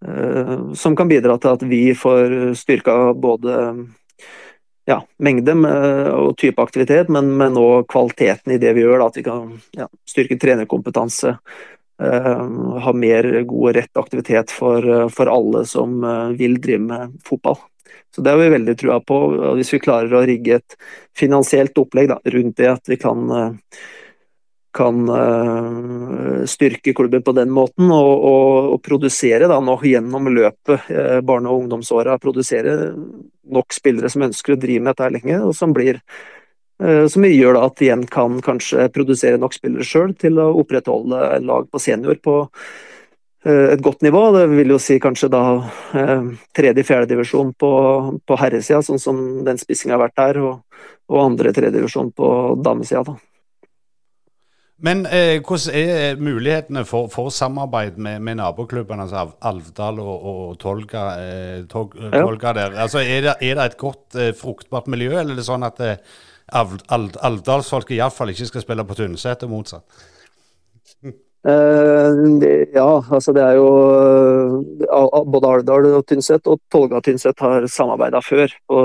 eh, 0.08 0.56
som 0.74 0.96
kan 0.96 1.10
bidra 1.10 1.38
til 1.38 1.54
at 1.54 1.62
vi 1.68 1.82
får 1.94 2.54
styrka 2.58 2.96
både 3.14 3.60
ja, 4.88 4.98
mengde 5.18 5.54
og 6.12 6.34
type 6.40 6.62
aktivitet, 6.62 7.08
men, 7.12 7.30
men 7.40 7.58
også 7.60 7.86
kvaliteten 7.92 8.54
i 8.54 8.58
det 8.62 8.74
vi 8.76 8.84
gjør. 8.84 8.98
Da, 9.00 9.06
at 9.08 9.20
vi 9.20 9.26
kan 9.26 9.54
ja, 9.78 9.88
styrke 10.08 10.38
trenerkompetanse. 10.40 11.36
Uh, 12.02 12.80
ha 12.82 12.90
mer 12.90 13.28
god 13.46 13.68
og 13.68 13.76
rett 13.76 14.00
aktivitet 14.00 14.50
for, 14.50 14.82
for 15.14 15.30
alle 15.30 15.60
som 15.70 16.00
uh, 16.02 16.32
vil 16.34 16.58
drive 16.58 16.82
med 16.82 17.14
fotball. 17.22 17.60
Så 18.14 18.20
Det 18.20 18.30
har 18.30 18.38
vi 18.38 18.48
veldig 18.48 18.78
trua 18.78 19.00
på. 19.00 19.18
Hvis 19.58 19.72
vi 19.74 19.82
klarer 19.82 20.14
å 20.14 20.24
rigge 20.26 20.60
et 20.60 20.76
finansielt 21.18 21.78
opplegg 21.78 22.12
da, 22.12 22.20
rundt 22.30 22.56
det, 22.60 22.68
at 22.70 22.90
vi 22.90 22.98
kan, 23.00 23.24
eh, 23.30 23.78
kan 24.74 25.08
uh, 25.08 26.44
styrke 26.50 26.94
klubben 26.96 27.22
på 27.24 27.34
den 27.36 27.52
måten, 27.54 27.90
og, 27.94 28.12
og, 28.30 28.70
og 28.74 28.80
produsere 28.84 29.48
da, 29.50 29.60
nå 29.62 29.76
gjennom 29.86 30.30
løpet, 30.34 30.88
uh, 30.90 31.18
barne- 31.26 31.52
og 31.52 31.64
ungdomsåra, 31.64 32.18
produsere 32.22 32.94
nok 33.54 33.76
spillere 33.76 34.10
som 34.12 34.26
ønsker 34.28 34.56
å 34.56 34.60
drive 34.60 34.84
med 34.84 34.94
dette 34.94 35.12
lenge, 35.18 35.42
og 35.46 35.54
som 35.56 35.74
blir 35.76 36.00
uh, 36.82 37.04
som 37.10 37.28
gjør 37.28 37.58
da 37.58 37.68
at 37.68 37.84
igjen 37.86 38.08
kan 38.10 38.40
kanskje 38.44 38.88
produsere 38.94 39.40
nok 39.40 39.56
spillere 39.56 39.86
sjøl 39.86 40.16
til 40.18 40.42
å 40.42 40.50
opprettholde 40.64 41.38
lag 41.46 41.70
på 41.70 41.82
senior 41.82 42.18
på 42.24 42.42
Eh, 43.44 43.72
et 43.72 43.80
godt 43.80 44.02
nivå. 44.02 44.32
Det 44.32 44.46
vil 44.46 44.72
jo 44.72 44.78
si 44.80 44.96
kanskje 45.00 45.28
da 45.28 45.42
eh, 45.92 46.28
tredje-fjerdedivisjon 46.56 47.52
på, 47.60 47.72
på 48.24 48.38
herresida, 48.40 48.80
sånn 48.82 49.02
som 49.02 49.20
den 49.44 49.60
spissinga 49.60 49.98
har 49.98 50.06
vært 50.06 50.16
der, 50.16 50.40
og, 50.40 50.86
og 51.12 51.20
andre 51.26 51.52
tredjedivisjon 51.52 52.12
på 52.16 52.30
damesida. 52.64 53.04
da. 53.04 53.33
Men 54.82 55.04
eh, 55.06 55.38
hvordan 55.38 55.74
er 55.78 56.16
mulighetene 56.18 56.82
for, 56.84 57.06
for 57.12 57.30
samarbeid 57.30 57.96
med, 57.96 58.18
med, 58.20 58.40
naboklubbene, 58.40 59.06
altså 59.06 59.36
Alvdal 59.46 60.00
og, 60.02 60.24
og 60.30 60.56
Tolga, 60.58 61.04
eh, 61.22 61.60
tog, 61.70 61.94
eh, 62.00 62.10
Tolga 62.10 62.52
der? 62.56 62.74
Altså, 62.82 62.98
er, 62.98 63.20
det, 63.28 63.34
er 63.40 63.54
det 63.54 63.64
et 63.64 63.76
godt, 63.78 64.16
eh, 64.18 64.32
fruktbart 64.34 64.90
miljø, 64.90 65.12
eller 65.12 65.36
er 65.36 65.40
det 65.40 65.46
sånn 65.46 65.66
at 65.66 65.78
eh, 65.84 66.18
Alvdalsfolket 66.54 67.96
iallfall 67.96 68.34
ikke 68.34 68.50
skal 68.50 68.64
spille 68.66 68.84
på 68.84 68.98
Tynset 68.98 69.46
og 69.46 69.54
motsatt? 69.54 70.02
Uh, 71.44 72.40
ja, 72.72 72.88
altså 73.12 73.34
det 73.36 73.42
er 73.44 73.58
jo 73.58 73.66
uh, 74.88 75.18
Både 75.28 75.50
Alvdal 75.52 75.90
og 75.90 76.06
Tynset 76.08 76.48
og 76.48 76.62
Tolga 76.72 77.02
Tynset 77.04 77.36
har 77.44 77.66
samarbeida 77.68 78.22
før 78.24 78.48
på, 78.64 78.78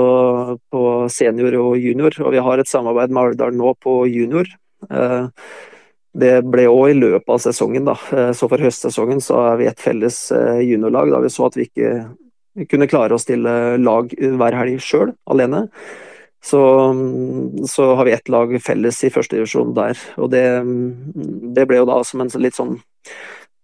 på, 0.68 0.82
senior 1.08 1.56
og 1.56 1.78
junior, 1.80 2.18
og 2.20 2.34
vi 2.36 2.42
har 2.44 2.60
et 2.60 2.68
samarbeid 2.68 3.16
med 3.16 3.22
Alvdal 3.22 3.56
nå 3.56 3.72
på 3.80 4.02
junior. 4.12 4.50
Uh, 4.92 5.32
det 6.18 6.40
ble 6.42 6.66
òg 6.66 6.90
i 6.90 6.98
løpet 6.98 7.30
av 7.30 7.42
sesongen, 7.44 7.86
da. 7.86 7.94
Så 8.34 8.48
for 8.50 8.58
høstsesongen 8.58 9.22
så 9.22 9.38
er 9.52 9.60
vi 9.60 9.68
et 9.70 9.82
felles 9.82 10.16
juniorlag, 10.58 11.12
da 11.12 11.20
vi 11.22 11.30
så 11.30 11.46
at 11.46 11.58
vi 11.58 11.68
ikke 11.68 12.66
kunne 12.70 12.88
klare 12.90 13.14
å 13.14 13.22
stille 13.22 13.52
lag 13.78 14.10
hver 14.10 14.56
helg 14.58 14.80
sjøl, 14.82 15.12
alene. 15.30 15.68
Så, 16.42 16.60
så, 17.68 17.94
har 17.94 18.04
vi 18.04 18.12
ett 18.12 18.28
lag 18.28 18.62
felles 18.62 19.04
i 19.04 19.10
førstedivisjon 19.12 19.74
der. 19.76 19.98
Og 20.16 20.30
det, 20.32 20.44
det, 21.54 21.66
ble 21.68 21.82
jo 21.82 21.88
da 21.88 22.00
som 22.06 22.24
en 22.24 22.32
litt 22.40 22.56
sånn 22.56 22.78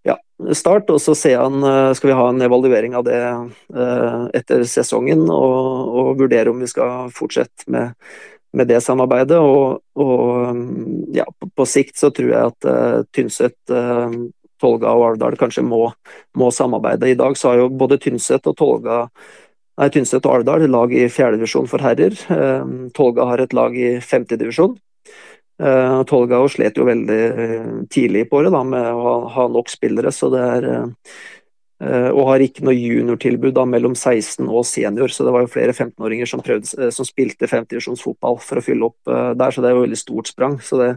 ja, 0.04 0.18
start. 0.52 0.92
Og 0.92 1.00
så 1.00 1.16
han, 1.32 1.62
eh, 1.64 1.92
skal 1.96 2.12
vi 2.12 2.18
ha 2.18 2.28
en 2.28 2.44
evaluering 2.44 2.96
av 2.98 3.06
det 3.08 3.20
eh, 3.24 4.20
etter 4.36 4.66
sesongen 4.68 5.24
og, 5.24 5.94
og 6.02 6.12
vurdere 6.20 6.52
om 6.52 6.60
vi 6.60 6.68
skal 6.70 7.08
fortsette 7.16 7.70
med, 7.72 7.96
med 8.56 8.70
det 8.70 8.80
samarbeidet. 8.84 9.38
Og, 9.38 9.82
og 10.00 10.60
ja, 11.16 11.26
på, 11.28 11.50
på, 11.52 11.68
sikt 11.68 11.98
så 12.00 12.10
tror 12.14 12.32
jeg 12.32 12.52
at 12.52 12.68
uh, 12.68 13.00
Tynset, 13.14 13.58
uh, 13.72 14.12
Tolga 14.62 14.94
og 14.96 15.10
Alvdal 15.10 15.36
kanskje 15.40 15.64
må, 15.66 15.90
må, 16.38 16.50
samarbeide. 16.54 17.12
I 17.12 17.18
dag 17.18 17.36
så 17.36 17.52
har 17.52 17.64
jo 17.64 17.74
både 17.82 18.00
Tynset 18.02 18.48
og 18.48 18.56
Tolga 18.58 19.04
Nei, 19.76 19.90
Tynset 19.92 20.24
og 20.24 20.38
Alvdal 20.38 20.70
lag 20.72 20.92
i 20.96 21.02
fjerdedivisjon 21.12 21.66
for 21.68 21.84
herrer. 21.84 22.16
Uh, 22.32 22.88
Tolga 22.96 23.28
har 23.28 23.44
et 23.44 23.56
lag 23.56 23.76
i 23.76 23.98
femtedivisjon. 24.00 24.78
Uh, 25.60 26.00
Tolga 26.08 26.40
slet 26.52 26.80
jo 26.80 26.86
veldig 26.88 27.22
tidlig 27.92 28.24
på 28.30 28.40
året 28.40 28.56
da, 28.56 28.62
med 28.64 28.88
å 28.88 29.02
ha, 29.04 29.16
ha 29.34 29.44
nok 29.52 29.68
spillere, 29.72 30.12
så 30.12 30.32
det 30.32 30.46
er 30.46 30.68
og 31.84 32.30
har 32.30 32.40
ikke 32.40 32.64
noe 32.64 32.72
juniortilbud 32.72 33.58
mellom 33.68 33.92
16 33.94 34.46
og 34.48 34.64
senior, 34.64 35.12
så 35.12 35.26
det 35.26 35.34
var 35.34 35.44
jo 35.44 35.50
flere 35.52 35.74
15-åringer 35.74 36.30
som, 36.30 36.40
eh, 36.48 36.88
som 36.94 37.08
spilte 37.08 37.48
femtedivisjonsfotball 37.50 38.38
for 38.40 38.60
å 38.60 38.64
fylle 38.64 38.88
opp 38.88 39.10
uh, 39.12 39.34
der, 39.36 39.52
så 39.52 39.60
det 39.60 39.70
er 39.70 39.76
jo 39.76 39.84
veldig 39.84 40.00
stort 40.00 40.30
sprang. 40.32 40.56
Så 40.64 40.80
det, 40.80 40.88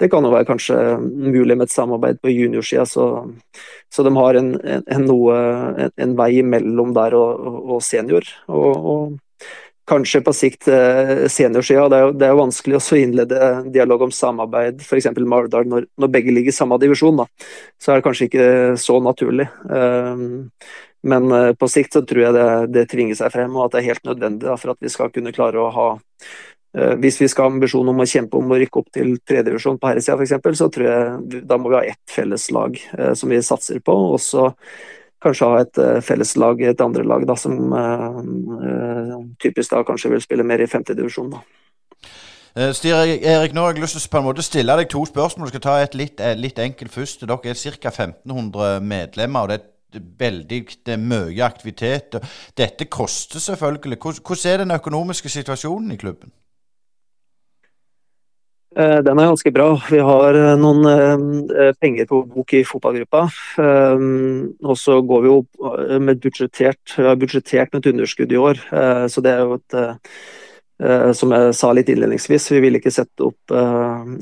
det 0.00 0.10
kan 0.12 0.24
jo 0.24 0.32
være 0.34 0.48
kanskje 0.50 0.76
mulig 1.00 1.56
med 1.56 1.68
et 1.68 1.74
samarbeid 1.74 2.20
på 2.20 2.34
juniorsida, 2.34 2.84
så, 2.88 3.06
så 3.88 4.04
de 4.04 4.12
har 4.18 4.40
en, 4.40 4.52
en, 4.60 4.84
en, 4.84 5.08
noe, 5.08 5.40
en 5.88 6.14
vei 6.20 6.32
mellom 6.44 6.92
der 6.96 7.16
og, 7.16 7.50
og 7.76 7.82
senior. 7.84 8.28
Og, 8.52 8.70
og, 8.76 9.18
kanskje 9.90 10.20
på 10.24 10.34
sikt 10.36 10.68
eh, 10.70 11.24
seniorsida. 11.30 11.88
Det, 11.90 12.00
det, 12.18 12.26
er 12.26 12.34
jo 12.34 12.42
vanskelig 12.44 12.78
å 12.78 12.98
innlede 12.98 13.48
dialog 13.74 14.06
om 14.06 14.12
samarbeid 14.14 14.84
f.eks. 14.84 15.10
med 15.16 15.34
Alvdal 15.36 15.66
når, 15.70 15.88
når, 16.00 16.12
begge 16.14 16.34
ligger 16.34 16.54
i 16.54 16.56
samme 16.56 16.78
divisjon. 16.82 17.18
Da. 17.22 17.26
Så 17.80 17.92
er 17.92 17.98
det 17.98 18.06
kanskje 18.06 18.28
ikke 18.28 18.46
så 18.80 19.00
naturlig. 19.04 19.48
Um, 19.66 20.46
men 21.10 21.32
uh, 21.32 21.50
på 21.56 21.68
sikt 21.72 21.96
så 21.96 22.04
tror 22.06 22.22
jeg 22.26 22.36
det, 22.36 22.46
det, 22.76 22.86
tvinger 22.92 23.18
seg 23.18 23.32
frem, 23.34 23.56
og 23.56 23.66
at 23.66 23.74
det 23.74 23.82
er 23.82 23.90
helt 23.90 24.06
nødvendig 24.10 24.46
da, 24.46 24.56
for 24.60 24.74
at 24.74 24.80
vi 24.84 24.92
skal 24.92 25.12
kunne 25.14 25.34
klare 25.34 25.62
å 25.62 25.70
ha 25.74 25.88
uh, 25.96 26.94
Hvis 27.00 27.20
vi 27.22 27.30
skal 27.32 27.48
ha 27.48 27.54
ambisjon 27.54 27.88
om 27.90 28.04
å 28.04 28.08
kjempe 28.08 28.38
om 28.38 28.52
å 28.52 28.60
rykke 28.60 28.82
opp 28.82 28.94
til 28.94 29.16
tredjedivisjon 29.18 29.80
på 29.80 29.90
herresida 29.90 30.18
f.eks., 30.20 30.60
så 30.60 30.70
tror 30.70 30.90
jeg 30.90 31.44
da 31.48 31.58
må 31.58 31.72
vi 31.72 31.80
ha 31.80 31.84
ett 31.94 32.14
felles 32.14 32.50
lag 32.54 32.78
som 33.16 33.32
vi 33.32 33.42
satser 33.42 33.82
på. 33.84 33.96
og 34.14 34.20
så 34.22 34.50
kanskje 35.22 35.48
ha 35.48 35.62
et 35.62 35.80
uh, 35.80 35.96
felleslag, 36.04 36.62
et 36.64 36.84
andre 36.84 37.06
lag 37.06 37.24
da, 37.28 37.36
som 37.38 37.72
uh, 37.72 39.16
typisk 39.42 39.74
da 39.74 39.84
kanskje 39.86 40.14
vil 40.14 40.22
spille 40.24 40.46
mer 40.46 40.62
i 40.62 40.68
femtedivisjon. 40.70 41.34
Stier 42.74 43.06
Erik, 43.06 43.52
nå 43.54 43.62
har 43.62 43.76
jeg 43.76 43.84
lyst 43.84 43.94
til 43.94 44.02
å 44.02 44.10
på 44.10 44.18
en 44.18 44.24
måte 44.26 44.42
stille 44.42 44.74
deg 44.80 44.88
to 44.90 45.04
spørsmål. 45.06 45.46
Du 45.46 45.52
skal 45.52 45.62
ta 45.62 45.74
et 45.78 45.94
litt, 45.94 46.18
litt 46.34 46.58
enkelt 46.58 46.90
først. 46.90 47.22
Dere 47.22 47.52
er 47.52 47.76
ca. 47.78 47.92
1500 47.92 48.80
medlemmer. 48.82 49.44
og 49.44 49.52
det 49.52 49.60
er 49.60 49.68
veldig 50.18 50.60
det 50.86 50.94
er 50.96 51.02
mye 51.02 51.44
aktivitet. 51.46 52.18
Dette 52.58 52.90
koster 52.90 53.38
selvfølgelig. 53.38 53.98
Hvordan 54.02 54.52
er 54.52 54.64
den 54.64 54.74
økonomiske 54.74 55.28
situasjonen 55.28 55.92
i 55.92 55.96
klubben? 55.96 56.32
Eh, 58.76 58.98
den 59.02 59.18
er 59.18 59.30
ganske 59.32 59.50
bra. 59.50 59.70
Vi 59.90 59.98
har 59.98 60.36
eh, 60.38 60.56
noen 60.58 60.86
eh, 60.86 61.72
penger 61.80 62.06
på 62.10 62.22
bok 62.30 62.54
i 62.54 62.62
fotballgruppa. 62.66 63.24
Og 64.62 64.76
så 64.78 65.00
går 65.02 65.24
vi 65.24 65.32
jo 65.32 65.40
med 65.98 66.20
budsjettert, 66.22 66.94
vi 66.96 67.08
har 67.08 67.18
budsjettert 67.18 67.74
med 67.74 67.82
et 67.82 67.90
underskudd 67.94 68.32
i 68.32 68.38
år. 68.38 68.62
Så 69.10 69.24
det 69.24 69.34
er 69.34 69.42
jo 69.44 69.58
et 69.58 69.82
Som 71.12 71.32
jeg 71.34 71.52
sa 71.52 71.74
litt 71.76 71.90
innledningsvis, 71.92 72.46
vi 72.54 72.60
vil 72.64 72.78
ikke 72.78 72.90
sette 72.90 73.26
opp 73.26 73.52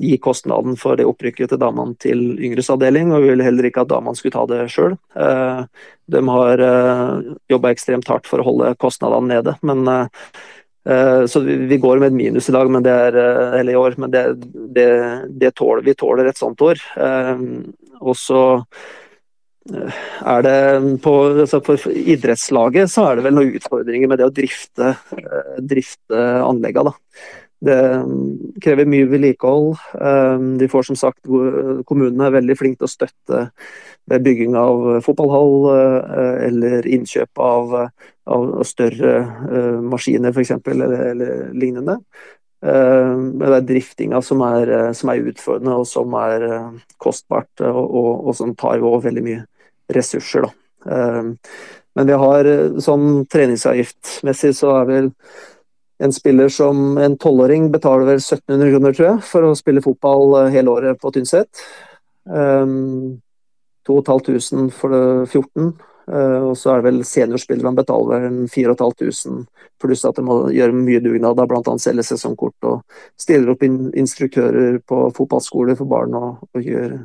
gi 0.02 0.16
kostnaden 0.18 0.74
for 0.74 0.98
det 0.98 1.04
opprykket 1.06 1.52
til 1.52 1.60
damene 1.62 1.94
til 2.02 2.34
yngres 2.34 2.70
avdeling, 2.74 3.12
og 3.14 3.22
vi 3.22 3.30
vil 3.30 3.44
heller 3.46 3.68
ikke 3.68 3.84
at 3.84 3.92
damene 3.92 4.18
skulle 4.18 4.34
ta 4.34 4.42
det 4.50 4.64
sjøl. 4.74 4.96
De 6.10 6.22
har 6.34 6.64
jobba 7.54 7.70
ekstremt 7.70 8.10
hardt 8.10 8.26
for 8.26 8.42
å 8.42 8.48
holde 8.48 8.74
kostnadene 8.82 9.36
nede, 9.36 9.54
men 9.62 9.86
så 11.28 11.42
vi 11.44 11.76
går 11.80 11.98
med 12.00 12.12
et 12.12 12.16
minus 12.16 12.48
i 12.48 12.54
dag, 12.54 12.70
men 12.72 12.84
det 12.84 12.92
er, 12.92 13.18
eh, 13.20 13.58
eller 13.60 13.74
i 13.74 13.80
år, 13.80 13.98
men 14.00 14.12
det, 14.14 14.22
det, 14.76 14.88
det 15.40 15.52
tåler, 15.58 15.84
vi 15.84 15.96
tåler 15.98 16.30
et 16.30 16.40
sånt 16.40 16.62
år. 16.64 16.80
Eh, 16.96 17.42
og 18.00 18.16
så 18.16 18.44
er 19.68 20.44
det 20.46 20.60
på 21.04 21.12
altså 21.42 21.58
For 21.60 21.92
idrettslaget 21.92 22.88
så 22.88 23.02
er 23.04 23.18
det 23.18 23.24
vel 23.26 23.34
noen 23.36 23.58
utfordringer 23.58 24.08
med 24.08 24.16
det 24.20 24.28
å 24.30 24.32
drifte, 24.32 24.94
drifte 25.60 26.22
anleggene. 26.40 26.94
Det 27.64 27.78
krever 28.62 28.86
mye 28.86 29.08
vedlikehold. 29.10 29.80
De 30.60 30.68
får 30.70 30.84
som 30.86 30.98
sagt 30.98 31.26
Kommunene 31.26 32.28
er 32.28 32.36
veldig 32.36 32.56
flinke 32.58 32.84
til 32.84 32.86
å 32.86 32.92
støtte 32.92 33.40
ved 34.08 34.24
bygging 34.24 34.54
av 34.56 35.00
fotballhall 35.04 35.66
eller 36.46 36.86
innkjøp 36.86 37.42
av 37.42 37.74
av, 38.28 38.62
større 38.68 39.14
maskiner 39.84 40.34
f.eks. 40.34 40.54
Eller, 40.68 40.94
eller 41.12 41.48
lignende. 41.56 41.98
Det 42.60 43.48
er 43.48 43.66
driftinga 43.66 44.20
som 44.24 44.42
er, 44.46 44.72
som 44.98 45.12
er, 45.12 45.26
utfordrende 45.30 45.76
og 45.78 45.86
som 45.86 46.14
er 46.18 46.46
kostbart, 47.00 47.50
og, 47.62 47.82
og, 47.84 48.10
og, 48.26 48.32
som 48.38 48.54
tar 48.58 48.80
jo 48.82 48.96
veldig 49.02 49.24
mye 49.24 49.44
ressurser. 49.94 50.48
men 50.88 52.06
vi 52.06 52.16
har 52.22 52.48
sånn 52.84 53.24
treningsavgiftmessig 53.30 54.52
så 54.54 54.74
er 54.80 54.90
vel 54.90 55.08
en 55.98 56.14
spiller 56.14 56.52
som 56.52 56.98
en 57.02 57.16
tolvåring 57.18 57.70
betaler 57.74 58.06
vel 58.12 58.20
1700 58.22 58.72
kroner, 58.74 58.96
tror 58.96 59.08
jeg, 59.08 59.22
for 59.26 59.48
å 59.48 59.56
spille 59.58 59.84
fotball 59.84 60.36
hele 60.54 60.70
året 60.70 61.00
på 61.02 61.12
Tynset. 61.14 61.64
Um, 62.28 63.18
2500 63.88 64.70
for 64.76 64.92
det 64.92 65.30
14, 65.30 65.72
Eh, 66.08 66.40
og 66.40 66.54
så 66.56 66.72
er 66.72 66.80
det 66.80 66.88
vel 66.88 67.00
seniorspillerne 67.04 67.76
betaler 67.76 68.24
vel 68.24 68.36
4500, 68.48 69.44
pluss 69.82 70.06
at 70.08 70.16
de 70.16 70.24
må 70.24 70.38
gjøre 70.54 70.76
mye 70.76 71.02
dugnad, 71.04 71.40
bl.a. 71.50 71.74
selge 71.82 72.06
sesongkort 72.08 72.68
og 72.70 73.00
stiller 73.20 73.52
opp 73.52 73.64
instruktører 73.66 74.80
på 74.88 75.02
fotballskoler 75.16 75.76
for 75.78 75.90
barn 75.90 76.16
og, 76.16 76.46
og 76.54 76.64
gjør 76.64 76.96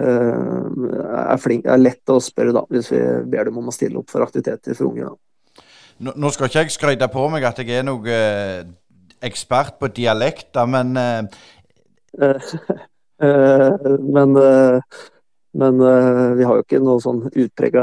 uh, 0.00 0.64
er, 0.70 1.36
flink, 1.42 1.68
er 1.68 1.82
lett 1.82 2.12
å 2.14 2.20
spørre 2.24 2.56
da, 2.56 2.64
hvis 2.72 2.88
vi 2.94 3.02
ber 3.34 3.50
dem 3.50 3.60
om 3.60 3.68
å 3.68 3.74
stille 3.74 4.00
opp 4.00 4.08
for 4.12 4.24
aktiviteter 4.24 4.78
for 4.78 4.88
unge. 4.88 5.10
Nå, 5.10 5.18
nå, 6.00 6.30
skal 6.32 6.48
ikke 6.48 6.64
jeg 6.64 6.74
skryte 6.74 7.08
på 7.12 7.26
meg 7.32 7.44
at 7.48 7.60
jeg 7.60 7.80
er 7.80 7.86
noe 7.86 8.00
uh, 8.08 8.60
ekspert 9.24 9.76
på 9.80 9.90
dialekter, 9.94 10.70
men 10.70 10.96
uh... 10.96 11.22
Men 13.20 14.32
men 15.60 15.80
uh, 15.82 16.30
vi 16.38 16.46
har 16.46 16.56
jo 16.56 16.62
ikke 16.64 16.78
noe 16.80 17.02
sånn 17.04 17.26
utprega 17.28 17.82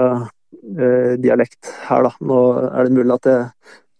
dialekt 1.22 1.70
her, 1.86 2.08
da. 2.08 2.10
Nå 2.26 2.38
er 2.66 2.88
det 2.88 2.96
mulig 2.96 3.14
at 3.14 3.28
jeg, 3.30 3.44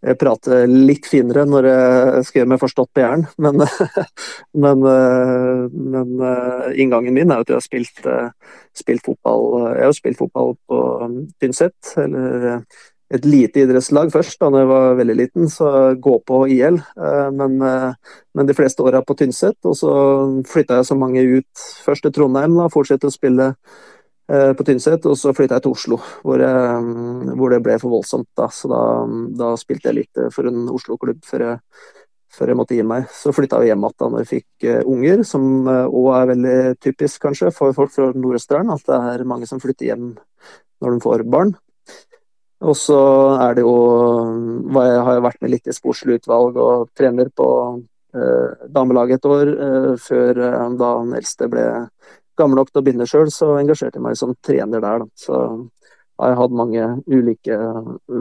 jeg 0.10 0.18
prater 0.20 0.66
litt 0.72 1.06
finere 1.08 1.44
når 1.48 1.68
jeg 1.70 2.24
skal 2.26 2.40
gjøre 2.40 2.52
meg 2.54 2.62
forstått 2.64 2.90
på 2.96 3.04
Jæren, 3.04 3.28
men, 3.44 3.62
men, 4.66 4.88
men 5.94 6.26
inngangen 6.74 7.16
min 7.16 7.32
er 7.32 7.40
jo 7.40 7.46
at 7.46 7.54
jeg 7.54 7.60
har 7.60 7.68
spilt, 7.68 8.02
spilt 8.82 9.06
fotball 9.06 9.48
Jeg 9.76 9.84
har 9.86 9.92
jo 9.92 10.00
spilt 10.00 10.22
fotball 10.24 10.56
på 10.68 10.84
um, 11.06 11.18
Tynset, 11.38 11.94
eller 12.04 12.66
et 13.08 13.26
lite 13.26 13.62
idrettslag 13.64 14.10
først, 14.12 14.40
da 14.42 14.62
jeg 14.62 14.68
var 14.68 14.96
veldig 15.00 15.16
liten, 15.16 15.50
så 15.52 15.96
gå 16.04 16.18
på 16.28 16.42
IL. 16.52 16.80
Eh, 17.00 17.28
men, 17.32 17.62
eh, 17.64 17.94
men 18.36 18.48
de 18.48 18.56
fleste 18.56 18.84
åra 18.84 19.02
på 19.02 19.16
Tynset. 19.16 19.58
Og 19.64 19.76
så 19.80 19.92
flytta 20.48 20.80
jeg 20.80 20.90
så 20.90 20.98
mange 21.00 21.24
ut 21.24 21.68
først 21.86 22.04
til 22.04 22.12
Trondheim, 22.12 22.58
da, 22.60 22.68
fortsette 22.68 23.08
å 23.08 23.14
spille 23.14 23.54
eh, 24.28 24.52
på 24.52 24.66
Tynset. 24.68 25.06
Og 25.08 25.16
så 25.16 25.32
flytta 25.32 25.56
jeg 25.56 25.68
til 25.68 25.78
Oslo, 25.78 26.02
hvor, 26.22 26.44
jeg, 26.44 27.30
hvor, 27.38 27.54
det 27.54 27.62
ble 27.64 27.78
for 27.80 27.96
voldsomt. 27.96 28.28
Da. 28.36 28.50
Så 28.52 28.68
da, 28.72 28.82
da 29.40 29.54
spilte 29.56 29.88
jeg 29.94 30.02
litt 30.02 30.26
for 30.36 30.50
en 30.50 30.68
Oslo-klubb 30.74 31.24
før 31.28 31.54
før 32.38 32.52
jeg 32.52 32.58
måtte 32.60 32.76
gi 32.76 32.84
meg. 32.86 33.08
Så 33.16 33.32
flytta 33.34 33.62
jeg 33.64 33.72
hjem 33.72 33.86
igjen 33.88 34.12
når 34.14 34.22
jeg 34.22 34.28
fikk 34.30 34.66
unger, 34.92 35.22
som 35.26 35.46
òg 35.66 36.10
er 36.12 36.28
veldig 36.36 36.58
typisk 36.84 37.24
kanskje 37.24 37.50
for 37.56 37.74
folk 37.74 37.90
fra 37.96 38.12
Nord-Østerdalen, 38.12 38.76
at 38.76 38.84
det 38.86 38.98
er 39.16 39.24
mange 39.26 39.48
som 39.50 39.64
flytter 39.64 39.88
hjem 39.88 40.12
når 40.84 40.92
de 40.92 41.02
får 41.08 41.24
barn. 41.32 41.56
Og 42.66 42.74
så 42.74 43.00
er 43.38 43.58
det 43.58 43.62
jo 43.62 43.76
Jeg 44.74 45.04
har 45.06 45.22
vært 45.22 45.42
med 45.42 45.54
litt 45.54 45.68
i 45.70 45.76
sportslig 45.76 46.18
utvalg 46.22 46.58
og 46.58 46.90
trener 46.98 47.30
på 47.30 47.50
eh, 48.18 48.68
damelaget 48.74 49.20
et 49.20 49.30
år. 49.30 49.52
Eh, 49.68 49.92
før 50.02 50.42
eh, 50.48 50.64
da 50.80 50.94
han 51.00 51.14
eldste 51.20 51.50
ble 51.52 51.66
gammel 52.38 52.62
nok 52.62 52.72
til 52.72 52.82
å 52.82 52.86
begynne 52.86 53.08
sjøl, 53.10 53.30
så 53.34 53.56
engasjerte 53.58 53.98
jeg 53.98 54.06
meg 54.06 54.18
som 54.20 54.36
trener 54.46 54.84
der. 54.84 55.06
Da. 55.06 55.08
Så 55.18 55.42
har 56.18 56.32
jeg 56.32 56.40
hatt 56.40 56.56
mange 56.58 56.86
ulike 57.06 57.58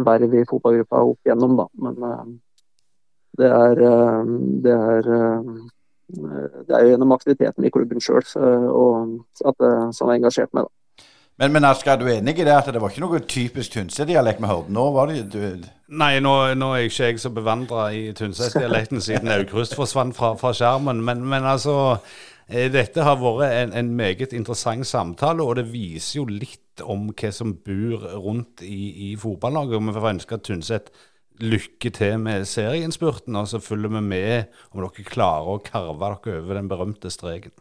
verv 0.09 0.35
i 0.37 0.45
fotballgruppa 0.49 1.03
opp 1.13 1.29
igjennom, 1.29 1.57
da. 1.61 1.67
Men 1.85 2.07
eh, 2.11 2.27
det 3.41 3.53
er, 3.53 3.83
eh, 3.91 4.35
det 4.67 4.77
er 4.77 5.11
eh, 5.17 5.55
det 6.07 6.71
er 6.77 6.85
jo 6.85 6.91
gjennom 6.93 7.13
aktiviteten 7.17 7.65
i 7.67 7.71
klubben 7.75 7.99
sjøl 7.99 8.23
som 8.31 9.17
har 9.35 10.13
engasjert 10.15 10.53
meg. 10.55 10.69
da. 10.69 10.86
Men, 11.37 11.53
men 11.53 11.67
Asker, 11.69 11.93
er 11.93 12.01
du 12.01 12.07
enig 12.09 12.39
i 12.41 12.45
det 12.49 12.53
at 12.55 12.69
det 12.73 12.81
var 12.81 12.93
ikke 12.93 13.03
noe 13.03 13.19
typisk 13.29 13.75
Tynset-dialekt 13.75 14.41
vi 14.41 14.49
hørte? 14.49 14.73
Nå 14.73 14.87
var 14.95 15.11
det 15.11 15.27
du... 15.35 15.67
Nei, 15.93 16.15
nå, 16.25 16.33
nå, 16.57 16.71
er 16.73 16.87
ikke 16.87 17.11
jeg 17.11 17.21
så 17.21 17.31
bevandra 17.35 17.91
i 17.93 18.07
Tynset-dialekten 18.17 19.03
siden 19.05 19.29
Aukrust 19.35 19.77
forsvant 19.77 20.17
fra, 20.17 20.33
fra 20.41 20.55
skjermen. 20.57 21.03
Men, 21.05 21.21
men, 21.29 21.45
altså, 21.45 21.99
eh, 22.49 22.71
dette 22.73 23.05
har 23.05 23.21
vært 23.21 23.53
en, 23.53 23.75
en, 23.77 23.91
meget 23.99 24.33
interessant 24.33 24.89
samtale, 24.89 25.45
og 25.45 25.59
det 25.61 25.67
viser 25.75 26.23
jo 26.23 26.25
litt 26.31 26.81
om 26.81 27.11
hva 27.13 27.33
som 27.33 27.53
bor 27.67 28.09
rundt 28.17 28.65
i, 28.65 29.11
i 29.11 29.15
fotballaget. 29.21 29.85
Vi 29.91 29.97
får 29.99 30.11
ønske 30.15 30.39
at 30.41 30.49
Tynset 30.49 30.89
lykke 31.45 31.93
til 31.93 32.17
med 32.23 32.49
serieinnspurten, 32.49 33.37
og 33.37 33.51
så 33.53 33.61
følger 33.61 33.93
vi 33.99 34.01
med 34.09 34.57
om 34.73 34.81
dere 34.81 35.05
klarer 35.05 35.53
å 35.53 35.61
karve 35.61 36.01
dere 36.01 36.41
over 36.41 36.63
den 36.63 36.73
berømte 36.73 37.13
streken. 37.13 37.53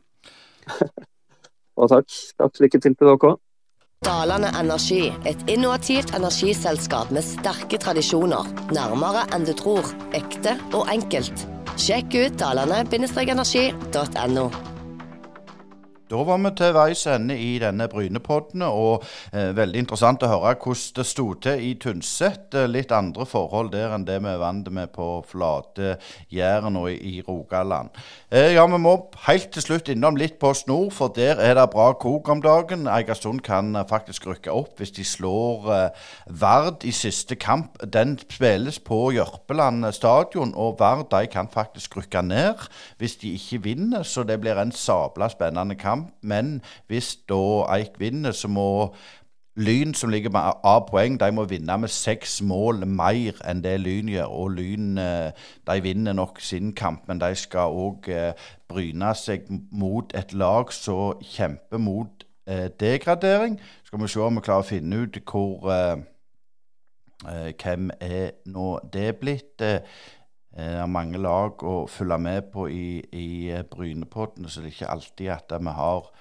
Og 1.75 1.91
takk. 1.91 2.07
Takk. 2.39 2.61
Lykke 2.63 2.79
til 2.79 2.95
til 2.95 3.03
dere 3.03 3.19
òg. 3.19 3.41
Dalane 4.03 4.51
Energi, 4.59 5.13
et 5.25 5.49
innovativt 5.49 6.15
energiselskap 6.15 7.11
med 7.15 7.23
sterke 7.23 7.77
tradisjoner. 7.79 8.43
Nærmere 8.75 9.23
enn 9.33 9.45
du 9.47 9.53
tror. 9.55 9.87
Ekte 10.17 10.57
og 10.75 10.91
enkelt. 10.91 11.47
Sjekk 11.79 12.15
ut 12.19 12.39
dalane-energi.no. 12.41 14.49
Da 16.05 16.19
var 16.21 16.37
vi 16.37 16.49
til 16.53 16.73
veis 16.75 17.07
ende 17.09 17.33
i 17.41 17.55
denne 17.57 17.87
Brynepodden, 17.89 18.61
og 18.61 19.01
eh, 19.33 19.49
veldig 19.57 19.79
interessant 19.81 20.21
å 20.21 20.29
høre 20.29 20.51
hvordan 20.61 20.93
det 20.99 21.05
sto 21.09 21.25
til 21.41 21.63
i 21.65 21.71
Tynset. 21.81 22.53
Eh, 22.53 22.67
litt 22.69 22.93
andre 22.93 23.25
forhold 23.25 23.71
der 23.73 23.89
enn 23.95 24.05
det 24.05 24.19
vi 24.21 24.29
er 24.29 24.37
vant 24.37 24.69
med 24.69 24.93
på 24.93 25.25
flate 25.25 25.95
Jæren 26.29 26.77
og 26.77 26.91
i, 26.93 27.17
i 27.17 27.23
Rogaland. 27.25 27.89
Eh, 28.35 28.51
ja, 28.51 28.65
vi 28.67 28.75
må 28.83 28.91
helt 29.29 29.45
til 29.55 29.63
slutt 29.63 29.87
innom 29.93 30.17
litt 30.19 30.33
på 30.41 30.49
Snor, 30.57 30.89
for 30.91 31.13
der 31.15 31.39
er 31.39 31.53
det 31.55 31.69
bra 31.71 31.85
kok 31.95 32.27
om 32.33 32.41
dagen. 32.43 32.83
Eigersund 32.91 33.39
kan 33.45 33.69
eh, 33.79 33.85
faktisk 33.87 34.25
rykke 34.27 34.51
opp 34.51 34.81
hvis 34.81 34.91
de 34.97 35.05
slår 35.07 35.69
eh, 35.71 36.09
Vard 36.41 36.83
i 36.83 36.91
siste 36.91 37.37
kamp. 37.39 37.79
Den 37.93 38.17
spilles 38.19 38.81
på 38.83 39.13
Jørpeland 39.15 39.87
stadion, 39.95 40.51
og 40.51 40.81
Vard 40.81 41.07
de 41.13 41.29
kan 41.31 41.47
faktisk 41.47 41.95
rykke 41.95 42.25
ned 42.27 42.67
hvis 42.99 43.15
de 43.23 43.31
ikke 43.37 43.61
vinner, 43.69 44.03
så 44.03 44.27
det 44.27 44.41
blir 44.43 44.59
en 44.59 44.75
sabla 44.75 45.31
spennende 45.31 45.79
kamp. 45.79 46.11
Men 46.19 46.57
hvis 46.91 47.15
da 47.31 47.39
Eik 47.77 48.01
vinner, 48.03 48.35
så 48.35 48.51
må 48.51 48.67
Lyn, 49.57 49.93
som 49.93 50.09
ligger 50.09 50.29
med 50.29 50.41
A-poeng, 50.63 51.19
de 51.19 51.31
må 51.31 51.45
vinne 51.47 51.77
med 51.77 51.87
seks 51.87 52.41
mål 52.43 52.83
mer 52.87 53.37
enn 53.47 53.61
det 53.63 53.77
Lyn 53.79 54.09
gjør. 54.11 54.27
Og 54.27 54.49
Lyn 54.57 54.97
eh, 54.99 55.31
de 55.67 55.83
vinner 55.83 56.13
nok 56.13 56.41
sin 56.43 56.73
kamp, 56.75 57.05
men 57.07 57.21
de 57.23 57.31
skal 57.39 57.71
òg 57.71 58.09
eh, 58.11 58.33
bryne 58.67 59.13
seg 59.15 59.47
mot 59.71 60.11
et 60.11 60.33
lag 60.35 60.73
som 60.75 61.23
kjemper 61.23 61.79
mot 61.79 62.27
eh, 62.47 62.67
degradering. 62.67 63.55
Skal 63.87 64.03
vi 64.03 64.11
se 64.11 64.19
om 64.19 64.41
vi 64.41 64.43
klarer 64.43 64.67
å 64.67 64.69
finne 64.73 65.05
ut 65.05 65.23
hvor 65.23 65.71
Hvem 67.25 67.87
er 68.03 68.35
nå 68.51 68.65
det 68.93 69.15
blitt? 69.17 69.55
Det 69.57 69.85
er 70.51 70.85
mange 70.85 71.17
lag 71.17 71.63
å 71.63 71.87
følge 71.89 72.17
med 72.21 72.51
på 72.51 72.67
i, 72.69 72.99
i 73.17 73.55
Brynepodden, 73.71 74.49
så 74.51 74.61
det 74.61 74.67
er 74.67 74.75
ikke 74.75 74.91
alltid 74.91 75.31
at 75.33 75.55
vi 75.55 75.73
har 75.79 76.11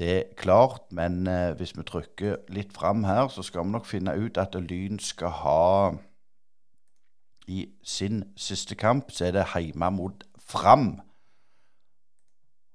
det 0.00 0.18
er 0.18 0.22
klart. 0.36 0.82
Men 0.90 1.26
eh, 1.26 1.52
hvis 1.56 1.76
vi 1.76 1.84
trykker 1.84 2.36
litt 2.48 2.72
fram 2.72 3.04
her, 3.04 3.28
så 3.28 3.42
skal 3.44 3.66
vi 3.66 3.74
nok 3.76 3.86
finne 3.86 4.16
ut 4.16 4.40
at 4.40 4.56
Lyn 4.56 4.98
skal 4.98 5.34
ha 5.42 5.92
I 7.48 7.66
sin 7.84 8.24
siste 8.36 8.74
kamp 8.74 9.10
så 9.12 9.28
er 9.28 9.36
det 9.36 9.46
hjemme 9.54 9.90
mot 9.90 10.24
Fram. 10.40 11.00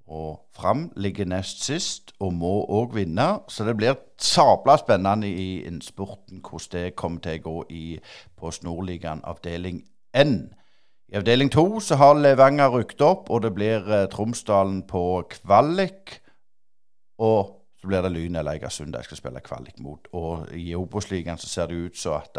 Og 0.06 0.38
Fram 0.54 0.92
ligger 0.96 1.24
nest 1.24 1.64
sist 1.64 2.12
og 2.20 2.32
må 2.32 2.52
òg 2.68 2.94
vinne, 2.94 3.26
så 3.48 3.64
det 3.66 3.74
blir 3.76 3.98
sabla 4.22 4.76
spennende 4.78 5.28
i 5.28 5.64
innspurten 5.66 6.40
hvordan 6.40 6.72
det 6.72 6.96
kommer 6.96 7.20
til 7.20 7.40
å 7.40 7.44
gå 7.48 7.64
i 7.70 7.98
Post 8.36 8.64
Nordligaen 8.64 9.24
avdeling 9.24 9.82
N. 10.14 10.54
I 11.08 11.18
avdeling 11.18 11.50
to 11.52 11.80
så 11.80 11.98
har 11.98 12.14
Levanger 12.14 12.70
rykket 12.70 13.02
opp, 13.02 13.30
og 13.30 13.42
det 13.42 13.52
blir 13.54 13.90
eh, 13.90 14.06
Tromsdalen 14.12 14.84
på 14.86 15.26
kvalik. 15.34 16.20
Og 17.18 17.52
så 17.80 17.88
blir 17.90 18.02
det 18.02 18.12
Lyn 18.12 18.36
eller 18.40 18.56
Egersund 18.56 18.94
de 18.94 19.02
skal 19.04 19.18
spille 19.18 19.40
kvalik 19.44 19.80
mot. 19.84 20.08
Og 20.16 20.48
i 20.56 20.74
Obos-ligaen 20.74 21.38
så 21.38 21.48
ser 21.48 21.68
det 21.70 21.76
ut 21.76 21.98
så 21.98 22.16
at, 22.16 22.38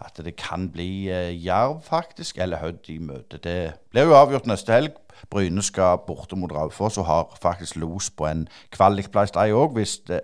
at 0.00 0.20
det 0.24 0.34
kan 0.40 0.70
bli 0.72 1.08
eh, 1.12 1.44
Jerv, 1.44 1.82
faktisk, 1.84 2.38
eller 2.38 2.62
Hødd 2.62 2.88
i 2.88 2.98
møte. 2.98 3.36
Det 3.36 3.74
blir 3.92 4.08
jo 4.08 4.16
avgjort 4.16 4.48
neste 4.48 4.72
helg. 4.72 4.96
Bryne 5.30 5.62
skal 5.62 6.00
borte 6.06 6.36
mot 6.36 6.52
Raufoss 6.52 6.98
og 6.98 7.06
har 7.06 7.36
faktisk 7.42 7.76
los 7.76 8.10
på 8.10 8.26
en 8.26 8.46
kvalikplass, 8.72 9.36
de 9.36 9.52
òg, 9.52 9.76
hvis 9.76 9.98
det 10.08 10.22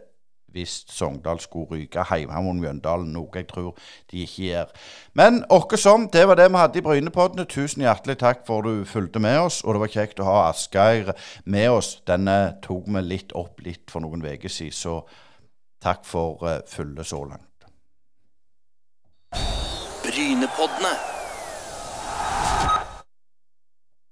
hvis 0.58 0.82
Sogndal 0.90 1.40
skulle 1.40 1.70
ryke 1.70 2.04
hjemme 2.10 2.42
mot 2.42 2.58
Mjøndalen, 2.58 3.12
noe 3.14 3.30
jeg 3.34 3.48
tror 3.50 3.76
de 4.10 4.24
ikke 4.24 4.48
gjør. 4.48 4.72
Men 5.18 5.42
åkke 5.54 5.78
som, 5.80 6.08
det 6.12 6.26
var 6.28 6.38
det 6.40 6.48
vi 6.50 6.62
hadde 6.62 6.80
i 6.80 6.84
Brynepoddene. 6.84 7.46
Tusen 7.50 7.84
hjertelig 7.86 8.18
takk 8.22 8.44
for 8.46 8.66
du 8.66 8.84
fulgte 8.88 9.22
med 9.22 9.38
oss, 9.46 9.62
og 9.64 9.76
det 9.76 9.84
var 9.84 9.94
kjekt 9.94 10.22
å 10.22 10.28
ha 10.28 10.38
Asgeir 10.48 11.14
med 11.44 11.70
oss. 11.70 11.96
Denne 12.08 12.58
tok 12.64 12.88
vi 12.88 13.04
litt 13.06 13.34
opp 13.38 13.62
litt 13.64 13.86
for 13.90 14.04
noen 14.04 14.24
uker 14.24 14.50
siden, 14.50 14.74
så 14.74 15.00
takk 15.82 16.02
for 16.06 16.42
uh, 16.42 16.58
fulle 16.66 17.06
så 17.06 17.22
langt. 17.28 17.44
Brynepoddene. 20.02 21.17